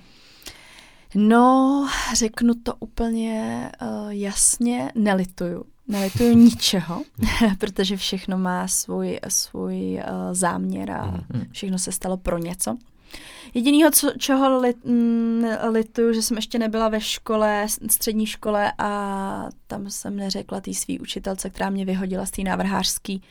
No, 1.15 1.87
řeknu 2.15 2.53
to 2.63 2.73
úplně 2.79 3.69
uh, 3.81 4.09
jasně, 4.09 4.91
nelituju. 4.95 5.65
Nelituju 5.87 6.33
ničeho, 6.37 7.01
protože 7.57 7.97
všechno 7.97 8.37
má 8.37 8.67
svůj, 8.67 9.19
svůj 9.27 9.93
uh, 9.93 9.99
záměr 10.33 10.91
a 10.91 11.05
Mhm. 11.05 11.45
všechno 11.51 11.79
se 11.79 11.91
stalo 11.91 12.17
pro 12.17 12.37
něco. 12.37 12.77
Jedinýho, 13.53 13.91
co, 13.91 14.11
čeho 14.17 14.59
lit, 14.59 14.85
mm, 14.85 15.43
lituju, 15.69 16.13
že 16.13 16.21
jsem 16.21 16.37
ještě 16.37 16.59
nebyla 16.59 16.89
ve 16.89 17.01
škole, 17.01 17.65
střední 17.91 18.25
škole 18.25 18.71
a 18.77 19.49
tam 19.67 19.89
jsem 19.89 20.15
neřekla 20.15 20.61
té 20.61 20.73
svý 20.73 20.99
učitelce, 20.99 21.49
která 21.49 21.69
mě 21.69 21.85
vyhodila 21.85 22.25
z 22.25 22.31
té 22.31 22.41
návrhářský. 22.43 23.21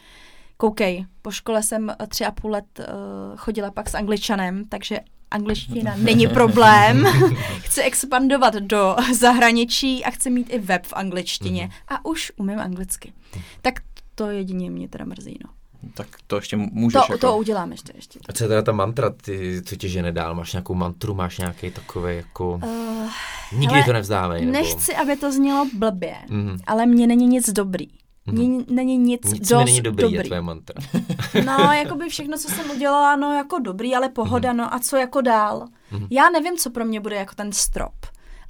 Koukej, 0.57 1.07
po 1.23 1.31
škole 1.31 1.63
jsem 1.63 1.93
tři 2.09 2.25
a 2.25 2.31
půl 2.31 2.51
let 2.51 2.65
uh, 2.79 2.85
chodila 3.37 3.71
pak 3.71 3.89
s 3.89 3.95
angličanem, 3.95 4.65
takže 4.69 5.01
angličtina 5.33 5.95
není 5.97 6.29
problém. 6.39 7.05
chci 7.61 7.83
expandovat 7.83 8.55
do 8.55 8.97
zahraničí 9.19 10.05
a 10.05 10.11
chci 10.11 10.31
mít 10.31 10.47
i 10.51 10.59
web 10.59 10.87
v 10.87 10.93
angličtině. 10.93 11.71
A 11.89 12.05
už 12.05 12.33
umím 12.37 12.59
anglicky. 12.59 13.13
Tak 13.63 13.75
to 14.15 14.31
jedině 14.31 14.71
mě 14.71 14.89
teda 14.89 15.05
mrzí, 15.05 15.39
no. 15.45 15.51
Tak 15.95 16.07
to 16.27 16.37
ještě 16.37 16.57
můžeš. 16.57 16.93
To, 17.07 17.13
jako... 17.13 17.19
to 17.27 17.37
udělám 17.37 17.73
ještě. 17.73 17.93
ještě. 17.97 18.19
A 18.29 18.33
co 18.33 18.45
je 18.45 18.49
teda 18.49 18.63
ta 18.63 18.73
mantra, 18.73 19.11
ty, 19.11 19.63
co 19.65 19.77
tě 19.77 19.89
žene 19.89 20.13
dál? 20.13 20.35
Máš 20.35 20.53
nějakou 20.53 20.75
mantru, 20.75 21.15
máš 21.15 21.39
nějaký 21.39 21.71
takový 21.71 22.17
jako... 22.17 22.61
Uh, 22.65 23.11
Nikdy 23.59 23.85
to 23.85 23.93
nevzdávej, 23.93 24.41
nebo... 24.41 24.53
Nechci, 24.53 24.97
aby 24.97 25.17
to 25.17 25.33
znělo 25.33 25.67
blbě, 25.79 26.15
Mhm. 26.29 26.59
ale 26.67 26.87
mně 26.87 27.07
není 27.07 27.27
nic 27.27 27.51
dobrý. 27.51 27.87
Mhm. 28.27 28.39
Mně 28.39 28.65
není 28.69 28.99
nic, 28.99 29.33
Nic 29.33 29.49
dost 29.49 29.65
není 29.65 29.81
dobrý, 29.81 30.03
dobrý. 30.03 30.17
je 30.17 30.25
tvoje 30.25 30.41
mantra. 30.41 30.75
No, 31.47 31.73
jako 31.73 31.95
by 31.95 32.09
všechno, 32.09 32.39
co 32.39 32.49
jsem 32.49 32.71
udělala, 32.71 33.17
no 33.17 33.33
jako 33.35 33.59
dobrý, 33.59 33.95
ale 33.95 34.09
pohoda, 34.09 34.53
no 34.53 34.75
a 34.75 34.79
co 34.79 34.97
jako 34.97 35.21
dál? 35.21 35.67
Mhm. 35.93 36.07
Já 36.11 36.31
nevím, 36.31 36.57
co 36.57 36.71
pro 36.71 36.85
mě 36.85 37.01
bude 37.01 37.17
jako 37.17 37.35
ten 37.35 37.53
strop. 37.53 37.95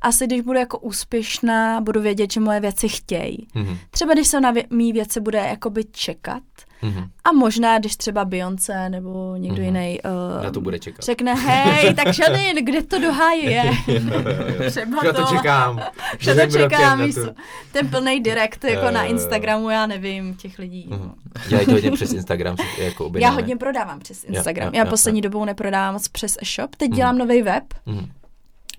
Asi 0.02 0.26
když 0.26 0.40
budu 0.40 0.58
jako 0.58 0.78
úspěšná, 0.78 1.80
budu 1.80 2.00
vědět, 2.00 2.32
že 2.32 2.40
moje 2.40 2.60
věci 2.60 2.88
chtějí. 2.88 3.46
Mhm. 3.54 3.76
Třeba 3.90 4.14
když 4.14 4.28
se 4.28 4.40
na 4.40 4.52
vě- 4.52 4.66
mý 4.70 4.92
věci 4.92 5.20
bude 5.20 5.38
jakoby 5.38 5.84
čekat 5.84 6.42
Mhm. 6.82 7.08
a 7.24 7.32
možná, 7.32 7.78
když 7.78 7.96
třeba 7.96 8.24
Beyoncé 8.24 8.88
nebo 8.88 9.36
někdo 9.36 9.56
Mhm. 9.56 9.64
jiný 9.64 9.98
uh, 10.38 10.44
Na 10.44 10.50
to 10.50 10.60
bude 10.60 10.78
čekat. 10.78 11.04
řekne, 11.04 11.34
hej, 11.34 11.94
tak 11.94 12.18
Janine, 12.18 12.62
kde 12.62 12.82
to 12.82 12.98
do 12.98 13.12
háje 13.12 13.50
je? 13.50 13.70
třeba 14.70 14.96
Já 15.04 15.12
to 15.12 15.22
čekám. 15.36 15.80
Že 16.18 16.34
to 16.34 16.46
čekám, 16.58 17.12
tu-. 17.12 17.34
Ten 17.72 17.88
plný 17.88 18.20
direct 18.20 18.64
jako 18.64 18.90
na. 18.90 19.04
Instagramu, 19.04 19.70
já 19.70 19.86
nevím, 19.86 20.34
těch 20.34 20.58
lidí. 20.58 20.86
no. 20.90 20.96
Mhm. 20.96 21.12
Dělají 21.48 21.66
to 21.66 21.72
hodně 21.72 21.90
přes 21.90 22.12
Instagram, 22.12 22.56
jako 22.78 23.10
Já 23.14 23.30
hodně 23.30 23.56
prodávám 23.56 23.98
přes 24.00 24.24
Instagram. 24.24 24.66
jo, 24.66 24.72
Já 24.74 24.84
jo, 24.84 24.90
poslední 24.90 25.18
jo. 25.20 25.22
dobou 25.22 25.44
neprodávám 25.44 25.94
moc 25.94 26.08
přes 26.08 26.36
e-shop. 26.42 26.76
Teď 26.76 26.88
Mhm. 26.90 26.96
dělám 26.96 27.18
nový 27.18 27.42
web, 27.42 27.64
Mhm. 27.86 28.10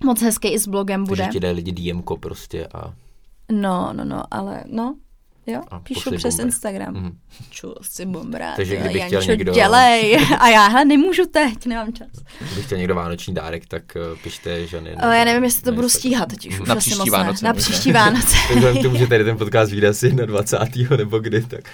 moc 0.04 0.22
hezký 0.22 0.48
i 0.48 0.58
s 0.58 0.68
blogem 0.68 1.04
bude. 1.04 1.22
Takže 1.22 1.32
ti 1.32 1.40
dají 1.40 1.54
lidi 1.54 1.72
DMko 1.72 2.16
prostě 2.16 2.66
a... 2.74 2.92
No, 3.52 3.90
no, 3.92 4.04
no, 4.04 4.22
ale 4.30 4.64
no, 4.70 4.94
jo, 5.46 5.62
A 5.68 5.78
píšu 5.80 6.10
přes 6.16 6.34
bomber. 6.34 6.46
Instagram. 6.46 6.94
Mhm. 6.94 7.18
Čul 7.50 7.74
si 7.82 8.06
bombra, 8.06 8.52
Takže 8.56 8.76
kdyby 8.76 9.00
chtěl 9.00 9.12
Jančo, 9.20 9.30
někdo- 9.30 9.52
dělej. 9.52 10.18
A 10.38 10.48
já, 10.48 10.68
hele, 10.68 10.84
nemůžu 10.84 11.26
teď, 11.26 11.66
nemám 11.66 11.92
čas. 11.92 12.08
Kdyby 12.46 12.62
chtěl 12.62 12.78
někdo 12.78 12.94
vánoční 12.94 13.34
dárek, 13.34 13.66
tak 13.66 13.82
uh, 14.12 14.18
pište 14.18 14.66
Žany. 14.66 14.94
Ale 14.94 15.18
já 15.18 15.24
nevím, 15.24 15.44
jestli 15.44 15.62
to 15.62 15.70
na 15.70 15.74
budu 15.74 15.88
stíhat 15.88 16.28
totiž 16.28 16.60
už 16.60 16.68
Na 16.68 16.74
asi 16.74 16.78
příští 16.80 16.98
moc 16.98 17.10
Vánoce 17.10 17.44
ne. 17.44 17.48
Na 17.48 17.54
příští 17.54 17.92
Vánoce. 17.92 18.36
Tak 18.48 18.50
vzhledem 18.56 18.78
k 18.78 18.82
tomu, 18.82 18.96
že 18.96 19.06
tady 19.06 19.24
ten 19.24 19.36
podcast 19.38 19.70
vyjde 19.72 19.88
asi 19.88 20.12
na 20.12 20.24
20. 20.26 20.58
nebo 20.96 21.18
kdy, 21.18 21.40
tak... 21.46 21.64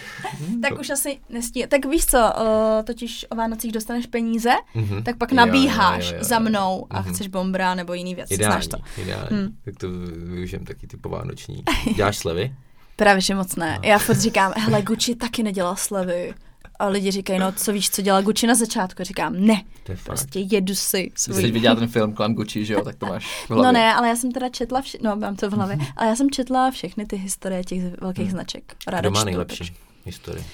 tak 0.63 0.81
už 0.81 0.91
asi 0.91 1.19
nestíhá. 1.29 1.67
Tak 1.69 1.85
víš 1.87 2.07
co, 2.07 2.19
uh, 2.19 2.85
totiž 2.85 3.27
o 3.31 3.35
Vánocích 3.37 3.73
dostaneš 3.73 4.07
peníze, 4.07 4.51
Mhm. 4.75 5.03
tak 5.03 5.17
pak 5.19 5.31
Jo, 5.31 5.37
nabíháš 5.37 6.05
jo, 6.05 6.11
jo, 6.13 6.19
jo. 6.19 6.25
za 6.25 6.39
mnou 6.39 6.87
a 6.91 7.01
Mhm. 7.01 7.13
chceš 7.15 7.29
bombra 7.29 7.75
nebo 7.75 7.95
jiný 7.95 8.15
věc. 8.15 8.31
Ideální, 8.31 8.53
Znáš 8.63 8.67
to? 8.67 9.03
ideální. 9.03 9.27
Hmm. 9.31 9.49
Tak 9.65 9.75
to 9.77 9.87
využijem 10.35 10.65
taky 10.65 10.87
ty 10.87 10.97
povánoční. 10.97 11.63
Děláš 11.97 12.17
slevy? 12.19 12.53
Právě, 13.01 13.21
že 13.21 13.35
moc 13.35 13.57
ne. 13.57 13.79
Já 13.85 13.99
furt 13.99 14.19
říkám, 14.21 14.53
hele, 14.57 14.83
Gucci 14.83 15.15
taky 15.15 15.43
nedělal 15.43 15.77
slevy. 15.77 16.35
A 16.79 16.87
lidi 16.89 17.11
říkají, 17.11 17.39
no 17.39 17.53
co 17.53 17.73
víš, 17.73 17.91
co 17.91 18.03
dělal 18.03 18.23
Gucci 18.23 18.47
na 18.47 18.55
začátku? 18.55 19.05
Říkám, 19.05 19.33
ne, 19.37 19.63
To 19.85 19.93
je 19.93 19.97
fakt. 19.97 20.07
prostě 20.07 20.39
jedu 20.39 20.75
si 20.75 21.03
Ty 21.03 21.13
jsi 21.17 21.33
svůj. 21.33 21.51
viděla 21.51 21.75
ten 21.75 21.89
film 21.89 22.13
Klam 22.13 22.35
Gucci, 22.35 22.65
že 22.65 22.75
jo, 22.75 22.85
tak 22.85 22.97
to 22.97 23.07
máš 23.07 23.25
v 23.45 23.51
hlavě. 23.51 23.65
No 23.65 23.73
ne, 23.73 23.95
ale 23.95 24.09
já 24.09 24.17
jsem 24.17 24.33
teda 24.33 24.49
četla, 24.49 24.81
vši- 24.81 24.99
no 25.03 25.17
mám 25.17 25.37
to 25.37 25.51
v 25.51 25.53
hlavě, 25.53 25.79
ale 25.97 26.09
já 26.09 26.17
jsem 26.17 26.31
četla 26.31 26.71
všechny 26.71 27.07
ty 27.07 27.17
historie 27.17 27.65
těch 27.65 28.01
velkých 28.01 28.31
značek. 28.31 28.77
Ráda 28.87 29.01
Kdo 29.01 29.11
má 29.11 29.21
čtu, 29.21 29.27
nejlepší 29.27 29.59
takže- 29.59 29.73
historii? 30.05 30.45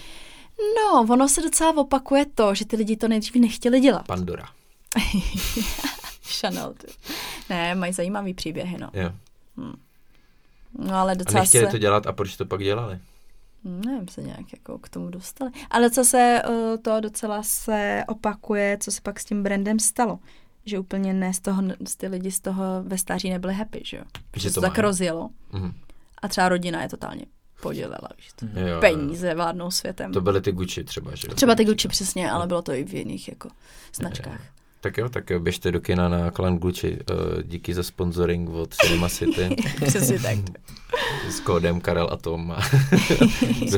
No, 0.77 1.07
ono 1.15 1.29
se 1.29 1.43
docela 1.43 1.77
opakuje 1.77 2.27
to, 2.35 2.55
že 2.55 2.65
ty 2.65 2.77
lidi 2.77 2.97
to 2.97 3.09
nejdřív 3.09 3.35
nechtěli 3.35 3.81
dělat. 3.81 4.07
Pandora. 4.07 4.49
Chanel, 6.41 6.75
ty. 6.79 6.87
Ne, 7.51 7.75
mají 7.75 7.93
zajímavý 7.93 8.35
příběhy, 8.35 8.79
no. 8.79 8.91
Jo. 8.95 9.11
No 10.79 10.95
ale 10.95 11.13
A 11.13 11.15
docela 11.15 11.41
nechtěli 11.41 11.67
se... 11.67 11.71
to 11.71 11.79
dělat 11.79 12.07
a 12.07 12.13
proč 12.13 12.37
to 12.37 12.47
pak 12.47 12.63
dělali? 12.63 12.99
Nevím, 13.65 14.09
se 14.09 14.23
nějak 14.23 14.53
jako 14.53 14.79
k 14.79 14.89
tomu 14.89 15.11
dostali. 15.11 15.51
Ale 15.71 15.91
co 15.91 16.05
se 16.05 16.43
uh, 16.49 16.77
to 16.83 17.01
docela 17.01 17.43
se 17.43 18.05
opakuje, 18.09 18.79
co 18.81 18.93
se 18.93 19.01
pak 19.01 19.21
s 19.21 19.25
tím 19.25 19.43
brandem 19.43 19.79
stalo. 19.79 20.19
Že 20.67 20.79
úplně 20.79 21.15
ne 21.15 21.35
z 21.35 21.41
toho, 21.41 21.63
ty 21.97 22.07
lidi 22.07 22.31
z 22.33 22.41
toho 22.41 22.65
ve 22.83 22.99
stáří 22.99 23.31
nebyli 23.31 23.55
happy, 23.55 23.83
že 23.85 23.97
jo. 23.97 24.03
Že 24.37 24.49
to 24.49 24.55
to 24.55 24.61
tak 24.61 24.77
mají. 24.77 24.83
rozjelo. 24.83 25.31
Mhm. 25.53 25.73
A 26.23 26.29
třeba 26.29 26.49
rodina 26.49 26.83
je 26.83 26.89
totálně 26.89 27.27
podělela, 27.63 28.09
víš 28.17 28.31
co. 28.37 28.47
Jo, 28.61 28.67
jo. 28.67 28.81
Peníze 28.81 29.35
vládnou 29.35 29.71
světem. 29.71 30.13
To 30.13 30.21
byly 30.21 30.41
ty 30.41 30.53
Gucci 30.53 30.85
třeba, 30.85 31.15
že 31.15 31.29
jo? 31.29 31.35
Třeba 31.35 31.55
ty 31.55 31.65
Gucci 31.65 31.89
přesně, 31.89 32.31
ale 32.31 32.47
bylo 32.47 32.63
to 32.63 32.73
i 32.73 32.85
v 32.85 32.95
jiných 32.95 33.29
jako 33.29 33.49
značkách. 33.95 34.41
Tak 34.87 34.99
jo, 34.99 35.09
tak 35.09 35.31
jo, 35.31 35.41
běžte 35.41 35.73
do 35.73 35.81
kina 35.81 36.09
na 36.09 36.31
Klan 36.31 36.59
Gucci. 36.59 36.99
Uh, 37.11 37.43
díky 37.43 37.75
za 37.75 37.83
sponsoring 37.83 38.51
od 38.51 38.75
Cinema 38.75 39.09
City 39.09 39.57
Přesně 39.87 40.19
tak. 40.19 40.39
s 41.31 41.41
kódem 41.41 41.81
Karel 41.81 42.09
a 42.13 42.17
Tom. 42.17 42.51
A 42.57 42.61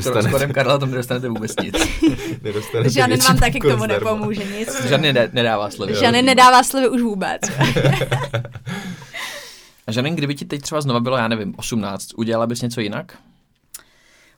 Skoro, 0.01 0.23
s 0.23 0.27
kodem 0.31 0.53
Karla 0.53 0.79
tam 0.79 0.91
nedostanete 0.91 1.29
vůbec 1.29 1.53
nic. 1.63 1.75
nedostanete 2.43 2.91
Žádný 2.91 3.17
vám 3.17 3.37
taky 3.39 3.61
k 3.61 3.63
tomu 3.63 3.85
zdarma. 3.85 3.95
nepomůže 3.95 4.45
nic. 4.45 4.85
Žádný 4.85 5.13
ne, 5.13 5.31
nedává 5.33 5.71
slevy. 5.71 5.95
Žany 5.95 6.23
nedává 6.23 6.63
slevy 6.63 6.89
už 6.89 7.03
vůbec. 7.03 7.41
A 9.87 9.93
Žanen, 9.93 10.17
kdyby 10.17 10.35
ti 10.35 10.45
teď 10.45 10.63
třeba 10.63 10.81
znova 10.81 11.01
bylo, 11.01 11.17
já 11.17 11.29
nevím, 11.29 11.55
18, 11.57 12.09
udělala 12.17 12.47
bys 12.47 12.63
něco 12.63 12.81
jinak? 12.81 13.19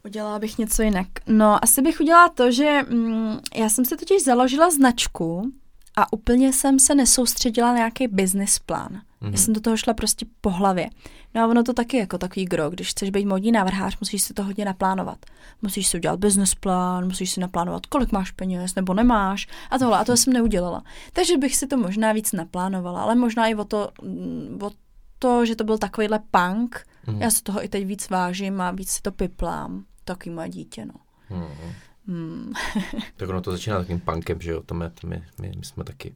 Udělala 0.05 0.39
bych 0.39 0.59
něco 0.59 0.83
jinak. 0.83 1.07
No, 1.27 1.65
asi 1.65 1.83
bych 1.83 2.01
udělala 2.01 2.29
to, 2.29 2.53
že 2.53 2.81
mm, 2.91 3.39
já 3.55 3.69
jsem 3.69 3.85
si 3.85 3.97
totiž 3.97 4.25
založila 4.25 4.71
značku 4.71 5.53
a 6.01 6.13
úplně 6.13 6.53
jsem 6.53 6.79
se 6.79 6.95
nesoustředila 6.95 7.69
na 7.69 7.77
nějaký 7.77 8.09
business 8.09 8.59
plán. 8.59 8.89
Mm-hmm. 9.23 9.31
Já 9.31 9.39
jsem 9.39 9.55
do 9.55 9.61
toho 9.61 9.77
šla 9.77 9.95
prostě 9.95 10.27
po 10.41 10.51
hlavě. 10.51 10.91
No 11.35 11.43
a 11.43 11.47
ono 11.47 11.63
to 11.63 11.73
taky 11.73 11.97
jako 11.97 12.19
takový 12.19 12.45
gro, 12.45 12.71
když 12.71 12.91
chceš 12.91 13.11
být 13.11 13.25
modní 13.25 13.53
návrhář, 13.53 14.01
musíš 14.01 14.23
si 14.23 14.35
to 14.35 14.45
hodně 14.45 14.65
naplánovat. 14.65 15.19
Musíš 15.63 15.87
si 15.87 15.97
udělat 15.97 16.21
business 16.21 16.55
plán, 16.55 17.05
musíš 17.05 17.31
si 17.31 17.41
naplánovat, 17.41 17.87
kolik 17.87 18.13
máš 18.13 18.31
peněz 18.31 18.75
nebo 18.75 18.95
nemáš 18.95 19.47
a 19.71 19.79
tohle. 19.79 19.99
A 19.99 20.05
to 20.05 20.17
jsem 20.17 20.33
neudělala. 20.33 20.83
Takže 21.13 21.37
bych 21.37 21.57
si 21.57 21.67
to 21.67 21.77
možná 21.77 22.13
víc 22.13 22.33
naplánovala, 22.33 23.03
ale 23.03 23.15
možná 23.15 23.47
i 23.47 23.55
o 23.55 23.65
to, 23.65 23.91
mm, 24.03 24.59
o 24.63 24.71
to 25.19 25.47
že 25.47 25.57
to 25.57 25.65
byl 25.65 25.79
takovýhle 25.79 26.21
punk. 26.31 26.87
Mm-hmm. 27.07 27.19
Já 27.21 27.31
se 27.31 27.43
toho 27.43 27.65
i 27.65 27.69
teď 27.69 27.87
víc 27.87 28.11
vážím 28.11 28.61
a 28.61 28.71
víc 28.71 28.91
si 28.91 29.03
to 29.03 29.13
piplám. 29.13 29.85
Taky 30.05 30.31
moje 30.31 30.49
dítě, 30.49 30.87
no. 30.87 30.95
Mm-hmm. 31.31 31.73
Hmm. 32.07 32.53
tak 33.17 33.29
ono 33.29 33.41
to 33.41 33.53
začíná 33.53 33.79
takým 33.79 34.01
punkem, 34.01 34.41
že 34.41 34.51
jo, 34.51 34.63
to 34.63 34.75
my, 34.75 34.85
my, 35.05 35.23
my, 35.41 35.53
my 35.57 35.65
jsme 35.65 35.85
taky. 35.85 36.15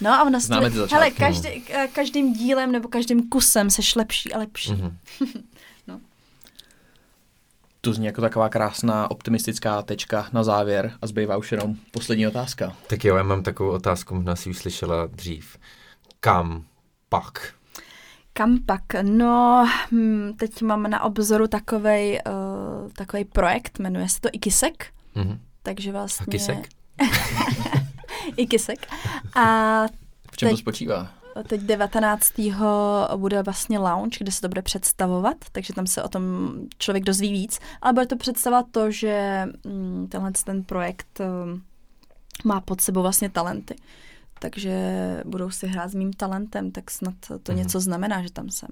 No 0.00 0.10
a 0.10 0.22
ona 0.22 0.40
Známe 0.40 0.70
ty 0.70 0.78
hele, 0.90 1.10
každý, 1.10 1.64
každým 1.92 2.32
dílem 2.32 2.72
nebo 2.72 2.88
každým 2.88 3.28
kusem 3.28 3.70
seš 3.70 3.94
lepší 3.94 4.32
a 4.32 4.38
lepší. 4.38 4.72
Mhm. 4.72 4.98
no. 5.86 6.00
To 7.80 7.92
zní 7.92 8.06
jako 8.06 8.20
taková 8.20 8.48
krásná 8.48 9.10
optimistická 9.10 9.82
tečka 9.82 10.28
na 10.32 10.44
závěr 10.44 10.92
a 11.02 11.06
zbývá 11.06 11.36
už 11.36 11.52
jenom 11.52 11.76
poslední 11.90 12.26
otázka. 12.26 12.76
Tak 12.86 13.04
jo, 13.04 13.16
já 13.16 13.22
mám 13.22 13.42
takovou 13.42 13.70
otázku, 13.70 14.14
možná 14.14 14.36
si 14.36 14.48
ji 14.48 14.54
slyšela 14.54 15.06
dřív. 15.06 15.56
Kam 16.20 16.64
pak? 17.08 17.54
Kam 18.32 18.58
pak? 18.66 18.82
No, 19.02 19.68
hm, 19.90 20.32
teď 20.36 20.62
mám 20.62 20.82
na 20.82 21.02
obzoru 21.02 21.46
takovej, 21.46 22.20
uh, 22.26 22.32
takovej 22.96 23.24
projekt, 23.24 23.78
jmenuje 23.78 24.08
se 24.08 24.20
to 24.20 24.28
Ikisek. 24.32 24.86
Mhm. 25.14 25.40
Takže 25.62 25.92
vlastně... 25.92 26.26
Kisek? 26.30 26.68
Ikisek. 28.36 28.86
A 29.34 29.42
V 30.32 30.36
čem 30.36 30.48
to 30.48 30.54
Teď- 30.54 30.60
spočívá? 30.60 31.10
Teď 31.48 31.60
19. 31.60 32.32
bude 33.16 33.42
vlastně 33.42 33.78
lounge, 33.78 34.16
kde 34.20 34.32
se 34.32 34.40
to 34.40 34.48
bude 34.48 34.62
představovat, 34.62 35.36
takže 35.52 35.72
tam 35.74 35.86
se 35.86 36.02
o 36.02 36.08
tom 36.08 36.52
člověk 36.78 37.04
dozví 37.04 37.32
víc. 37.32 37.58
Ale 37.82 37.92
bude 37.92 38.06
to 38.06 38.16
představovat 38.16 38.66
to, 38.70 38.90
že 38.90 39.44
mm, 39.66 40.06
tenhle 40.10 40.32
ten 40.44 40.64
projekt 40.64 41.20
um, 41.20 41.62
má 42.44 42.60
pod 42.60 42.80
sebou 42.80 43.02
vlastně 43.02 43.30
talenty. 43.30 43.74
Takže 44.38 44.76
budou 45.24 45.50
si 45.50 45.66
hrát 45.66 45.88
s 45.90 45.94
mým 45.94 46.12
talentem, 46.12 46.70
tak 46.72 46.90
snad 46.90 47.14
to 47.42 47.52
Mhm. 47.52 47.56
něco 47.58 47.80
znamená, 47.80 48.22
že 48.22 48.32
tam 48.32 48.50
jsem. 48.50 48.68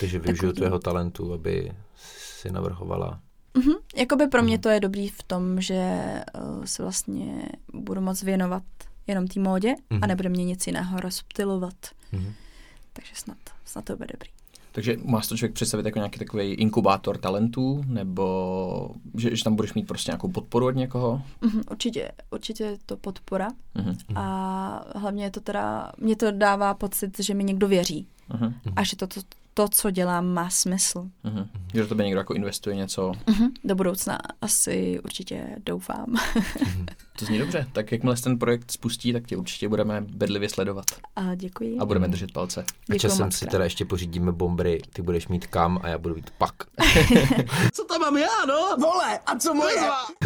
Takže 0.00 0.18
využiju 0.18 0.36
Takový- 0.36 0.52
tvého 0.52 0.78
talentu, 0.78 1.32
aby 1.34 1.72
si 2.42 2.52
navrhovala. 2.52 3.20
Mhm. 3.56 3.72
Jakoby 3.96 4.26
pro 4.26 4.42
mě 4.42 4.54
Mhm. 4.54 4.60
to 4.62 4.68
je 4.68 4.80
dobrý 4.80 5.08
v 5.08 5.22
tom, 5.22 5.60
že 5.60 6.00
uh, 6.58 6.64
se 6.64 6.82
vlastně 6.82 7.42
budu 7.74 8.00
moc 8.00 8.22
věnovat 8.22 8.62
jenom 9.06 9.26
té 9.28 9.40
módě 9.40 9.74
Mhm. 9.90 10.04
a 10.04 10.06
nebude 10.06 10.28
mě 10.28 10.44
nic 10.44 10.66
jiného 10.66 11.00
rozptilovat. 11.00 11.74
Mhm. 12.12 12.32
Takže 12.92 13.10
snad, 13.14 13.36
snad 13.64 13.84
to 13.84 13.96
bude 13.96 14.08
dobrý. 14.12 14.30
Takže 14.72 14.96
má 15.04 15.22
si 15.22 15.28
to 15.28 15.36
člověk 15.36 15.54
představit 15.54 15.86
jako 15.86 15.98
nějaký 15.98 16.18
takový 16.18 16.52
inkubátor 16.52 17.18
talentů, 17.18 17.84
nebo 17.86 18.90
že, 19.18 19.36
že 19.36 19.44
tam 19.44 19.56
budeš 19.56 19.74
mít 19.74 19.86
prostě 19.86 20.10
nějakou 20.10 20.28
podporu 20.28 20.66
od 20.66 20.70
někoho? 20.76 21.22
Mhm, 21.40 21.62
určitě, 21.70 22.12
určitě 22.30 22.64
je 22.64 22.76
to 22.86 22.96
podpora 22.96 23.48
Mhm. 23.74 23.96
a 24.14 24.84
hlavně 24.96 25.24
je 25.24 25.30
to 25.30 25.40
teda, 25.40 25.92
mě 25.98 26.16
to 26.16 26.30
dává 26.30 26.74
pocit, 26.74 27.20
že 27.20 27.34
mi 27.34 27.44
někdo 27.44 27.68
věří 27.68 28.06
Mhm. 28.32 28.54
a 28.76 28.84
že 28.84 28.96
to, 28.96 29.06
to, 29.06 29.20
to 29.54 29.68
co 29.68 29.90
dělám, 29.90 30.26
má 30.26 30.50
smysl. 30.50 31.08
Mhm. 31.24 31.48
Že 31.74 31.80
do 31.80 31.86
tebe 31.88 32.04
někdo 32.04 32.20
jako 32.20 32.34
investuje 32.34 32.76
něco. 32.76 33.12
Mhm. 33.26 33.48
Do 33.64 33.74
budoucna 33.74 34.18
asi 34.40 35.00
určitě 35.04 35.46
doufám. 35.66 36.06
To 37.18 37.24
zní 37.24 37.38
dobře. 37.38 37.66
Tak 37.72 37.92
jakmile 37.92 38.16
se 38.16 38.22
ten 38.22 38.38
projekt 38.38 38.70
spustí, 38.70 39.12
tak 39.12 39.26
tě 39.26 39.36
určitě 39.36 39.68
budeme 39.68 40.00
bedlivě 40.00 40.48
sledovat. 40.48 40.84
A 41.16 41.34
děkuji. 41.34 41.78
A 41.78 41.84
budeme 41.84 42.08
držet 42.08 42.32
palce. 42.32 42.60
A 42.60 42.64
Děkuju 42.86 42.98
časem 42.98 43.24
moc 43.26 43.34
si 43.34 43.46
teda 43.46 43.64
ještě 43.64 43.84
pořídíme 43.84 44.32
bombry, 44.32 44.80
ty 44.92 45.02
budeš 45.02 45.28
mít 45.28 45.46
kam 45.46 45.80
a 45.82 45.88
já 45.88 45.98
budu 45.98 46.14
mít 46.14 46.30
pak. 46.38 46.54
Co 47.72 47.84
tam 47.84 48.00
mám 48.00 48.16
já, 48.16 48.46
no? 48.48 48.76
Vole, 48.80 49.18
a 49.18 49.38
co 49.38 49.54
moje? 49.54 49.80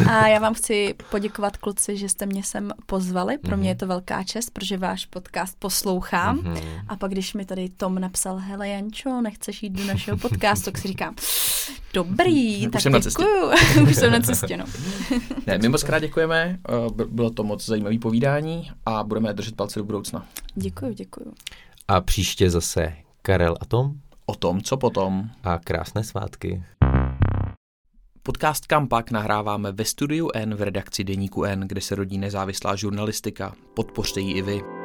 A 0.09 0.27
já 0.27 0.39
vám 0.39 0.53
chci 0.53 0.95
poděkovat 1.11 1.57
kluci, 1.57 1.97
že 1.97 2.09
jste 2.09 2.25
mě 2.25 2.43
sem 2.43 2.71
pozvali. 2.85 3.37
Pro 3.37 3.51
Mhm. 3.51 3.59
mě 3.59 3.69
je 3.69 3.75
to 3.75 3.87
velká 3.87 4.23
čest, 4.23 4.49
protože 4.49 4.77
váš 4.77 5.05
podcast 5.05 5.55
poslouchám. 5.59 6.37
Mhm. 6.37 6.57
A 6.87 6.95
pak, 6.95 7.11
když 7.11 7.33
mi 7.33 7.45
tady 7.45 7.69
Tom 7.69 7.99
napsal, 7.99 8.37
hele 8.37 8.69
Jančo, 8.69 9.16
nechceš 9.21 9.63
jít 9.63 9.69
do 9.69 9.83
našeho 9.85 10.17
podcastu, 10.17 10.65
tak 10.71 10.77
si 10.77 10.87
říkám, 10.87 11.15
dobrý, 11.93 12.65
Už 12.67 12.71
tak 12.71 12.81
jsem 12.81 12.91
na 12.91 12.99
cestě. 12.99 13.23
děkuju. 13.23 13.51
Už 13.89 13.95
jsem 13.95 14.11
na 14.11 14.19
cestě, 14.19 14.57
no. 14.57 14.65
Ne, 15.47 15.57
my 15.57 15.69
moc 15.69 15.83
krát 15.83 15.99
děkujeme, 15.99 16.59
eh, 16.69 17.05
bylo 17.09 17.29
to 17.29 17.43
moc 17.43 17.65
zajímavé 17.65 17.99
povídání 17.99 18.71
a 18.85 19.03
budeme 19.03 19.33
držet 19.33 19.55
palce 19.55 19.79
do 19.79 19.85
budoucna. 19.85 20.25
Děkuju, 20.55 20.93
děkuju. 20.93 21.33
A 21.87 22.01
příště 22.01 22.49
zase 22.49 22.93
Karel 23.21 23.55
a 23.61 23.65
Tom 23.65 23.93
O 24.25 24.35
tom, 24.35 24.61
co 24.61 24.77
potom. 24.77 25.29
a 25.43 25.59
krásné 25.63 26.03
svátky. 26.03 26.63
Podcast 28.23 28.65
Kampak 28.65 29.11
nahráváme 29.11 29.71
ve 29.71 29.85
studiu 29.85 30.29
N 30.33 30.55
v 30.55 30.61
redakci 30.61 31.03
Deníku 31.03 31.43
N, 31.43 31.59
kde 31.67 31.81
se 31.81 31.95
rodí 31.95 32.17
nezávislá 32.17 32.75
žurnalistika. 32.75 33.53
Podpořte 33.75 34.19
ji 34.19 34.33
i 34.33 34.41
vy. 34.41 34.76